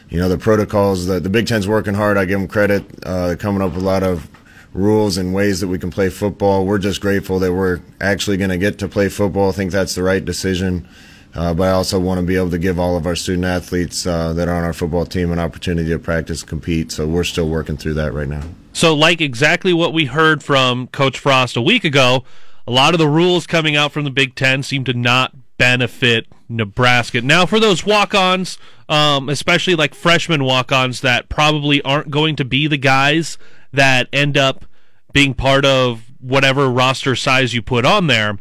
you 0.10 0.20
know, 0.20 0.30
the 0.30 0.38
protocols. 0.38 1.08
The, 1.08 1.20
the 1.20 1.30
Big 1.30 1.48
Ten's 1.48 1.68
working 1.68 1.94
hard. 1.94 2.18
I 2.18 2.26
give 2.26 2.40
them 2.40 2.48
credit. 2.48 2.84
Uh, 3.04 3.36
coming 3.38 3.62
up 3.62 3.74
with 3.74 3.82
a 3.82 3.86
lot 3.86 4.04
of 4.04 4.30
rules 4.74 5.18
and 5.18 5.34
ways 5.34 5.60
that 5.62 5.68
we 5.68 5.78
can 5.78 5.92
play 5.92 6.10
football. 6.10 6.66
We're 6.66 6.80
just 6.80 7.00
grateful 7.00 7.40
that 7.40 7.54
we're 7.54 7.82
actually 8.02 8.38
going 8.38 8.50
to 8.50 8.58
get 8.58 8.80
to 8.80 8.88
play 8.88 9.10
football. 9.10 9.50
I 9.50 9.52
think 9.54 9.72
that's 9.72 9.96
the 9.96 10.04
right 10.04 10.24
decision. 10.24 10.88
Uh, 11.36 11.54
but 11.54 11.64
I 11.64 11.72
also 11.72 12.00
want 12.00 12.20
to 12.20 12.26
be 12.26 12.36
able 12.36 12.52
to 12.52 12.60
give 12.60 12.78
all 12.78 12.96
of 12.96 13.08
our 13.08 13.16
student 13.16 13.46
athletes 13.46 14.06
uh, 14.06 14.34
that 14.34 14.48
are 14.48 14.56
on 14.56 14.64
our 14.64 14.74
football 14.74 15.06
team 15.06 15.32
an 15.32 15.40
opportunity 15.40 15.90
to 15.90 16.00
practice, 16.00 16.44
compete. 16.44 16.92
So 16.92 17.08
we're 17.08 17.24
still 17.24 17.50
working 17.50 17.76
through 17.76 17.96
that 17.96 18.14
right 18.14 18.28
now. 18.28 18.44
So, 18.72 18.94
like 18.94 19.20
exactly 19.20 19.74
what 19.74 19.94
we 19.94 20.06
heard 20.06 20.44
from 20.44 20.88
Coach 20.88 21.18
Frost 21.18 21.56
a 21.56 21.62
week 21.62 21.84
ago, 21.84 22.24
a 22.68 22.72
lot 22.72 22.94
of 22.94 23.00
the 23.00 23.08
rules 23.08 23.48
coming 23.48 23.76
out 23.76 23.92
from 23.92 24.04
the 24.04 24.12
Big 24.12 24.36
Ten 24.36 24.62
seem 24.62 24.84
to 24.86 24.94
not 24.94 25.34
benefit 25.58 26.28
Nebraska. 26.50 27.22
Now, 27.22 27.46
for 27.46 27.60
those 27.60 27.86
walk 27.86 28.14
ons, 28.14 28.58
um, 28.90 29.30
especially 29.30 29.76
like 29.76 29.96
freshman 29.96 30.44
walk 30.44 30.72
ons 30.72 31.02
that 31.02 31.30
probably 31.30 31.82
aren't 31.82 32.12
going 32.12 32.36
to 32.36 32.46
be 32.46 32.68
the 32.68 32.78
guys 32.78 33.38
that 33.74 34.08
end 34.14 34.38
up 34.38 34.66
being 35.12 35.34
part 35.34 35.66
of 35.66 36.12
whatever 36.20 36.70
roster 36.70 37.16
size 37.16 37.54
you 37.54 37.62
put 37.62 37.86
on 37.86 38.08
there, 38.08 38.38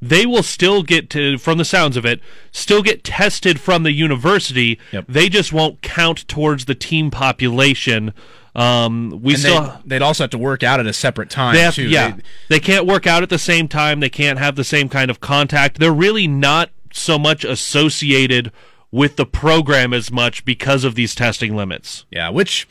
they 0.00 0.24
will 0.26 0.42
still 0.42 0.82
get 0.82 1.10
to, 1.10 1.36
from 1.38 1.58
the 1.58 1.64
sounds 1.64 1.96
of 1.96 2.04
it, 2.06 2.20
still 2.52 2.82
get 2.82 3.04
tested 3.04 3.60
from 3.60 3.82
the 3.82 3.92
university. 3.92 4.78
Yep. 4.92 5.04
They 5.08 5.28
just 5.28 5.52
won't 5.52 5.82
count 5.82 6.26
towards 6.28 6.64
the 6.64 6.74
team 6.74 7.10
population 7.10 8.12
Um, 8.54 9.20
we 9.22 9.34
And 9.34 9.40
still 9.42 9.60
they'd, 9.62 9.72
they'd 9.84 10.02
also 10.02 10.24
have 10.24 10.30
to 10.30 10.38
work 10.38 10.62
out 10.62 10.80
at 10.80 10.86
a 10.86 10.92
separate 10.94 11.28
time 11.28 11.54
they 11.54 11.60
have, 11.60 11.74
too. 11.74 11.88
yeah, 11.88 12.12
They- 12.12 12.22
they 12.48 12.60
can't 12.60 12.86
work 12.86 13.06
out 13.06 13.22
at 13.22 13.28
the 13.28 13.38
same 13.38 13.68
time. 13.68 14.00
They 14.00 14.08
can't 14.08 14.38
have 14.38 14.56
the 14.56 14.64
same 14.64 14.88
kind 14.88 15.10
of 15.10 15.20
contact. 15.20 15.78
They're 15.78 15.92
really 15.92 16.26
not 16.26 16.70
so 16.90 17.18
much 17.18 17.44
associated 17.44 18.50
with 18.90 19.16
the 19.16 19.26
program 19.26 19.92
as 19.92 20.10
much 20.10 20.42
because 20.46 20.84
of 20.84 20.94
these 20.94 21.14
testing 21.14 21.54
limits. 21.54 22.06
Yeah, 22.10 22.30
which 22.30 22.66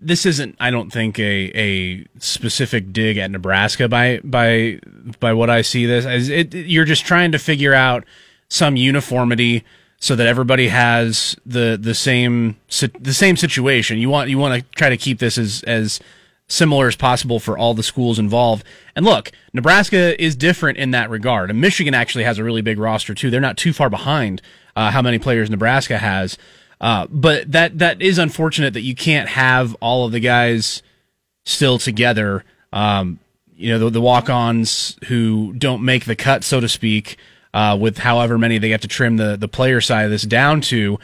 this 0.00 0.26
isn't 0.26 0.56
I 0.60 0.70
don't 0.70 0.92
think 0.92 1.18
a 1.18 1.50
a 1.54 2.06
specific 2.18 2.92
dig 2.92 3.16
at 3.16 3.30
Nebraska 3.30 3.88
by 3.88 4.20
by 4.22 4.78
by 5.20 5.32
what 5.32 5.50
I 5.50 5.62
see 5.62 5.86
this 5.86 6.04
as 6.04 6.28
it 6.28 6.54
you're 6.54 6.84
just 6.84 7.04
trying 7.04 7.32
to 7.32 7.38
figure 7.38 7.74
out 7.74 8.04
some 8.48 8.76
uniformity 8.76 9.64
so 9.98 10.14
that 10.14 10.26
everybody 10.26 10.68
has 10.68 11.36
the 11.46 11.78
the 11.80 11.94
same 11.94 12.56
the 13.00 13.14
same 13.14 13.36
situation. 13.36 13.98
You 13.98 14.10
want 14.10 14.28
you 14.28 14.38
want 14.38 14.62
to 14.62 14.70
try 14.76 14.90
to 14.90 14.96
keep 14.96 15.18
this 15.18 15.38
as 15.38 15.62
as 15.64 16.00
similar 16.48 16.86
as 16.86 16.94
possible 16.94 17.40
for 17.40 17.58
all 17.58 17.74
the 17.74 17.82
schools 17.82 18.18
involved. 18.18 18.64
And 18.94 19.04
look, 19.04 19.32
Nebraska 19.52 20.22
is 20.22 20.36
different 20.36 20.78
in 20.78 20.92
that 20.92 21.10
regard. 21.10 21.50
And 21.50 21.60
Michigan 21.60 21.92
actually 21.92 22.22
has 22.24 22.38
a 22.38 22.44
really 22.44 22.62
big 22.62 22.78
roster 22.78 23.14
too. 23.14 23.30
They're 23.30 23.40
not 23.40 23.56
too 23.56 23.72
far 23.72 23.90
behind 23.90 24.42
uh, 24.76 24.90
how 24.90 25.02
many 25.02 25.18
players 25.18 25.50
Nebraska 25.50 25.98
has. 25.98 26.38
Uh, 26.80 27.06
but 27.10 27.50
that 27.50 27.78
that 27.78 28.02
is 28.02 28.18
unfortunate 28.18 28.74
that 28.74 28.82
you 28.82 28.94
can't 28.94 29.28
have 29.28 29.74
all 29.80 30.04
of 30.04 30.12
the 30.12 30.20
guys 30.20 30.82
still 31.44 31.78
together. 31.78 32.44
Um, 32.72 33.18
you 33.54 33.72
know, 33.72 33.78
the, 33.78 33.90
the 33.90 34.00
walk-ons 34.00 34.98
who 35.06 35.54
don't 35.54 35.82
make 35.82 36.04
the 36.04 36.16
cut, 36.16 36.44
so 36.44 36.60
to 36.60 36.68
speak, 36.68 37.16
uh, 37.54 37.76
with 37.80 37.98
however 37.98 38.36
many 38.36 38.58
they 38.58 38.70
have 38.70 38.82
to 38.82 38.88
trim 38.88 39.16
the 39.16 39.36
the 39.36 39.48
player 39.48 39.80
side 39.80 40.04
of 40.04 40.10
this 40.10 40.24
down 40.24 40.60
to, 40.60 40.98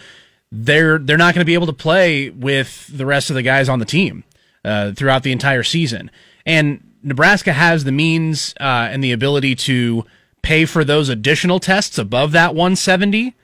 they're 0.51 0.99
they're 0.99 1.17
not 1.17 1.35
going 1.35 1.41
to 1.41 1.47
be 1.47 1.55
able 1.55 1.67
to 1.67 1.73
play 1.73 2.29
with 2.29 2.87
the 2.95 3.07
rest 3.07 3.31
of 3.31 3.35
the 3.35 3.43
guys 3.43 3.69
on 3.71 3.79
the 3.79 3.87
team 3.87 4.25
uh, 4.65 4.93
throughout 4.93 5.23
the 5.23 5.33
entire 5.33 5.63
season. 5.63 6.11
And 6.45 6.87
Nebraska 7.03 7.53
has 7.53 7.85
the 7.85 7.93
means 7.93 8.55
uh, 8.61 8.89
and 8.91 9.03
the 9.03 9.13
ability 9.13 9.55
to 9.57 10.05
pay 10.43 10.67
for 10.67 10.85
those 10.85 11.09
additional 11.09 11.61
tests 11.61 11.99
above 11.99 12.33
that 12.33 12.55
170, 12.55 13.35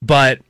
but 0.00 0.40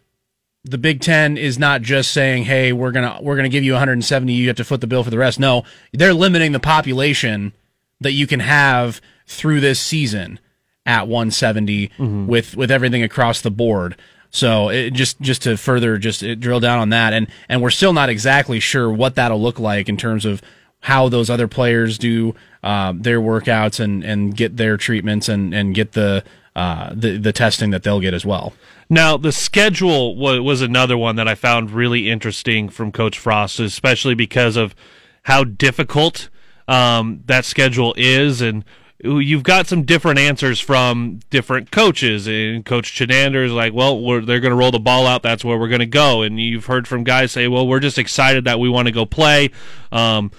the 0.64 0.78
Big 0.78 1.00
Ten 1.00 1.36
is 1.36 1.58
not 1.58 1.82
just 1.82 2.10
saying, 2.10 2.44
"Hey, 2.44 2.72
we're 2.72 2.92
gonna 2.92 3.18
we're 3.20 3.36
gonna 3.36 3.48
give 3.48 3.64
you 3.64 3.72
170. 3.72 4.32
You 4.32 4.48
have 4.48 4.56
to 4.56 4.64
foot 4.64 4.80
the 4.80 4.86
bill 4.86 5.04
for 5.04 5.10
the 5.10 5.18
rest." 5.18 5.38
No, 5.38 5.64
they're 5.92 6.14
limiting 6.14 6.52
the 6.52 6.60
population 6.60 7.52
that 8.00 8.12
you 8.12 8.26
can 8.26 8.40
have 8.40 9.00
through 9.26 9.60
this 9.60 9.80
season 9.80 10.38
at 10.86 11.06
170 11.08 11.90
with 12.26 12.56
with 12.56 12.70
everything 12.70 13.02
across 13.02 13.40
the 13.40 13.50
board. 13.50 13.96
So 14.30 14.68
it 14.68 14.90
just 14.90 15.20
just 15.20 15.42
to 15.42 15.56
further 15.56 15.96
just 15.98 16.24
uh, 16.24 16.34
drill 16.34 16.60
down 16.60 16.78
on 16.78 16.88
that, 16.90 17.12
and 17.12 17.28
and 17.48 17.62
we're 17.62 17.70
still 17.70 17.92
not 17.92 18.08
exactly 18.08 18.58
sure 18.58 18.90
what 18.90 19.14
that'll 19.14 19.40
look 19.40 19.60
like 19.60 19.88
in 19.88 19.96
terms 19.96 20.24
of 20.24 20.42
how 20.80 21.08
those 21.08 21.30
other 21.30 21.48
players 21.48 21.98
do 21.98 22.34
uh, 22.62 22.92
their 22.96 23.20
workouts 23.20 23.80
and 23.80 24.02
and 24.02 24.36
get 24.36 24.56
their 24.56 24.76
treatments 24.76 25.28
and 25.28 25.54
and 25.54 25.74
get 25.74 25.92
the 25.92 26.24
uh, 26.57 26.92
the 26.94 27.16
the 27.18 27.32
testing 27.32 27.70
that 27.70 27.82
they'll 27.82 28.00
get 28.00 28.14
as 28.14 28.24
well. 28.24 28.52
Now, 28.88 29.16
the 29.16 29.32
schedule 29.32 30.14
was, 30.16 30.40
was 30.40 30.62
another 30.62 30.96
one 30.96 31.16
that 31.16 31.26
I 31.26 31.34
found 31.34 31.70
really 31.70 32.11
interesting 32.11 32.68
from 32.68 32.92
Coach 32.92 33.18
Frost, 33.18 33.59
especially 33.59 34.14
because 34.14 34.57
of 34.57 34.74
how 35.22 35.44
difficult 35.44 36.28
um, 36.68 37.22
that 37.26 37.44
schedule 37.44 37.94
is. 37.96 38.40
And 38.40 38.64
you've 39.02 39.42
got 39.42 39.66
some 39.66 39.82
different 39.82 40.18
answers 40.18 40.61
from 40.61 41.20
different 41.30 41.70
coaches. 41.70 42.26
And 42.26 42.64
Coach 42.64 42.92
Chinander 42.94 43.44
is 43.44 43.52
like, 43.52 43.72
well, 43.72 44.00
they're 44.20 44.40
going 44.40 44.50
to 44.50 44.57
roll 44.57 44.70
the 44.70 44.78
ball 44.78 45.07
out. 45.07 45.22
That's 45.22 45.44
where 45.44 45.59
we're 45.59 45.68
going 45.68 45.80
to 45.80 45.86
go. 45.86 46.22
And 46.22 46.38
you've 46.38 46.66
heard 46.66 46.86
from 46.86 47.05
guys 47.05 47.32
say, 47.32 47.48
well, 47.48 47.66
we're 47.66 47.80
just 47.80 47.98
excited 47.98 48.44
that 48.44 48.61
we 48.61 48.68
want 48.68 48.86
to 48.86 48.92
go 48.92 49.07
play. 49.07 49.50
Um, 49.90 50.30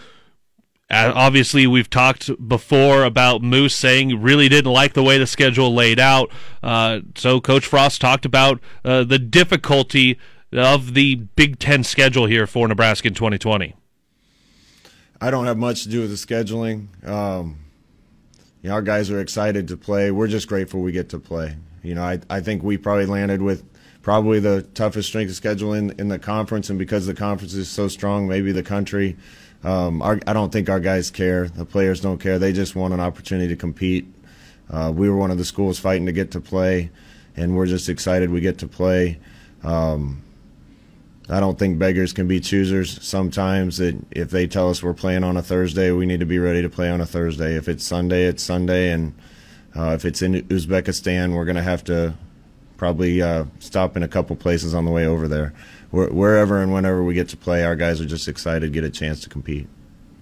obviously, 0.89 1.67
we've 1.67 1.89
talked 1.89 2.29
before 2.47 3.03
about 3.03 3.41
Moos 3.41 3.73
saying 3.73 4.21
really 4.21 4.49
didn't 4.49 4.71
like 4.71 4.93
the 4.93 5.03
way 5.03 5.17
the 5.17 5.27
schedule 5.27 5.73
laid 5.73 5.99
out. 5.99 6.31
Uh, 6.61 6.99
so 7.15 7.41
Coach 7.41 7.65
Frost 7.65 8.01
talked 8.01 8.25
about 8.25 8.59
uh, 8.83 9.03
the 9.03 9.19
difficulty 9.19 10.19
of 10.51 10.93
the 10.93 11.15
Big 11.15 11.59
Ten 11.59 11.83
schedule 11.83 12.27
here 12.27 12.47
for 12.47 12.67
Nebraska 12.67 13.07
in 13.07 13.13
2020. 13.13 13.75
I 15.19 15.31
don't 15.31 15.45
have 15.45 15.57
much 15.57 15.83
to 15.83 15.89
do 15.89 16.01
with 16.01 16.09
the 16.09 16.15
scheduling. 16.15 16.87
Um, 17.07 17.59
you 18.61 18.69
know, 18.69 18.75
our 18.75 18.81
guys 18.81 19.09
are 19.09 19.19
excited 19.19 19.67
to 19.69 19.77
play. 19.77 20.11
We're 20.11 20.27
just 20.27 20.47
grateful 20.47 20.81
we 20.81 20.91
get 20.91 21.09
to 21.09 21.19
play. 21.19 21.55
You 21.83 21.95
know, 21.95 22.03
I, 22.03 22.19
I 22.29 22.41
think 22.41 22.63
we 22.63 22.77
probably 22.77 23.05
landed 23.05 23.41
with 23.41 23.63
probably 24.01 24.39
the 24.39 24.63
toughest 24.73 25.09
strength 25.09 25.29
of 25.29 25.35
schedule 25.35 25.73
in, 25.73 25.91
in 25.99 26.09
the 26.09 26.19
conference, 26.19 26.69
and 26.69 26.77
because 26.77 27.05
the 27.05 27.13
conference 27.13 27.53
is 27.53 27.69
so 27.69 27.87
strong, 27.87 28.27
maybe 28.27 28.51
the 28.51 28.63
country. 28.63 29.17
Um, 29.65 30.03
our, 30.03 30.19
I 30.27 30.33
don't 30.33 30.51
think 30.51 30.69
our 30.69 30.79
guys 30.79 31.09
care. 31.09 31.47
The 31.47 31.65
players 31.65 31.99
don't 31.99 32.19
care. 32.19 32.37
They 32.37 32.53
just 32.53 32.75
want 32.75 32.93
an 32.93 32.99
opportunity 32.99 33.47
to 33.47 33.55
compete. 33.55 34.05
Uh, 34.69 34.93
we 34.95 35.09
were 35.09 35.17
one 35.17 35.31
of 35.31 35.39
the 35.39 35.45
schools 35.45 35.79
fighting 35.79 36.05
to 36.05 36.11
get 36.11 36.31
to 36.31 36.39
play, 36.39 36.91
and 37.35 37.55
we're 37.55 37.65
just 37.65 37.89
excited 37.89 38.29
we 38.29 38.41
get 38.41 38.59
to 38.59 38.67
play. 38.67 39.17
Um, 39.63 40.21
I 41.27 41.39
don't 41.39 41.57
think 41.57 41.79
beggars 41.79 42.13
can 42.13 42.27
be 42.27 42.39
choosers. 42.39 43.03
Sometimes 43.03 43.77
that 43.77 43.99
if 44.11 44.29
they 44.29 44.45
tell 44.45 44.69
us 44.69 44.83
we're 44.83 44.93
playing 44.93 45.23
on 45.23 45.35
a 45.35 45.41
Thursday, 45.41 45.89
we 45.89 46.05
need 46.05 46.19
to 46.19 46.27
be 46.27 46.37
ready 46.37 46.61
to 46.61 46.69
play 46.69 46.91
on 46.91 47.01
a 47.01 47.05
Thursday. 47.07 47.55
If 47.55 47.67
it's 47.67 47.83
Sunday, 47.83 48.25
it's 48.25 48.43
Sunday, 48.43 48.91
and 48.91 49.15
uh, 49.75 49.93
if 49.95 50.05
it's 50.05 50.21
in 50.21 50.43
Uzbekistan, 50.43 51.33
we're 51.33 51.45
going 51.45 51.55
to 51.55 51.63
have 51.63 51.83
to 51.85 52.13
probably 52.77 53.19
uh, 53.23 53.45
stop 53.57 53.97
in 53.97 54.03
a 54.03 54.07
couple 54.07 54.35
places 54.35 54.75
on 54.75 54.85
the 54.85 54.91
way 54.91 55.07
over 55.07 55.27
there. 55.27 55.55
Where, 55.95 56.09
wherever 56.09 56.61
and 56.61 56.73
whenever 56.73 57.01
we 57.01 57.13
get 57.13 57.29
to 57.29 57.37
play, 57.37 57.63
our 57.63 57.77
guys 57.77 58.01
are 58.01 58.05
just 58.05 58.27
excited 58.27 58.61
to 58.61 58.67
get 58.69 58.83
a 58.83 58.89
chance 58.89 59.21
to 59.21 59.29
compete. 59.29 59.67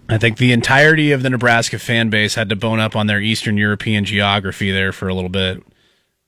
I 0.08 0.20
think 0.20 0.38
the 0.38 0.52
entirety 0.52 1.12
of 1.12 1.24
the 1.24 1.32
Nebraska 1.32 1.80
fan 1.80 2.12
base 2.12 2.36
had 2.36 2.50
to 2.50 2.56
bone 2.56 2.80
up 2.80 2.96
on 2.96 3.08
their 3.08 3.20
Eastern 3.20 3.58
European 3.58 4.06
geography 4.06 4.70
there 4.70 4.92
for 4.92 5.08
a 5.08 5.16
little 5.16 5.32
bit, 5.32 5.64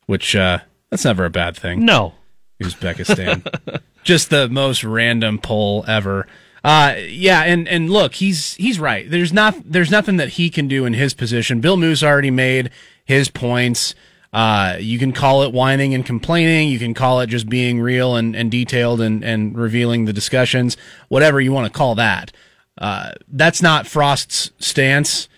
which 0.08 0.36
uh, 0.36 0.60
that's 0.90 1.06
never 1.06 1.26
a 1.26 1.30
bad 1.30 1.56
thing. 1.56 1.86
No. 1.86 2.16
Uzbekistan. 2.60 3.82
Just 4.04 4.32
the 4.32 4.50
most 4.50 4.84
random 4.84 5.38
poll 5.38 5.86
ever. 5.88 6.26
Uh, 6.64 6.96
yeah, 7.08 7.44
and, 7.44 7.68
and 7.68 7.92
look, 7.92 8.16
he's 8.16 8.56
he's 8.56 8.80
right. 8.80 9.08
There's 9.08 9.32
not 9.32 9.56
there's 9.64 9.92
nothing 9.92 10.18
that 10.18 10.30
he 10.30 10.50
can 10.50 10.68
do 10.68 10.86
in 10.86 10.94
his 10.94 11.14
position. 11.14 11.62
Bill 11.62 11.78
Moos 11.78 12.04
already 12.04 12.32
made 12.32 12.72
his 13.04 13.30
points. 13.30 13.94
Uh, 14.36 14.76
you 14.82 15.00
can 15.00 15.14
call 15.14 15.44
it 15.44 15.54
whining 15.54 15.94
and 15.94 16.06
complaining. 16.06 16.68
You 16.68 16.78
can 16.78 16.94
call 16.94 17.22
it 17.22 17.28
just 17.28 17.48
being 17.48 17.80
real 17.80 18.18
and, 18.18 18.36
and 18.36 18.52
detailed 18.52 19.00
and, 19.00 19.24
and 19.24 19.58
revealing 19.58 20.04
the 20.04 20.12
discussions, 20.12 20.76
whatever 21.08 21.40
you 21.40 21.54
want 21.54 21.72
to 21.72 21.78
call 21.78 21.96
that. 21.96 22.34
Uh, 22.78 23.14
that's 23.30 23.62
not 23.62 23.88
Frost's 23.88 24.52
stance. 24.60 25.30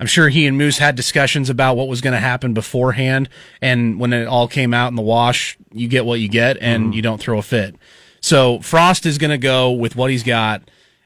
I'm 0.00 0.06
sure 0.06 0.30
he 0.30 0.46
and 0.46 0.56
Moos 0.56 0.78
had 0.78 0.94
discussions 0.94 1.50
about 1.50 1.76
what 1.76 1.86
was 1.86 2.00
going 2.00 2.14
to 2.14 2.18
happen 2.18 2.54
beforehand. 2.54 3.28
And 3.60 4.00
when 4.00 4.14
it 4.14 4.26
all 4.26 4.48
came 4.48 4.72
out 4.72 4.88
in 4.88 4.94
the 4.94 5.02
wash, 5.02 5.58
you 5.74 5.86
get 5.86 6.06
what 6.06 6.20
you 6.20 6.28
get 6.30 6.56
and 6.58 6.94
you 6.94 7.02
don't 7.02 7.20
throw 7.20 7.38
a 7.38 7.42
fit. 7.42 7.76
So 8.22 8.60
Frost 8.60 9.04
is 9.04 9.18
going 9.18 9.32
to 9.32 9.38
go 9.38 9.72
with 9.72 9.96
what 9.96 10.10
he's 10.10 10.22
got. 10.22 10.62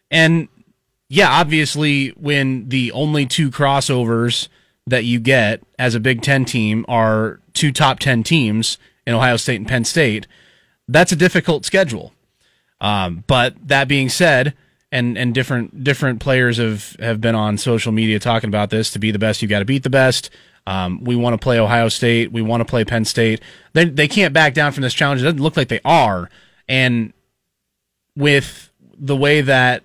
And 0.08 0.46
yeah, 1.08 1.28
obviously, 1.28 2.10
when 2.10 2.68
the 2.68 2.92
only 2.92 3.26
two 3.26 3.50
crossovers 3.50 4.46
that 4.86 5.04
you 5.04 5.20
get 5.20 5.62
as 5.78 5.94
a 5.94 6.00
Big 6.00 6.22
Ten 6.22 6.44
team 6.44 6.84
are 6.88 7.40
two 7.52 7.72
top 7.72 7.98
10 7.98 8.22
teams 8.22 8.78
in 9.06 9.14
Ohio 9.14 9.36
State 9.36 9.56
and 9.56 9.68
Penn 9.68 9.84
State, 9.84 10.26
that's 10.88 11.12
a 11.12 11.16
difficult 11.16 11.64
schedule. 11.64 12.12
Um, 12.80 13.24
but 13.26 13.54
that 13.68 13.88
being 13.88 14.08
said, 14.08 14.54
and, 14.92 15.16
and 15.16 15.32
different 15.34 15.84
different 15.84 16.20
players 16.20 16.56
have, 16.56 16.96
have 16.98 17.20
been 17.20 17.34
on 17.34 17.58
social 17.58 17.92
media 17.92 18.18
talking 18.18 18.48
about 18.48 18.70
this. 18.70 18.90
To 18.92 18.98
be 18.98 19.10
the 19.10 19.18
best, 19.18 19.40
you 19.40 19.48
got 19.48 19.60
to 19.60 19.64
beat 19.64 19.84
the 19.84 19.90
best. 19.90 20.30
Um, 20.66 21.04
we 21.04 21.16
want 21.16 21.34
to 21.34 21.38
play 21.38 21.58
Ohio 21.58 21.88
State. 21.88 22.32
We 22.32 22.42
want 22.42 22.60
to 22.60 22.64
play 22.64 22.84
Penn 22.84 23.04
State. 23.04 23.40
They 23.72 23.84
they 23.84 24.08
can't 24.08 24.34
back 24.34 24.54
down 24.54 24.72
from 24.72 24.82
this 24.82 24.94
challenge. 24.94 25.20
It 25.20 25.24
doesn't 25.24 25.40
look 25.40 25.56
like 25.56 25.68
they 25.68 25.80
are. 25.84 26.28
And 26.68 27.12
with 28.16 28.70
the 28.96 29.16
way 29.16 29.40
that 29.42 29.84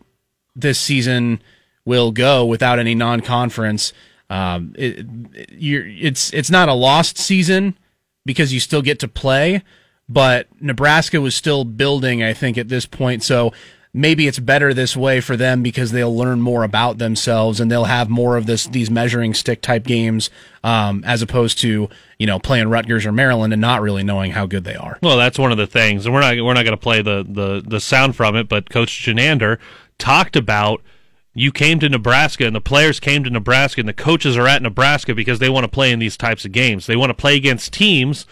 this 0.56 0.80
season 0.80 1.42
will 1.86 2.12
go 2.12 2.46
without 2.46 2.80
any 2.80 2.96
non-conference, 2.96 3.94
um, 4.30 4.74
it, 4.78 5.06
it, 5.34 5.50
you're, 5.52 5.86
it's 5.88 6.34
it's 6.34 6.50
not 6.50 6.70
a 6.70 6.74
lost 6.74 7.18
season 7.18 7.78
because 8.26 8.54
you 8.54 8.60
still 8.60 8.82
get 8.82 9.00
to 9.00 9.08
play, 9.08 9.62
but 10.10 10.48
Nebraska 10.60 11.22
was 11.22 11.36
still 11.36 11.64
building, 11.64 12.24
I 12.24 12.34
think, 12.34 12.58
at 12.58 12.70
this 12.70 12.86
point. 12.86 13.24
So 13.24 13.54
maybe 13.96 14.28
it's 14.28 14.40
better 14.40 14.74
this 14.74 14.98
way 14.98 15.22
for 15.22 15.38
them 15.38 15.64
because 15.64 15.92
they'll 15.92 16.16
learn 16.16 16.42
more 16.42 16.64
about 16.64 16.98
themselves 16.98 17.62
and 17.62 17.72
they'll 17.72 17.86
have 17.86 18.10
more 18.10 18.36
of 18.36 18.46
this 18.46 18.66
these 18.66 18.92
measuring 18.92 19.34
stick 19.34 19.62
type 19.62 19.86
games 19.86 20.30
um, 20.64 21.04
as 21.06 21.22
opposed 21.22 21.58
to 21.60 21.88
you 22.20 22.28
know 22.28 22.38
playing 22.38 22.68
Rutgers 22.68 23.06
or 23.06 23.12
Maryland 23.12 23.54
and 23.54 23.62
not 23.62 23.82
really 23.82 24.04
knowing 24.04 24.32
how 24.32 24.46
good 24.46 24.66
they 24.66 24.76
are. 24.76 25.00
Well, 25.02 25.18
that's 25.18 25.40
one 25.40 25.52
of 25.52 25.58
the 25.58 25.68
things, 25.68 26.06
and 26.06 26.14
we're 26.14 26.22
not 26.22 26.36
we're 26.44 26.54
not 26.54 26.66
going 26.66 26.78
to 26.78 26.78
play 26.78 27.02
the, 27.02 27.26
the 27.28 27.64
the 27.66 27.80
sound 27.80 28.16
from 28.16 28.36
it. 28.36 28.50
But 28.50 28.70
Coach 28.70 28.90
Chinander 28.90 29.60
talked 29.98 30.36
about 30.36 30.82
you 31.38 31.52
came 31.52 31.80
to 31.82 31.90
Nebraska 31.90 32.46
and 32.48 32.56
the 32.56 32.62
players 32.62 33.00
came 33.00 33.24
to 33.26 33.30
Nebraska 33.30 33.82
and 33.82 33.90
the 33.90 33.94
coaches 33.94 34.38
are 34.38 34.48
at 34.48 34.62
Nebraska 34.62 35.14
because 35.14 35.40
they 35.40 35.50
want 35.50 35.66
to 35.66 35.68
play 35.68 35.92
in 35.92 36.00
these 36.00 36.16
types 36.16 36.46
of 36.46 36.54
games. 36.54 36.88
They 36.88 36.96
want 36.96 37.10
to 37.10 37.14
play 37.14 37.36
against 37.36 37.74
teams 37.74 38.26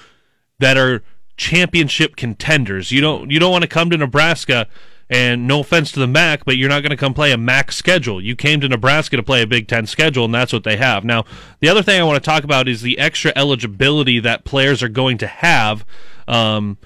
that 0.60 0.78
are 0.78 1.04
championship 1.36 2.16
contenders. 2.16 2.92
You 2.92 3.02
don't 3.02 3.30
you 3.30 3.40
don't 3.40 3.52
want 3.52 3.64
to 3.64 3.68
come 3.68 3.90
to 3.90 3.98
Nebraska 3.98 4.68
And 5.10 5.48
no 5.48 5.60
offense 5.60 5.92
to 5.92 6.00
the 6.00 6.08
MAC, 6.08 6.46
but 6.46 6.58
you're 6.58 6.70
not 6.70 6.82
going 6.82 6.92
to 6.92 6.98
come 6.98 7.14
play 7.14 7.32
a 7.32 7.38
MAC 7.38 7.72
schedule. 7.72 8.22
You 8.22 8.36
came 8.36 8.62
to 8.62 8.68
Nebraska 8.70 9.18
to 9.18 9.24
play 9.24 9.42
a 9.42 9.48
Big 9.48 9.68
Ten 9.68 9.86
schedule, 9.86 10.26
and 10.26 10.34
that's 10.34 10.54
what 10.54 10.64
they 10.64 10.78
have. 10.78 11.04
Now, 11.04 11.26
the 11.60 11.70
other 11.70 11.84
thing 11.84 12.00
I 12.00 12.04
want 12.04 12.24
to 12.24 12.28
talk 12.28 12.44
about 12.44 12.68
is 12.68 12.82
the 12.82 12.98
extra 12.98 13.32
eligibility 13.36 14.20
that 14.22 14.46
players 14.46 14.82
are 14.82 14.90
going 14.90 15.18
to 15.20 15.28
have 15.28 15.86
um, 16.28 16.78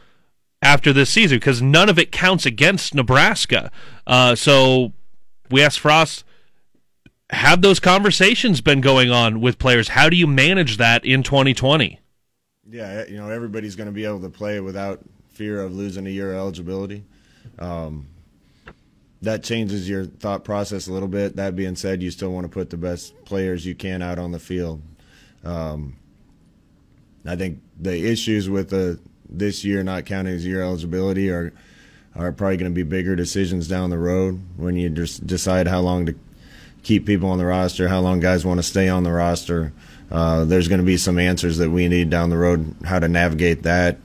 after 0.61 0.91
this 0.91 1.09
season, 1.09 1.37
because 1.37 1.61
none 1.61 1.89
of 1.89 1.99
it 1.99 2.11
counts 2.11 2.45
against 2.45 2.95
Nebraska. 2.95 3.71
Uh, 4.05 4.35
so 4.35 4.93
we 5.49 5.63
asked 5.63 5.79
Frost, 5.79 6.23
have 7.29 7.61
those 7.61 7.79
conversations 7.79 8.61
been 8.61 8.81
going 8.81 9.11
on 9.11 9.41
with 9.41 9.59
players? 9.59 9.89
How 9.89 10.09
do 10.09 10.15
you 10.15 10.27
manage 10.27 10.77
that 10.77 11.03
in 11.05 11.23
2020? 11.23 11.99
Yeah, 12.69 13.05
you 13.05 13.17
know, 13.17 13.29
everybody's 13.29 13.75
going 13.75 13.87
to 13.87 13.93
be 13.93 14.05
able 14.05 14.21
to 14.21 14.29
play 14.29 14.59
without 14.59 15.01
fear 15.29 15.61
of 15.61 15.73
losing 15.73 16.07
a 16.07 16.09
year 16.09 16.31
of 16.31 16.37
eligibility. 16.37 17.03
Um, 17.59 18.07
that 19.21 19.43
changes 19.43 19.89
your 19.89 20.05
thought 20.05 20.43
process 20.43 20.87
a 20.87 20.93
little 20.93 21.07
bit. 21.07 21.35
That 21.35 21.55
being 21.55 21.75
said, 21.75 22.03
you 22.03 22.11
still 22.11 22.31
want 22.31 22.45
to 22.45 22.49
put 22.49 22.69
the 22.69 22.77
best 22.77 23.13
players 23.25 23.65
you 23.65 23.75
can 23.75 24.01
out 24.01 24.19
on 24.19 24.31
the 24.31 24.39
field. 24.39 24.81
Um, 25.43 25.97
I 27.25 27.35
think 27.35 27.61
the 27.79 28.09
issues 28.09 28.49
with 28.49 28.69
the 28.69 28.99
this 29.29 29.65
year 29.65 29.83
not 29.83 30.05
counting 30.05 30.33
as 30.33 30.45
year 30.45 30.61
eligibility 30.61 31.29
are 31.29 31.53
are 32.17 32.31
probably 32.31 32.57
going 32.57 32.71
to 32.71 32.75
be 32.75 32.83
bigger 32.83 33.15
decisions 33.15 33.67
down 33.67 33.89
the 33.89 33.97
road 33.97 34.41
when 34.57 34.75
you 34.75 34.89
just 34.89 35.25
decide 35.27 35.67
how 35.67 35.79
long 35.79 36.07
to 36.07 36.15
keep 36.83 37.05
people 37.05 37.29
on 37.29 37.37
the 37.37 37.45
roster, 37.45 37.87
how 37.87 37.99
long 37.99 38.19
guys 38.19 38.45
want 38.45 38.57
to 38.57 38.63
stay 38.63 38.89
on 38.89 39.03
the 39.03 39.11
roster. 39.11 39.71
Uh, 40.09 40.45
there's 40.45 40.67
going 40.67 40.79
to 40.79 40.85
be 40.85 40.97
some 40.97 41.19
answers 41.19 41.57
that 41.57 41.69
we 41.69 41.87
need 41.87 42.09
down 42.09 42.29
the 42.29 42.37
road 42.37 42.75
how 42.85 42.97
to 42.97 43.07
navigate 43.07 43.63
that. 43.63 43.97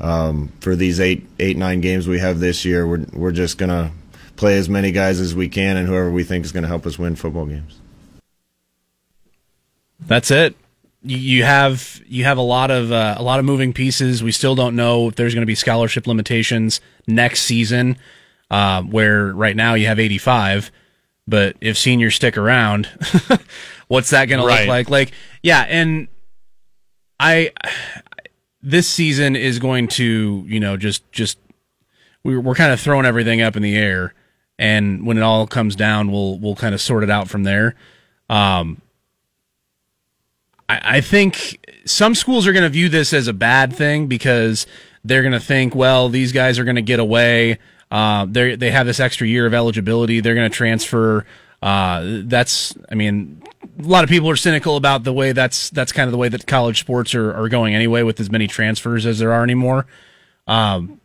Um, 0.00 0.52
for 0.60 0.76
these 0.76 1.00
eight, 1.00 1.26
eight, 1.40 1.56
nine 1.56 1.80
games 1.80 2.06
we 2.06 2.20
have 2.20 2.38
this 2.38 2.64
year, 2.64 2.86
we're 2.86 3.04
we're 3.12 3.32
just 3.32 3.58
going 3.58 3.70
to 3.70 3.90
play 4.36 4.56
as 4.56 4.68
many 4.68 4.92
guys 4.92 5.18
as 5.18 5.34
we 5.34 5.48
can 5.48 5.76
and 5.76 5.88
whoever 5.88 6.10
we 6.10 6.22
think 6.22 6.44
is 6.44 6.52
going 6.52 6.62
to 6.62 6.68
help 6.68 6.86
us 6.86 6.98
win 6.98 7.16
football 7.16 7.46
games. 7.46 7.80
That's 10.06 10.30
it. 10.30 10.54
You 11.02 11.44
have 11.44 12.00
you 12.06 12.24
have 12.24 12.38
a 12.38 12.42
lot 12.42 12.70
of 12.70 12.90
uh, 12.90 13.14
a 13.16 13.22
lot 13.22 13.38
of 13.38 13.44
moving 13.44 13.72
pieces. 13.72 14.22
We 14.22 14.32
still 14.32 14.54
don't 14.56 14.74
know 14.74 15.08
if 15.08 15.14
there's 15.14 15.32
going 15.34 15.42
to 15.42 15.46
be 15.46 15.54
scholarship 15.54 16.06
limitations 16.06 16.80
next 17.06 17.42
season. 17.42 17.96
Uh, 18.50 18.82
where 18.82 19.26
right 19.34 19.54
now 19.54 19.74
you 19.74 19.86
have 19.86 19.98
85, 20.00 20.70
but 21.26 21.54
if 21.60 21.76
seniors 21.76 22.14
stick 22.14 22.38
around, 22.38 22.86
what's 23.88 24.08
that 24.10 24.24
going 24.24 24.42
Right. 24.42 24.60
to 24.60 24.62
look 24.62 24.68
like? 24.70 24.88
Like, 24.88 25.12
yeah, 25.42 25.66
and 25.68 26.08
I 27.20 27.52
this 28.62 28.88
season 28.88 29.36
is 29.36 29.58
going 29.58 29.86
to 29.88 30.44
you 30.46 30.60
know 30.60 30.76
just 30.78 31.10
just 31.12 31.38
we're 32.24 32.40
we're 32.40 32.54
kind 32.54 32.72
of 32.72 32.80
throwing 32.80 33.04
everything 33.06 33.40
up 33.42 33.54
in 33.54 33.62
the 33.62 33.76
air, 33.76 34.14
and 34.58 35.06
when 35.06 35.18
it 35.18 35.22
all 35.22 35.46
comes 35.46 35.76
down, 35.76 36.10
we'll 36.10 36.38
we'll 36.38 36.56
kind 36.56 36.74
of 36.74 36.80
sort 36.80 37.04
it 37.04 37.10
out 37.10 37.28
from 37.28 37.42
there. 37.44 37.74
Um, 38.30 38.80
I, 40.68 40.80
I 40.96 41.00
think 41.00 41.64
some 41.84 42.14
schools 42.14 42.46
are 42.46 42.52
going 42.52 42.64
to 42.64 42.68
view 42.68 42.88
this 42.88 43.12
as 43.12 43.28
a 43.28 43.32
bad 43.32 43.72
thing 43.72 44.06
because 44.06 44.66
they're 45.04 45.22
going 45.22 45.32
to 45.32 45.40
think, 45.40 45.74
well, 45.74 46.08
these 46.08 46.32
guys 46.32 46.58
are 46.58 46.64
going 46.64 46.76
to 46.76 46.82
get 46.82 47.00
away. 47.00 47.58
Uh, 47.90 48.26
they 48.28 48.54
they 48.56 48.70
have 48.70 48.86
this 48.86 49.00
extra 49.00 49.26
year 49.26 49.46
of 49.46 49.54
eligibility. 49.54 50.20
They're 50.20 50.34
going 50.34 50.50
to 50.50 50.56
transfer. 50.56 51.24
Uh, 51.62 52.20
that's, 52.24 52.76
I 52.90 52.94
mean, 52.94 53.42
a 53.78 53.82
lot 53.82 54.04
of 54.04 54.10
people 54.10 54.28
are 54.30 54.36
cynical 54.36 54.76
about 54.76 55.04
the 55.04 55.12
way 55.12 55.32
that's 55.32 55.70
that's 55.70 55.90
kind 55.92 56.06
of 56.06 56.12
the 56.12 56.18
way 56.18 56.28
that 56.28 56.46
college 56.46 56.80
sports 56.80 57.14
are, 57.14 57.32
are 57.32 57.48
going 57.48 57.74
anyway, 57.74 58.02
with 58.02 58.20
as 58.20 58.30
many 58.30 58.46
transfers 58.46 59.06
as 59.06 59.18
there 59.18 59.32
are 59.32 59.42
anymore. 59.42 59.86
Um, 60.46 61.00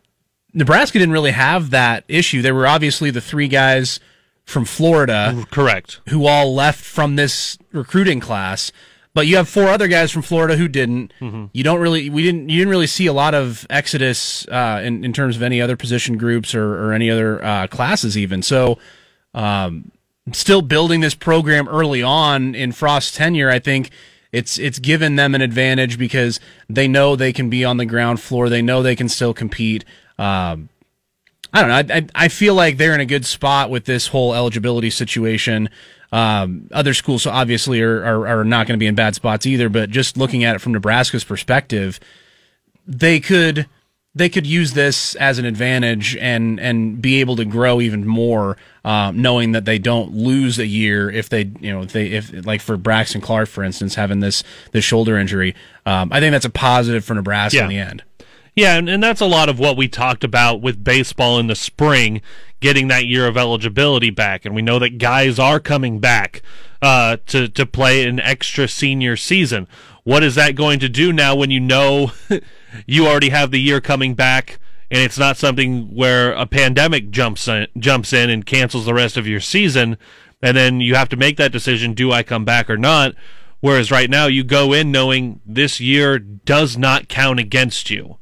Nebraska 0.52 0.98
didn't 0.98 1.12
really 1.12 1.32
have 1.32 1.70
that 1.70 2.04
issue. 2.06 2.42
There 2.42 2.54
were 2.54 2.66
obviously 2.66 3.10
the 3.10 3.20
three 3.20 3.48
guys 3.48 3.98
from 4.44 4.64
Florida, 4.64 5.44
correct, 5.50 6.00
who 6.10 6.26
all 6.26 6.54
left 6.54 6.84
from 6.84 7.16
this 7.16 7.58
recruiting 7.72 8.20
class. 8.20 8.70
But 9.14 9.28
you 9.28 9.36
have 9.36 9.48
four 9.48 9.68
other 9.68 9.86
guys 9.86 10.10
from 10.10 10.22
Florida 10.22 10.56
who 10.56 10.66
didn't. 10.66 11.12
You 11.52 11.62
don't 11.62 11.80
really, 11.80 12.10
we 12.10 12.24
didn't, 12.24 12.48
you 12.48 12.58
didn't 12.58 12.70
really 12.70 12.88
see 12.88 13.06
a 13.06 13.12
lot 13.12 13.32
of 13.32 13.64
exodus 13.70 14.46
uh, 14.48 14.80
in 14.84 15.04
in 15.04 15.12
terms 15.12 15.36
of 15.36 15.42
any 15.42 15.60
other 15.62 15.76
position 15.76 16.18
groups 16.18 16.54
or, 16.54 16.74
or 16.84 16.92
any 16.92 17.08
other 17.10 17.42
uh, 17.44 17.66
classes 17.68 18.18
even. 18.18 18.42
So, 18.42 18.78
um, 19.32 19.92
still 20.32 20.62
building 20.62 21.00
this 21.00 21.14
program 21.14 21.68
early 21.68 22.02
on 22.02 22.54
in 22.56 22.72
Frost's 22.72 23.14
tenure, 23.16 23.50
I 23.50 23.60
think 23.60 23.90
it's 24.32 24.58
it's 24.58 24.80
given 24.80 25.14
them 25.14 25.34
an 25.36 25.42
advantage 25.42 25.96
because 25.96 26.40
they 26.68 26.88
know 26.88 27.14
they 27.14 27.32
can 27.32 27.48
be 27.48 27.64
on 27.64 27.76
the 27.76 27.86
ground 27.86 28.20
floor. 28.20 28.48
They 28.48 28.62
know 28.62 28.82
they 28.82 28.96
can 28.96 29.08
still 29.08 29.32
compete. 29.32 29.84
Um, 30.18 30.68
I 31.54 31.60
don't 31.60 31.88
know. 31.88 31.94
I, 31.94 31.98
I 31.98 32.06
I 32.24 32.28
feel 32.28 32.54
like 32.54 32.76
they're 32.76 32.94
in 32.94 33.00
a 33.00 33.06
good 33.06 33.24
spot 33.24 33.70
with 33.70 33.84
this 33.84 34.08
whole 34.08 34.34
eligibility 34.34 34.90
situation. 34.90 35.70
Um, 36.12 36.68
other 36.72 36.94
schools 36.94 37.26
obviously 37.26 37.80
are, 37.80 38.04
are, 38.04 38.26
are 38.26 38.44
not 38.44 38.66
going 38.66 38.78
to 38.78 38.82
be 38.82 38.86
in 38.86 38.94
bad 38.94 39.14
spots 39.14 39.46
either. 39.46 39.68
But 39.68 39.90
just 39.90 40.16
looking 40.16 40.44
at 40.44 40.56
it 40.56 40.60
from 40.60 40.72
Nebraska's 40.72 41.24
perspective, 41.24 42.00
they 42.86 43.20
could 43.20 43.66
they 44.16 44.28
could 44.28 44.46
use 44.46 44.72
this 44.72 45.14
as 45.16 45.38
an 45.38 45.44
advantage 45.44 46.16
and 46.16 46.60
and 46.60 47.00
be 47.00 47.20
able 47.20 47.36
to 47.36 47.44
grow 47.44 47.80
even 47.80 48.06
more, 48.06 48.56
um, 48.84 49.20
knowing 49.22 49.52
that 49.52 49.64
they 49.64 49.78
don't 49.78 50.12
lose 50.12 50.58
a 50.58 50.66
year 50.66 51.10
if 51.10 51.28
they 51.28 51.50
you 51.60 51.72
know 51.72 51.82
if 51.82 51.92
they 51.92 52.06
if 52.06 52.46
like 52.46 52.60
for 52.60 52.76
Braxton 52.76 53.20
Clark 53.20 53.48
for 53.48 53.62
instance 53.64 53.94
having 53.94 54.20
this 54.20 54.42
this 54.72 54.84
shoulder 54.84 55.18
injury. 55.18 55.54
Um, 55.86 56.12
I 56.12 56.20
think 56.20 56.32
that's 56.32 56.44
a 56.44 56.50
positive 56.50 57.04
for 57.04 57.14
Nebraska 57.14 57.58
in 57.62 57.68
the 57.68 57.78
end. 57.78 58.02
Yeah, 58.56 58.76
and, 58.76 58.88
and 58.88 59.02
that's 59.02 59.20
a 59.20 59.26
lot 59.26 59.48
of 59.48 59.58
what 59.58 59.76
we 59.76 59.88
talked 59.88 60.22
about 60.22 60.60
with 60.60 60.84
baseball 60.84 61.40
in 61.40 61.48
the 61.48 61.56
spring, 61.56 62.22
getting 62.60 62.86
that 62.86 63.06
year 63.06 63.26
of 63.26 63.36
eligibility 63.36 64.10
back. 64.10 64.44
And 64.44 64.54
we 64.54 64.62
know 64.62 64.78
that 64.78 64.98
guys 64.98 65.40
are 65.40 65.58
coming 65.58 65.98
back 65.98 66.40
uh, 66.80 67.16
to, 67.26 67.48
to 67.48 67.66
play 67.66 68.06
an 68.06 68.20
extra 68.20 68.68
senior 68.68 69.16
season. 69.16 69.66
What 70.04 70.22
is 70.22 70.36
that 70.36 70.54
going 70.54 70.78
to 70.80 70.88
do 70.88 71.12
now 71.12 71.34
when 71.34 71.50
you 71.50 71.58
know 71.58 72.12
you 72.86 73.06
already 73.08 73.30
have 73.30 73.50
the 73.50 73.60
year 73.60 73.80
coming 73.80 74.14
back 74.14 74.60
and 74.88 75.00
it's 75.00 75.18
not 75.18 75.36
something 75.36 75.92
where 75.92 76.32
a 76.32 76.46
pandemic 76.46 77.10
jumps 77.10 77.48
in, 77.48 77.66
jumps 77.76 78.12
in 78.12 78.30
and 78.30 78.46
cancels 78.46 78.86
the 78.86 78.94
rest 78.94 79.16
of 79.16 79.26
your 79.26 79.40
season? 79.40 79.98
And 80.40 80.56
then 80.56 80.80
you 80.80 80.94
have 80.94 81.08
to 81.08 81.16
make 81.16 81.38
that 81.38 81.52
decision 81.52 81.94
do 81.94 82.12
I 82.12 82.22
come 82.22 82.44
back 82.44 82.70
or 82.70 82.76
not? 82.76 83.16
Whereas 83.58 83.90
right 83.90 84.10
now 84.10 84.26
you 84.26 84.44
go 84.44 84.72
in 84.72 84.92
knowing 84.92 85.40
this 85.44 85.80
year 85.80 86.20
does 86.20 86.76
not 86.76 87.08
count 87.08 87.40
against 87.40 87.90
you 87.90 88.18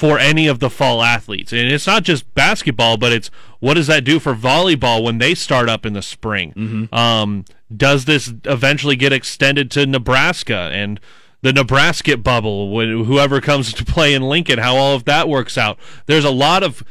for 0.00 0.18
any 0.18 0.46
of 0.46 0.60
the 0.60 0.70
fall 0.70 1.02
athletes. 1.02 1.52
And 1.52 1.70
it's 1.70 1.86
not 1.86 2.04
just 2.04 2.34
basketball, 2.34 2.96
but 2.96 3.12
it's 3.12 3.30
what 3.58 3.74
does 3.74 3.86
that 3.88 4.02
do 4.02 4.18
for 4.18 4.34
volleyball 4.34 5.02
when 5.02 5.18
they 5.18 5.34
start 5.34 5.68
up 5.68 5.84
in 5.84 5.92
the 5.92 6.00
spring? 6.00 6.88
Um, 6.90 7.44
does 7.76 8.06
this 8.06 8.32
eventually 8.46 8.96
get 8.96 9.12
extended 9.12 9.70
to 9.72 9.84
Nebraska 9.84 10.70
and 10.72 10.98
the 11.42 11.52
Nebraska 11.52 12.16
bubble, 12.16 12.70
when 12.70 13.04
whoever 13.04 13.42
comes 13.42 13.74
to 13.74 13.84
play 13.84 14.14
in 14.14 14.22
Lincoln, 14.22 14.58
how 14.58 14.74
all 14.76 14.96
of 14.96 15.04
that 15.04 15.28
works 15.28 15.58
out? 15.58 15.78
There's 16.06 16.24
a 16.24 16.30
lot 16.30 16.62
of 16.62 16.82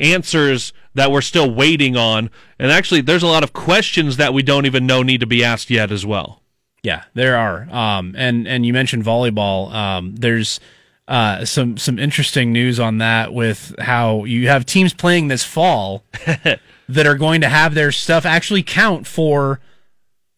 answers 0.00 0.72
that 0.94 1.12
we're 1.12 1.20
still 1.20 1.54
waiting 1.54 1.98
on. 1.98 2.30
And 2.58 2.72
actually, 2.72 3.02
there's 3.02 3.22
a 3.22 3.26
lot 3.26 3.42
of 3.42 3.52
questions 3.52 4.16
that 4.16 4.32
we 4.32 4.42
don't 4.42 4.64
even 4.64 4.86
know 4.86 5.02
need 5.02 5.20
to 5.20 5.26
be 5.26 5.44
asked 5.44 5.68
yet 5.68 5.92
as 5.92 6.06
well. 6.06 6.40
Yeah, 6.82 7.04
there 7.12 7.36
are. 7.36 7.68
Um, 7.70 8.14
and 8.16 8.48
and 8.48 8.64
you 8.64 8.72
mentioned 8.72 9.04
volleyball. 9.04 9.70
Um, 9.74 10.16
there's 10.16 10.60
uh, 11.06 11.44
some 11.44 11.76
some 11.76 11.98
interesting 11.98 12.52
news 12.52 12.80
on 12.80 12.98
that 12.98 13.32
with 13.34 13.74
how 13.78 14.24
you 14.24 14.48
have 14.48 14.64
teams 14.64 14.94
playing 14.94 15.28
this 15.28 15.44
fall 15.44 16.02
that 16.88 17.06
are 17.06 17.16
going 17.16 17.40
to 17.42 17.48
have 17.48 17.74
their 17.74 17.92
stuff 17.92 18.24
actually 18.24 18.62
count 18.62 19.06
for 19.06 19.60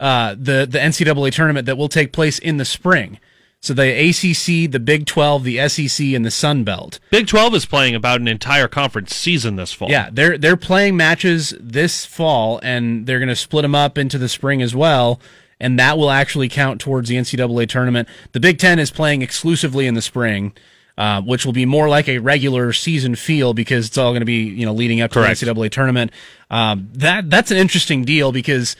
uh, 0.00 0.34
the 0.34 0.66
the 0.68 0.78
NCAA 0.78 1.32
tournament 1.32 1.66
that 1.66 1.76
will 1.76 1.88
take 1.88 2.12
place 2.12 2.38
in 2.38 2.56
the 2.56 2.64
spring. 2.64 3.20
So 3.62 3.74
the 3.74 3.90
ACC, 3.90 4.70
the 4.70 4.80
Big 4.80 5.06
Twelve, 5.06 5.44
the 5.44 5.68
SEC, 5.68 6.06
and 6.08 6.24
the 6.24 6.30
Sun 6.30 6.64
Belt. 6.64 7.00
Big 7.10 7.26
12 7.26 7.54
is 7.54 7.66
playing 7.66 7.94
about 7.94 8.20
an 8.20 8.28
entire 8.28 8.68
conference 8.68 9.14
season 9.14 9.56
this 9.56 9.72
fall. 9.72 9.88
Yeah, 9.88 10.10
they're 10.12 10.36
they're 10.36 10.56
playing 10.56 10.96
matches 10.96 11.54
this 11.58 12.04
fall, 12.04 12.60
and 12.62 13.06
they're 13.06 13.18
going 13.18 13.28
to 13.28 13.36
split 13.36 13.62
them 13.62 13.74
up 13.74 13.98
into 13.98 14.18
the 14.18 14.28
spring 14.28 14.62
as 14.62 14.74
well, 14.74 15.20
and 15.60 15.78
that 15.78 15.98
will 15.98 16.10
actually 16.10 16.48
count 16.48 16.80
towards 16.80 17.08
the 17.08 17.16
NCAA 17.16 17.68
tournament. 17.68 18.08
The 18.32 18.40
Big 18.40 18.58
Ten 18.58 18.78
is 18.78 18.90
playing 18.90 19.22
exclusively 19.22 19.86
in 19.86 19.94
the 19.94 20.02
spring, 20.02 20.52
uh, 20.98 21.22
which 21.22 21.44
will 21.44 21.52
be 21.52 21.66
more 21.66 21.88
like 21.88 22.08
a 22.08 22.18
regular 22.18 22.72
season 22.72 23.14
feel 23.14 23.54
because 23.54 23.86
it's 23.86 23.98
all 23.98 24.12
going 24.12 24.20
to 24.20 24.26
be 24.26 24.44
you 24.44 24.66
know 24.66 24.72
leading 24.72 25.00
up 25.00 25.12
to 25.12 25.20
Correct. 25.20 25.40
the 25.40 25.46
NCAA 25.46 25.70
tournament. 25.70 26.10
Um, 26.50 26.88
that 26.94 27.30
that's 27.30 27.50
an 27.50 27.56
interesting 27.56 28.04
deal 28.04 28.32
because 28.32 28.76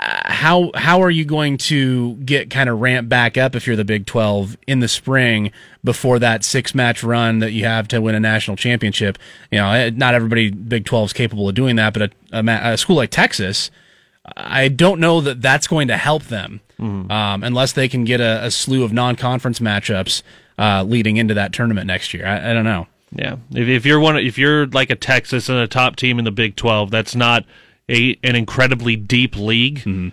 uh, 0.00 0.32
how 0.32 0.70
how 0.74 1.02
are 1.02 1.10
you 1.10 1.24
going 1.24 1.56
to 1.56 2.14
get 2.16 2.50
kind 2.50 2.68
of 2.68 2.80
ramped 2.80 3.08
back 3.08 3.36
up 3.36 3.54
if 3.54 3.66
you're 3.66 3.76
the 3.76 3.84
Big 3.84 4.06
12 4.06 4.56
in 4.66 4.80
the 4.80 4.88
spring 4.88 5.50
before 5.82 6.18
that 6.18 6.44
six 6.44 6.74
match 6.74 7.02
run 7.02 7.38
that 7.40 7.52
you 7.52 7.64
have 7.64 7.88
to 7.88 8.00
win 8.00 8.14
a 8.14 8.20
national 8.20 8.56
championship? 8.56 9.18
You 9.50 9.58
know, 9.58 9.70
eh, 9.70 9.90
not 9.94 10.14
everybody 10.14 10.50
Big 10.50 10.84
12 10.84 11.06
is 11.10 11.12
capable 11.12 11.48
of 11.48 11.54
doing 11.54 11.76
that, 11.76 11.94
but 11.94 12.02
a, 12.02 12.10
a, 12.32 12.72
a 12.72 12.76
school 12.76 12.96
like 12.96 13.10
Texas, 13.10 13.70
I 14.36 14.68
don't 14.68 15.00
know 15.00 15.20
that 15.20 15.40
that's 15.42 15.66
going 15.66 15.88
to 15.88 15.96
help 15.96 16.24
them 16.24 16.60
um, 17.10 17.42
unless 17.42 17.72
they 17.72 17.88
can 17.88 18.04
get 18.04 18.20
a, 18.20 18.44
a 18.44 18.50
slew 18.50 18.84
of 18.84 18.92
non 18.92 19.16
conference 19.16 19.58
matchups 19.58 20.22
uh, 20.58 20.84
leading 20.84 21.16
into 21.16 21.34
that 21.34 21.52
tournament 21.52 21.86
next 21.86 22.14
year. 22.14 22.26
I, 22.26 22.50
I 22.50 22.54
don't 22.54 22.64
know. 22.64 22.86
Yeah, 23.12 23.36
if, 23.52 23.68
if 23.68 23.86
you're 23.86 24.00
one, 24.00 24.16
if 24.18 24.36
you're 24.36 24.66
like 24.66 24.90
a 24.90 24.96
Texas 24.96 25.48
and 25.48 25.58
a 25.58 25.66
top 25.66 25.96
team 25.96 26.18
in 26.18 26.24
the 26.24 26.30
Big 26.30 26.56
Twelve, 26.56 26.90
that's 26.90 27.14
not 27.14 27.44
a 27.88 28.18
an 28.22 28.36
incredibly 28.36 28.96
deep 28.96 29.34
league. 29.36 29.78
Mm-hmm. 29.80 30.08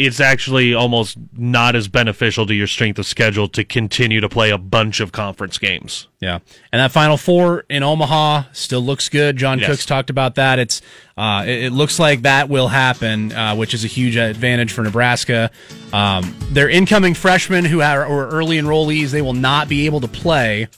It's 0.00 0.18
actually 0.18 0.72
almost 0.72 1.18
not 1.36 1.76
as 1.76 1.86
beneficial 1.86 2.46
to 2.46 2.54
your 2.54 2.66
strength 2.66 2.98
of 2.98 3.04
schedule 3.04 3.48
to 3.48 3.64
continue 3.64 4.20
to 4.20 4.28
play 4.30 4.50
a 4.50 4.56
bunch 4.56 5.00
of 5.00 5.12
conference 5.12 5.58
games. 5.58 6.08
Yeah, 6.20 6.38
and 6.72 6.80
that 6.80 6.90
Final 6.90 7.16
Four 7.18 7.64
in 7.68 7.82
Omaha 7.82 8.44
still 8.52 8.80
looks 8.80 9.08
good. 9.10 9.36
John 9.36 9.58
Yes. 9.58 9.68
Cooks 9.68 9.86
talked 9.86 10.08
about 10.08 10.36
that. 10.36 10.58
It's 10.58 10.80
uh, 11.18 11.44
it, 11.46 11.64
it 11.64 11.72
looks 11.72 11.98
like 11.98 12.22
that 12.22 12.48
will 12.48 12.68
happen, 12.68 13.32
uh, 13.32 13.54
which 13.56 13.74
is 13.74 13.84
a 13.84 13.88
huge 13.88 14.16
advantage 14.16 14.72
for 14.72 14.82
Nebraska. 14.82 15.50
Um, 15.92 16.34
their 16.50 16.70
incoming 16.70 17.12
freshmen 17.14 17.66
who 17.66 17.82
are 17.82 18.06
or 18.06 18.28
early 18.28 18.56
enrollees, 18.56 19.10
they 19.10 19.22
will 19.22 19.34
not 19.34 19.68
be 19.68 19.84
able 19.84 20.00
to 20.00 20.08
play 20.08 20.68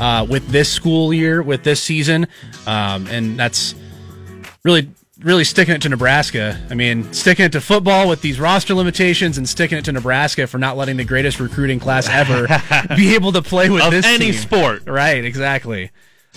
uh, 0.00 0.26
with 0.28 0.48
this 0.48 0.72
school 0.72 1.12
year, 1.12 1.42
with 1.42 1.62
this 1.62 1.82
season, 1.82 2.26
um, 2.66 3.06
and 3.08 3.38
that's 3.38 3.74
really 4.64 4.88
really 5.20 5.44
sticking 5.44 5.74
it 5.74 5.82
to 5.82 5.88
Nebraska. 5.88 6.58
I 6.70 6.74
mean, 6.74 7.12
sticking 7.12 7.46
it 7.46 7.52
to 7.52 7.60
football 7.60 8.08
with 8.08 8.20
these 8.20 8.38
roster 8.38 8.74
limitations 8.74 9.38
and 9.38 9.48
sticking 9.48 9.78
it 9.78 9.84
to 9.86 9.92
Nebraska 9.92 10.46
for 10.46 10.58
not 10.58 10.76
letting 10.76 10.96
the 10.96 11.04
greatest 11.04 11.40
recruiting 11.40 11.80
class 11.80 12.08
ever 12.08 12.46
be 12.96 13.14
able 13.14 13.32
to 13.32 13.42
play 13.42 13.70
with 13.70 13.82
Of 13.82 13.90
this 13.92 14.04
any 14.06 14.32
team. 14.32 14.34
sport. 14.34 14.82
Right, 14.86 15.24
exactly. 15.24 15.90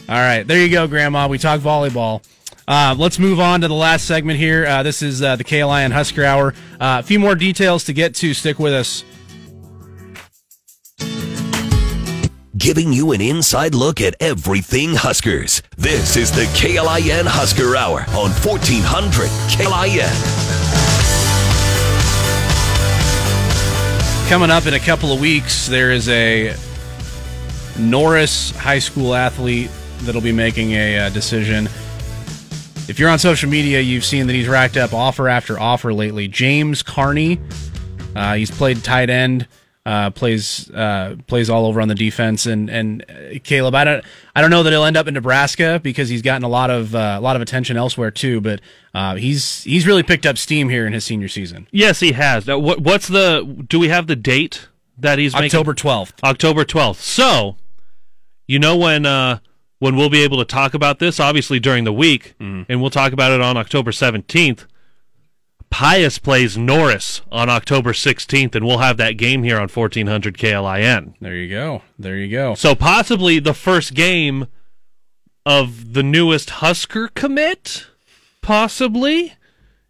All 0.07 0.15
right, 0.15 0.43
there 0.47 0.61
you 0.63 0.69
go, 0.71 0.87
Grandma. 0.87 1.27
We 1.27 1.37
talk 1.37 1.59
volleyball. 1.59 2.23
Uh, 2.67 2.95
let's 2.97 3.17
move 3.19 3.39
on 3.39 3.61
to 3.61 3.67
the 3.67 3.73
last 3.73 4.05
segment 4.05 4.37
here. 4.39 4.65
Uh, 4.65 4.83
this 4.83 5.01
is 5.01 5.21
uh, 5.21 5.35
the 5.35 5.43
KLIN 5.43 5.91
Husker 5.91 6.23
Hour. 6.23 6.53
Uh, 6.79 6.99
a 6.99 7.03
few 7.03 7.19
more 7.19 7.35
details 7.35 7.83
to 7.85 7.93
get 7.93 8.15
to. 8.15 8.33
Stick 8.33 8.59
with 8.59 8.73
us. 8.73 9.03
Giving 12.59 12.91
you 12.91 13.13
an 13.13 13.21
inside 13.21 13.73
look 13.73 14.01
at 14.01 14.15
everything 14.19 14.93
Huskers. 14.93 15.63
This 15.77 16.17
is 16.17 16.29
the 16.29 16.43
KLIN 16.57 17.25
Husker 17.25 17.77
Hour 17.77 18.01
on 18.09 18.31
1400 18.31 19.29
KLIN. 19.47 20.09
Coming 24.27 24.51
up 24.51 24.65
in 24.65 24.73
a 24.73 24.79
couple 24.79 25.13
of 25.13 25.21
weeks, 25.21 25.67
there 25.67 25.93
is 25.93 26.09
a 26.09 26.53
Norris 27.77 28.51
High 28.51 28.79
School 28.79 29.15
athlete 29.15 29.71
that'll 30.01 30.19
be 30.19 30.33
making 30.33 30.71
a 30.71 30.99
uh, 30.99 31.09
decision. 31.11 31.67
If 32.89 32.99
you're 32.99 33.09
on 33.09 33.19
social 33.19 33.49
media, 33.49 33.79
you've 33.79 34.03
seen 34.03 34.27
that 34.27 34.33
he's 34.33 34.49
racked 34.49 34.75
up 34.75 34.93
offer 34.93 35.29
after 35.29 35.57
offer 35.57 35.93
lately. 35.93 36.27
James 36.27 36.83
Carney, 36.83 37.39
uh, 38.17 38.33
he's 38.33 38.51
played 38.51 38.83
tight 38.83 39.09
end, 39.09 39.47
uh, 39.89 40.09
plays 40.11 40.69
uh, 40.71 41.15
plays 41.25 41.49
all 41.49 41.65
over 41.65 41.81
on 41.81 41.87
the 41.87 41.95
defense, 41.95 42.45
and 42.45 42.69
and 42.69 43.03
uh, 43.09 43.39
Caleb, 43.43 43.73
I 43.73 43.83
don't 43.83 44.05
I 44.35 44.41
don't 44.41 44.51
know 44.51 44.61
that 44.63 44.69
he'll 44.71 44.83
end 44.85 44.97
up 44.97 45.07
in 45.07 45.15
Nebraska 45.15 45.79
because 45.81 46.09
he's 46.09 46.21
gotten 46.21 46.43
a 46.43 46.49
lot 46.49 46.69
of 46.69 46.93
uh, 46.93 47.15
a 47.17 47.21
lot 47.21 47.35
of 47.35 47.41
attention 47.41 47.75
elsewhere 47.75 48.11
too, 48.11 48.39
but 48.39 48.61
uh, 48.93 49.15
he's 49.15 49.63
he's 49.63 49.87
really 49.87 50.03
picked 50.03 50.25
up 50.25 50.37
steam 50.37 50.69
here 50.69 50.85
in 50.85 50.93
his 50.93 51.03
senior 51.05 51.27
season. 51.27 51.67
Yes, 51.71 51.99
he 52.01 52.11
has. 52.11 52.45
Now, 52.45 52.59
what, 52.59 52.79
what's 52.81 53.07
the? 53.07 53.65
Do 53.67 53.79
we 53.79 53.87
have 53.89 54.05
the 54.07 54.15
date 54.15 54.67
that 54.97 55.17
he's 55.17 55.33
October 55.33 55.73
twelfth. 55.73 56.23
October 56.23 56.63
twelfth. 56.65 57.01
So, 57.01 57.55
you 58.47 58.59
know 58.59 58.77
when 58.77 59.05
uh, 59.07 59.39
when 59.79 59.95
we'll 59.95 60.09
be 60.09 60.23
able 60.23 60.37
to 60.37 60.45
talk 60.45 60.73
about 60.75 60.99
this? 60.99 61.19
Obviously 61.19 61.59
during 61.59 61.83
the 61.83 61.93
week, 61.93 62.35
Mm-hmm. 62.39 62.71
and 62.71 62.81
we'll 62.81 62.89
talk 62.91 63.11
about 63.13 63.31
it 63.31 63.41
on 63.41 63.57
October 63.57 63.91
seventeenth. 63.91 64.65
Pius 65.69 66.17
plays 66.17 66.57
Norris 66.57 67.21
on 67.31 67.49
October 67.49 67.93
sixteenth, 67.93 68.55
and 68.55 68.65
we'll 68.65 68.79
have 68.79 68.97
that 68.97 69.17
game 69.17 69.43
here 69.43 69.59
on 69.59 69.67
fourteen 69.67 70.07
hundred 70.07 70.37
KLIN. 70.37 71.13
There 71.21 71.35
you 71.35 71.49
go. 71.49 71.83
There 71.97 72.17
you 72.17 72.29
go. 72.29 72.55
So 72.55 72.75
possibly 72.75 73.39
the 73.39 73.53
first 73.53 73.93
game 73.93 74.47
of 75.45 75.93
the 75.93 76.03
newest 76.03 76.49
Husker 76.49 77.09
commit, 77.09 77.87
possibly. 78.41 79.33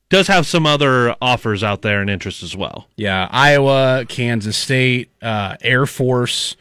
Does 0.10 0.28
have 0.28 0.48
some 0.48 0.66
other 0.66 1.16
offers 1.22 1.64
out 1.64 1.84
there 1.84 2.02
and 2.02 2.10
interest 2.10 2.42
as 2.42 2.56
well. 2.56 2.88
Yeah, 2.96 3.28
Iowa, 3.30 4.06
Kansas 4.10 4.58
State, 4.58 5.12
uh, 5.22 5.56
Air 5.62 5.86
Force, 5.86 6.56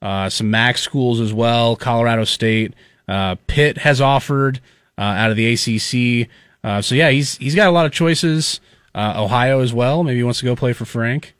uh, 0.00 0.28
some 0.28 0.50
MAC 0.50 0.78
schools 0.78 1.18
as 1.18 1.32
well. 1.32 1.74
Colorado 1.74 2.22
State, 2.24 2.74
uh, 3.08 3.34
Pitt 3.48 3.78
has 3.78 4.00
offered 4.00 4.60
uh, 4.96 5.00
out 5.00 5.32
of 5.32 5.36
the 5.36 5.52
ACC. 5.52 6.28
Uh, 6.64 6.80
so 6.80 6.94
yeah, 6.94 7.10
he's 7.10 7.36
he's 7.38 7.54
got 7.54 7.68
a 7.68 7.72
lot 7.72 7.86
of 7.86 7.92
choices. 7.92 8.60
Uh, 8.94 9.14
Ohio 9.16 9.60
as 9.60 9.72
well. 9.72 10.02
Maybe 10.04 10.18
he 10.18 10.22
wants 10.22 10.40
to 10.40 10.44
go 10.44 10.54
play 10.54 10.72
for 10.72 10.84
Frank. 10.84 11.34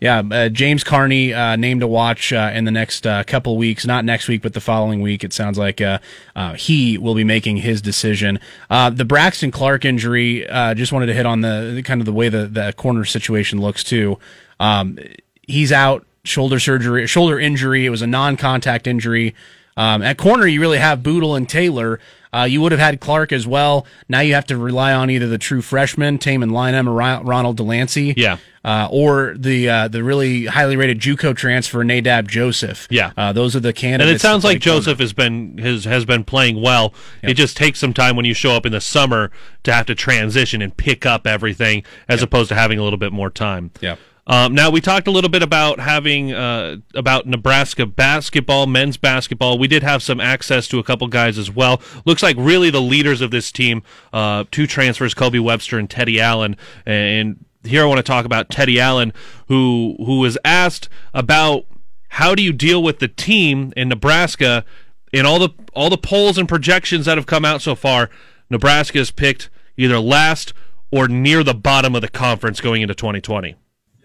Yeah, 0.00 0.22
uh, 0.30 0.48
James 0.48 0.84
Carney 0.84 1.32
uh, 1.32 1.56
named 1.56 1.80
to 1.80 1.86
watch 1.86 2.32
uh, 2.32 2.50
in 2.52 2.64
the 2.64 2.70
next 2.70 3.06
uh, 3.06 3.24
couple 3.24 3.56
weeks. 3.56 3.86
Not 3.86 4.04
next 4.04 4.28
week, 4.28 4.42
but 4.42 4.52
the 4.52 4.60
following 4.60 5.00
week. 5.00 5.24
It 5.24 5.32
sounds 5.32 5.56
like 5.56 5.80
uh, 5.80 5.98
uh, 6.34 6.54
he 6.54 6.98
will 6.98 7.14
be 7.14 7.24
making 7.24 7.58
his 7.58 7.80
decision. 7.80 8.40
The 8.68 9.04
Braxton 9.06 9.50
Clark 9.50 9.84
injury. 9.84 10.46
Just 10.74 10.92
wanted 10.92 11.06
to 11.06 11.14
hit 11.14 11.26
on 11.26 11.40
the, 11.40 11.72
the 11.74 11.82
kind 11.82 12.00
of 12.00 12.06
the 12.06 12.12
way 12.12 12.28
the 12.28 12.46
the 12.46 12.72
corner 12.76 13.04
situation 13.04 13.60
looks 13.60 13.82
too. 13.84 14.18
Um, 14.60 14.98
he's 15.42 15.72
out 15.72 16.04
shoulder 16.24 16.58
surgery, 16.58 17.06
shoulder 17.06 17.38
injury. 17.38 17.86
It 17.86 17.90
was 17.90 18.02
a 18.02 18.06
non-contact 18.06 18.86
injury. 18.86 19.34
Um, 19.76 20.02
at 20.02 20.18
corner, 20.18 20.46
you 20.46 20.60
really 20.60 20.78
have 20.78 21.02
Bootle 21.02 21.34
and 21.34 21.48
Taylor. 21.48 21.98
Uh, 22.34 22.44
you 22.44 22.60
would 22.60 22.72
have 22.72 22.80
had 22.80 23.00
Clark 23.00 23.32
as 23.32 23.46
well. 23.46 23.86
Now 24.08 24.20
you 24.20 24.34
have 24.34 24.46
to 24.46 24.56
rely 24.56 24.92
on 24.92 25.10
either 25.10 25.28
the 25.28 25.38
true 25.38 25.62
freshman, 25.62 26.18
Tamon 26.18 26.50
Lynum, 26.50 26.88
or 26.88 26.92
Ronald 27.22 27.58
Delancy. 27.58 28.14
Yeah. 28.16 28.38
Uh, 28.64 28.88
or 28.90 29.34
the 29.36 29.68
uh, 29.68 29.88
the 29.88 30.02
really 30.02 30.46
highly 30.46 30.74
rated 30.74 30.98
JUCO 30.98 31.36
transfer 31.36 31.84
Nadab 31.84 32.28
Joseph. 32.28 32.88
Yeah. 32.90 33.12
uh, 33.14 33.30
those 33.32 33.54
are 33.54 33.60
the 33.60 33.74
candidates. 33.74 34.08
And 34.08 34.16
it 34.16 34.20
sounds 34.20 34.42
like 34.42 34.58
Joseph 34.60 34.98
has 35.00 35.12
been 35.12 35.58
has 35.58 35.84
has 35.84 36.06
been 36.06 36.24
playing 36.24 36.60
well. 36.62 36.94
It 37.22 37.34
just 37.34 37.58
takes 37.58 37.78
some 37.78 37.92
time 37.92 38.16
when 38.16 38.24
you 38.24 38.32
show 38.32 38.52
up 38.52 38.64
in 38.64 38.72
the 38.72 38.80
summer 38.80 39.30
to 39.64 39.72
have 39.72 39.84
to 39.86 39.94
transition 39.94 40.62
and 40.62 40.74
pick 40.74 41.04
up 41.04 41.26
everything, 41.26 41.84
as 42.08 42.22
opposed 42.22 42.48
to 42.48 42.54
having 42.54 42.78
a 42.78 42.82
little 42.82 42.98
bit 42.98 43.12
more 43.12 43.28
time. 43.28 43.70
Yeah. 43.82 43.96
Um, 44.26 44.54
now 44.54 44.70
we 44.70 44.80
talked 44.80 45.06
a 45.06 45.10
little 45.10 45.28
bit 45.28 45.42
about 45.42 45.80
having 45.80 46.32
uh, 46.32 46.76
about 46.94 47.26
Nebraska 47.26 47.84
basketball, 47.84 48.66
men's 48.66 48.96
basketball. 48.96 49.58
We 49.58 49.68
did 49.68 49.82
have 49.82 50.02
some 50.02 50.20
access 50.20 50.66
to 50.68 50.78
a 50.78 50.82
couple 50.82 51.06
guys 51.08 51.36
as 51.36 51.50
well. 51.50 51.82
Looks 52.06 52.22
like 52.22 52.36
really 52.38 52.70
the 52.70 52.80
leaders 52.80 53.20
of 53.20 53.30
this 53.30 53.52
team, 53.52 53.82
uh, 54.12 54.44
two 54.50 54.66
transfers, 54.66 55.12
Kobe 55.12 55.38
Webster 55.38 55.78
and 55.78 55.90
Teddy 55.90 56.20
Allen. 56.20 56.56
And 56.86 57.44
here 57.64 57.82
I 57.82 57.86
want 57.86 57.98
to 57.98 58.02
talk 58.02 58.24
about 58.24 58.48
Teddy 58.48 58.80
Allen, 58.80 59.12
who 59.48 59.96
who 59.98 60.20
was 60.20 60.38
asked 60.44 60.88
about 61.12 61.66
how 62.08 62.34
do 62.34 62.42
you 62.42 62.52
deal 62.52 62.82
with 62.82 63.00
the 63.00 63.08
team 63.08 63.72
in 63.76 63.88
Nebraska 63.88 64.64
in 65.12 65.26
all 65.26 65.38
the 65.38 65.50
all 65.74 65.90
the 65.90 65.98
polls 65.98 66.38
and 66.38 66.48
projections 66.48 67.04
that 67.04 67.18
have 67.18 67.26
come 67.26 67.44
out 67.44 67.60
so 67.60 67.74
far. 67.74 68.08
Nebraska 68.48 68.98
is 68.98 69.10
picked 69.10 69.50
either 69.76 69.98
last 69.98 70.54
or 70.90 71.08
near 71.08 71.42
the 71.42 71.54
bottom 71.54 71.94
of 71.94 72.02
the 72.02 72.08
conference 72.08 72.60
going 72.60 72.80
into 72.80 72.94
2020. 72.94 73.56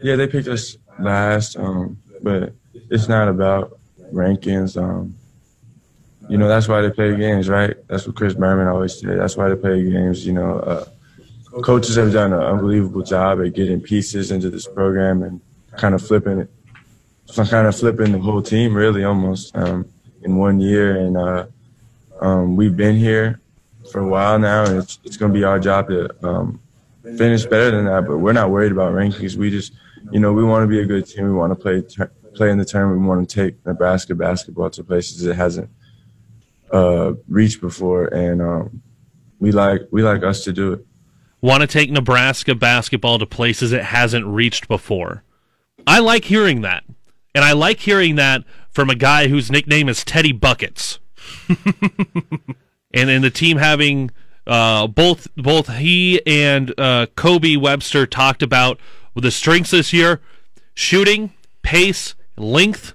Yeah, 0.02 0.16
they 0.16 0.28
picked 0.28 0.48
us 0.48 0.78
last, 1.00 1.58
um, 1.58 1.98
but 2.22 2.54
it's 2.90 3.08
not 3.08 3.28
about 3.28 3.80
rankings. 4.14 4.82
Um, 4.82 5.16
you 6.30 6.38
know, 6.38 6.48
that's 6.48 6.68
why 6.68 6.82
they 6.82 6.90
play 6.90 7.16
games, 7.16 7.50
right? 7.50 7.76
That's 7.88 8.06
what 8.06 8.16
Chris 8.16 8.34
Berman 8.34 8.68
always 8.68 9.00
said. 9.00 9.20
That's 9.20 9.36
why 9.36 9.50
they 9.50 9.56
play 9.56 9.84
games. 9.90 10.26
You 10.26 10.34
know, 10.34 10.60
uh, 10.60 10.86
coaches 11.62 11.96
have 11.96 12.14
done 12.14 12.34
an 12.34 12.40
unbelievable 12.40 13.02
job 13.02 13.42
at 13.42 13.54
getting 13.54 13.82
pieces 13.82 14.32
into 14.32 14.50
this 14.50 14.68
program 14.68 15.24
and 15.24 15.42
kind 15.76 15.96
of 15.96 16.06
flipping 16.06 16.40
it. 16.40 16.50
So 17.26 17.46
kind 17.46 17.68
of 17.68 17.76
flipping 17.76 18.12
the 18.12 18.20
whole 18.20 18.42
team, 18.42 18.74
really, 18.74 19.04
almost 19.04 19.56
um, 19.56 19.86
in 20.24 20.36
one 20.38 20.60
year. 20.60 20.98
And 20.98 21.18
uh, 21.18 21.46
um, 22.22 22.56
we've 22.56 22.76
been 22.76 22.96
here 22.96 23.40
for 23.92 24.02
a 24.02 24.08
while 24.08 24.40
now, 24.40 24.66
and 24.66 24.78
it's, 24.78 25.00
it's 25.04 25.18
going 25.18 25.32
to 25.34 25.38
be 25.38 25.44
our 25.44 25.60
job 25.60 25.88
to 25.90 26.28
um, 26.28 26.60
finish 27.18 27.46
better 27.46 27.72
than 27.72 27.86
that. 27.86 28.08
But 28.08 28.18
we're 28.18 28.34
not 28.34 28.50
worried 28.50 28.72
about 28.72 28.94
rankings. 28.94 29.36
We 29.36 29.50
just, 29.50 29.74
you 30.12 30.20
know, 30.20 30.34
we 30.34 30.44
want 30.44 30.64
to 30.64 30.68
be 30.68 30.80
a 30.80 30.86
good 30.86 31.06
team. 31.06 31.26
We 31.26 31.32
want 31.34 31.52
to 31.52 31.56
play 31.56 31.84
play 32.34 32.52
in 32.52 32.58
the 32.58 32.66
tournament. 32.66 33.02
We 33.02 33.08
want 33.08 33.28
to 33.28 33.36
take 33.36 33.66
Nebraska 33.66 34.16
basketball 34.16 34.70
to 34.72 34.84
places 34.84 35.26
it 35.26 35.36
hasn't 35.36 35.70
uh, 36.72 37.14
reached 37.28 37.62
before, 37.62 38.06
and 38.08 38.42
um, 38.42 38.82
we 39.40 39.52
like 39.52 39.82
we 39.92 40.04
like 40.04 40.24
us 40.24 40.44
to 40.46 40.54
do 40.54 40.74
it. 40.74 40.86
Want 41.42 41.62
to 41.62 41.68
take 41.68 41.90
Nebraska 41.90 42.54
basketball 42.54 43.18
to 43.20 43.26
places 43.26 43.72
it 43.72 43.84
hasn't 43.84 44.26
reached 44.26 44.68
before. 44.68 45.24
I 45.88 46.00
like 46.00 46.26
hearing 46.26 46.62
that. 46.62 46.84
And 47.34 47.46
I 47.46 47.54
like 47.54 47.80
hearing 47.80 48.16
that 48.16 48.44
from 48.70 48.90
a 48.90 48.96
guy 48.96 49.28
whose 49.28 49.52
nickname 49.52 49.88
is 49.88 50.04
Teddy 50.04 50.32
Buckets. 50.32 51.00
and 51.48 53.10
then 53.10 53.22
the 53.22 53.30
team 53.30 53.58
having 53.58 54.12
uh, 54.48 54.88
both 54.88 55.28
both 55.36 55.70
he 55.78 56.26
and 56.26 56.74
uh, 56.78 57.06
Kobe 57.16 57.56
Webster 57.56 58.08
talked 58.08 58.42
about 58.42 58.80
the 59.16 59.32
strengths 59.32 59.72
this 59.72 59.94
year: 59.94 60.22
shooting, 60.74 61.34
pace, 61.62 62.16
length, 62.38 62.94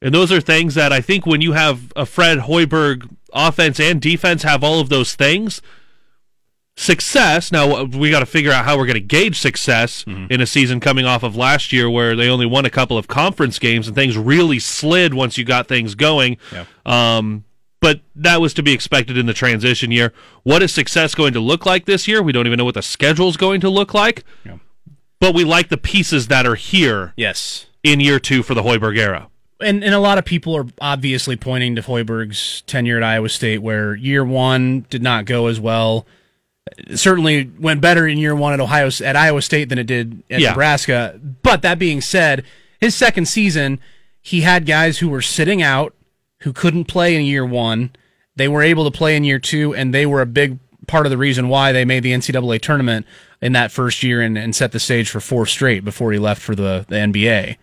and 0.00 0.14
those 0.14 0.30
are 0.30 0.40
things 0.40 0.74
that 0.74 0.92
I 0.92 1.00
think 1.00 1.26
when 1.26 1.40
you 1.40 1.52
have 1.52 1.92
a 1.96 2.06
Fred 2.06 2.38
Hoiberg 2.40 3.08
offense 3.32 3.80
and 3.80 4.00
defense 4.00 4.42
have 4.42 4.62
all 4.62 4.80
of 4.80 4.88
those 4.88 5.14
things, 5.14 5.60
success. 6.76 7.50
Now 7.50 7.84
we 7.84 8.10
got 8.10 8.20
to 8.20 8.26
figure 8.26 8.52
out 8.52 8.64
how 8.64 8.76
we're 8.76 8.86
going 8.86 8.94
to 8.94 9.00
gauge 9.00 9.38
success 9.38 10.04
in 10.30 10.40
a 10.40 10.46
season 10.46 10.78
coming 10.80 11.06
off 11.06 11.22
of 11.22 11.34
last 11.34 11.72
year 11.72 11.88
where 11.88 12.14
they 12.14 12.28
only 12.28 12.46
won 12.46 12.64
a 12.64 12.70
couple 12.70 12.98
of 12.98 13.08
conference 13.08 13.58
games 13.58 13.86
and 13.86 13.96
things 13.96 14.16
really 14.16 14.58
slid 14.58 15.14
once 15.14 15.38
you 15.38 15.44
got 15.44 15.66
things 15.66 15.94
going. 15.94 16.36
Yeah. 16.52 16.66
Um, 16.84 17.44
but 17.80 18.00
that 18.14 18.40
was 18.40 18.54
to 18.54 18.62
be 18.62 18.72
expected 18.72 19.16
in 19.16 19.26
the 19.26 19.34
transition 19.34 19.90
year. 19.90 20.12
What 20.42 20.62
is 20.62 20.72
success 20.72 21.14
going 21.14 21.32
to 21.34 21.40
look 21.40 21.66
like 21.66 21.84
this 21.84 22.08
year? 22.08 22.22
We 22.22 22.32
don't 22.32 22.46
even 22.46 22.58
know 22.58 22.64
what 22.64 22.74
the 22.74 22.82
schedule 22.82 23.28
is 23.28 23.36
going 23.36 23.60
to 23.62 23.70
look 23.70 23.94
like. 23.94 24.24
Yeah. 24.44 24.58
But 25.20 25.34
we 25.34 25.44
like 25.44 25.68
the 25.68 25.76
pieces 25.78 26.28
that 26.28 26.46
are 26.46 26.54
here 26.56 27.12
Yes. 27.16 27.66
in 27.82 28.00
year 28.00 28.18
two 28.18 28.42
for 28.42 28.54
the 28.54 28.62
Hoiberg 28.62 28.98
era. 28.98 29.28
And 29.60 29.82
and 29.82 29.94
a 29.94 29.98
lot 29.98 30.18
of 30.18 30.24
people 30.26 30.54
are 30.54 30.66
obviously 30.80 31.36
pointing 31.36 31.76
to 31.76 31.82
Hoiberg's 31.82 32.62
tenure 32.66 32.98
at 32.98 33.02
Iowa 33.02 33.28
State, 33.30 33.58
where 33.62 33.94
year 33.94 34.22
one 34.24 34.84
did 34.90 35.02
not 35.02 35.24
go 35.24 35.46
as 35.46 35.58
well. 35.58 36.06
It 36.76 36.98
certainly 36.98 37.50
went 37.58 37.80
better 37.80 38.06
in 38.06 38.18
year 38.18 38.34
one 38.34 38.52
at 38.52 38.60
Ohio 38.60 38.90
at 39.02 39.16
Iowa 39.16 39.40
State 39.40 39.70
than 39.70 39.78
it 39.78 39.86
did 39.86 40.22
at 40.30 40.40
Yeah. 40.40 40.50
Nebraska. 40.50 41.18
But 41.42 41.62
that 41.62 41.78
being 41.78 42.00
said, 42.02 42.42
his 42.80 42.94
second 42.94 43.26
season, 43.26 43.78
he 44.20 44.42
had 44.42 44.66
guys 44.66 44.98
who 44.98 45.08
were 45.08 45.22
sitting 45.22 45.62
out 45.62 45.94
who 46.40 46.52
couldn't 46.52 46.84
play 46.84 47.14
in 47.16 47.24
year 47.24 47.46
one. 47.46 47.90
They 48.34 48.48
were 48.48 48.62
able 48.62 48.84
to 48.84 48.90
play 48.96 49.16
in 49.16 49.24
year 49.24 49.38
two, 49.38 49.74
and 49.74 49.94
they 49.94 50.04
were 50.04 50.20
a 50.20 50.26
big 50.26 50.58
part 50.86 51.06
of 51.06 51.10
the 51.10 51.16
reason 51.16 51.48
why 51.48 51.72
they 51.72 51.84
made 51.86 52.02
the 52.02 52.12
NCAA 52.12 52.60
tournament 52.60 53.06
in 53.40 53.52
that 53.52 53.70
first 53.70 54.02
year 54.02 54.20
and, 54.20 54.36
and 54.38 54.54
set 54.54 54.72
the 54.72 54.80
stage 54.80 55.10
for 55.10 55.20
four 55.20 55.46
straight 55.46 55.84
before 55.84 56.12
he 56.12 56.18
left 56.18 56.40
for 56.42 56.54
the, 56.54 56.84
the 56.88 56.96
NBA. 56.96 57.56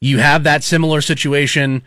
You 0.00 0.18
have 0.18 0.44
that 0.44 0.62
similar 0.62 1.00
situation 1.00 1.82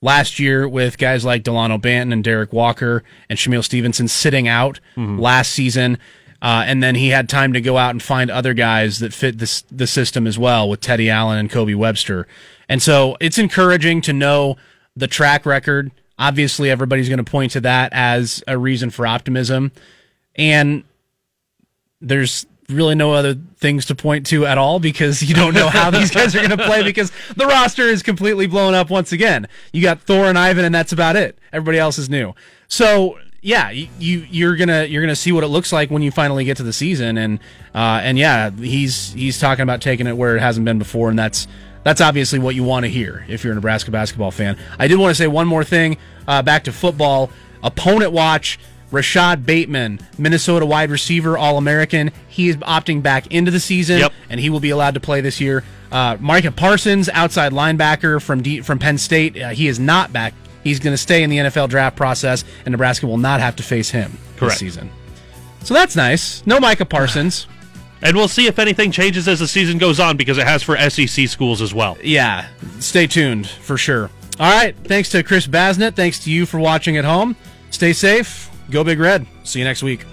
last 0.00 0.38
year 0.38 0.68
with 0.68 0.98
guys 0.98 1.24
like 1.24 1.42
Delano 1.42 1.78
Banton 1.78 2.12
and 2.12 2.22
Derek 2.22 2.52
Walker 2.52 3.02
and 3.28 3.38
Shamiel 3.38 3.64
Stevenson 3.64 4.06
sitting 4.08 4.46
out 4.46 4.80
last 5.18 5.52
season. 5.52 5.98
Uh, 6.40 6.62
and 6.66 6.80
then 6.82 6.94
he 6.94 7.08
had 7.08 7.28
time 7.28 7.52
to 7.52 7.60
go 7.60 7.76
out 7.76 7.90
and 7.90 8.02
find 8.02 8.30
other 8.30 8.54
guys 8.54 9.00
that 9.00 9.12
fit 9.12 9.38
this, 9.38 9.62
the 9.72 9.88
system 9.88 10.24
as 10.26 10.38
well 10.38 10.68
with 10.68 10.80
Teddy 10.80 11.10
Allen 11.10 11.38
and 11.38 11.50
Kobe 11.50 11.74
Webster. 11.74 12.28
And 12.68 12.80
so 12.80 13.16
it's 13.20 13.38
encouraging 13.38 14.02
to 14.02 14.12
know 14.12 14.56
the 14.94 15.08
track 15.08 15.44
record. 15.44 15.90
Obviously, 16.16 16.70
everybody's 16.70 17.08
going 17.08 17.24
to 17.24 17.28
point 17.28 17.52
to 17.52 17.60
that 17.62 17.92
as 17.92 18.44
a 18.46 18.56
reason 18.56 18.90
for 18.90 19.04
optimism. 19.04 19.72
And 20.36 20.84
there's 22.00 22.46
really 22.68 22.94
no 22.94 23.12
other 23.12 23.34
things 23.56 23.86
to 23.86 23.94
point 23.94 24.26
to 24.26 24.44
at 24.44 24.58
all 24.58 24.78
because 24.78 25.22
you 25.22 25.34
don't 25.34 25.54
know 25.54 25.68
how 25.68 25.90
these 25.90 26.10
guys 26.10 26.34
are 26.34 26.38
going 26.38 26.56
to 26.56 26.64
play 26.64 26.82
because 26.82 27.10
the 27.36 27.46
roster 27.46 27.84
is 27.84 28.02
completely 28.02 28.46
blown 28.46 28.74
up 28.74 28.90
once 28.90 29.12
again. 29.12 29.48
You 29.72 29.82
got 29.82 30.00
Thor 30.02 30.26
and 30.26 30.36
Yvan, 30.36 30.64
and 30.64 30.74
that's 30.74 30.92
about 30.92 31.16
it. 31.16 31.38
Everybody 31.52 31.78
else 31.78 31.98
is 31.98 32.10
new. 32.10 32.34
So 32.68 33.18
yeah, 33.40 33.70
you, 33.70 33.88
you 33.98 34.26
you're 34.30 34.56
gonna 34.56 34.84
you're 34.84 35.02
gonna 35.02 35.16
see 35.16 35.32
what 35.32 35.44
it 35.44 35.48
looks 35.48 35.72
like 35.72 35.90
when 35.90 36.02
you 36.02 36.10
finally 36.10 36.44
get 36.44 36.56
to 36.58 36.62
the 36.62 36.72
season, 36.72 37.16
and 37.16 37.38
uh, 37.74 38.00
and 38.02 38.18
yeah, 38.18 38.50
he's 38.50 39.12
he's 39.12 39.38
talking 39.38 39.62
about 39.62 39.80
taking 39.80 40.06
it 40.06 40.16
where 40.16 40.36
it 40.36 40.40
hasn't 40.40 40.64
been 40.64 40.78
before, 40.78 41.08
and 41.08 41.18
that's 41.18 41.46
that's 41.84 42.00
obviously 42.00 42.38
what 42.38 42.54
you 42.54 42.64
want 42.64 42.84
to 42.84 42.90
hear 42.90 43.24
if 43.28 43.44
you're 43.44 43.52
a 43.52 43.54
Nebraska 43.54 43.90
basketball 43.90 44.30
fan. 44.32 44.58
I 44.78 44.88
did 44.88 44.98
want 44.98 45.12
to 45.12 45.14
say 45.14 45.28
one 45.28 45.46
more 45.46 45.64
thing. 45.64 45.96
Uh, 46.26 46.42
back 46.42 46.64
to 46.64 46.72
football. 46.72 47.30
Opponent 47.62 48.12
watch. 48.12 48.58
Rashod 48.90 49.44
Bateman, 49.44 50.00
Minnesota 50.16 50.64
wide 50.66 50.90
receiver, 50.90 51.36
All 51.36 51.58
American. 51.58 52.10
He 52.28 52.48
is 52.48 52.56
opting 52.58 53.02
back 53.02 53.26
into 53.28 53.50
the 53.50 53.60
season, 53.60 53.98
Yep. 53.98 54.12
and 54.30 54.40
he 54.40 54.48
will 54.50 54.60
be 54.60 54.70
allowed 54.70 54.94
to 54.94 55.00
play 55.00 55.20
this 55.20 55.40
year. 55.40 55.62
Uh, 55.92 56.16
Micah 56.20 56.52
Parsons, 56.52 57.08
outside 57.10 57.52
linebacker 57.52 58.20
from 58.20 58.42
D- 58.42 58.60
from 58.60 58.78
Penn 58.78 58.98
State, 58.98 59.40
uh, 59.40 59.48
he 59.50 59.68
is 59.68 59.78
not 59.78 60.12
back. 60.12 60.34
He's 60.64 60.78
going 60.80 60.92
to 60.94 60.98
stay 60.98 61.22
in 61.22 61.30
the 61.30 61.38
NFL 61.38 61.68
draft 61.68 61.96
process, 61.96 62.44
and 62.64 62.72
Nebraska 62.72 63.06
will 63.06 63.16
not 63.18 63.40
have 63.40 63.56
to 63.56 63.62
face 63.62 63.90
him 63.90 64.18
Correct. 64.36 64.52
this 64.54 64.58
season. 64.58 64.90
So 65.64 65.72
that's 65.74 65.96
nice. 65.96 66.42
No 66.46 66.58
Micah 66.60 66.84
Parsons. 66.86 67.46
And 68.00 68.16
we'll 68.16 68.28
see 68.28 68.46
if 68.46 68.60
anything 68.60 68.92
changes 68.92 69.26
as 69.26 69.40
the 69.40 69.48
season 69.48 69.76
goes 69.76 69.98
on 69.98 70.16
because 70.16 70.38
it 70.38 70.46
has 70.46 70.62
for 70.62 70.76
SEC 70.88 71.26
schools 71.28 71.60
as 71.60 71.74
well. 71.74 71.98
yeah, 72.00 72.46
stay 72.78 73.08
tuned 73.08 73.48
for 73.48 73.76
sure. 73.76 74.08
All 74.38 74.48
right. 74.48 74.76
Thanks 74.84 75.08
to 75.10 75.24
Chris 75.24 75.48
Basnett. 75.48 75.96
Thanks 75.96 76.20
to 76.20 76.30
you 76.30 76.46
for 76.46 76.60
watching 76.60 76.96
at 76.96 77.04
home. 77.04 77.34
Stay 77.70 77.92
safe. 77.92 78.48
Go 78.70 78.84
Big 78.84 78.98
Red. 78.98 79.26
See 79.44 79.58
you 79.58 79.64
next 79.64 79.82
week. 79.82 80.04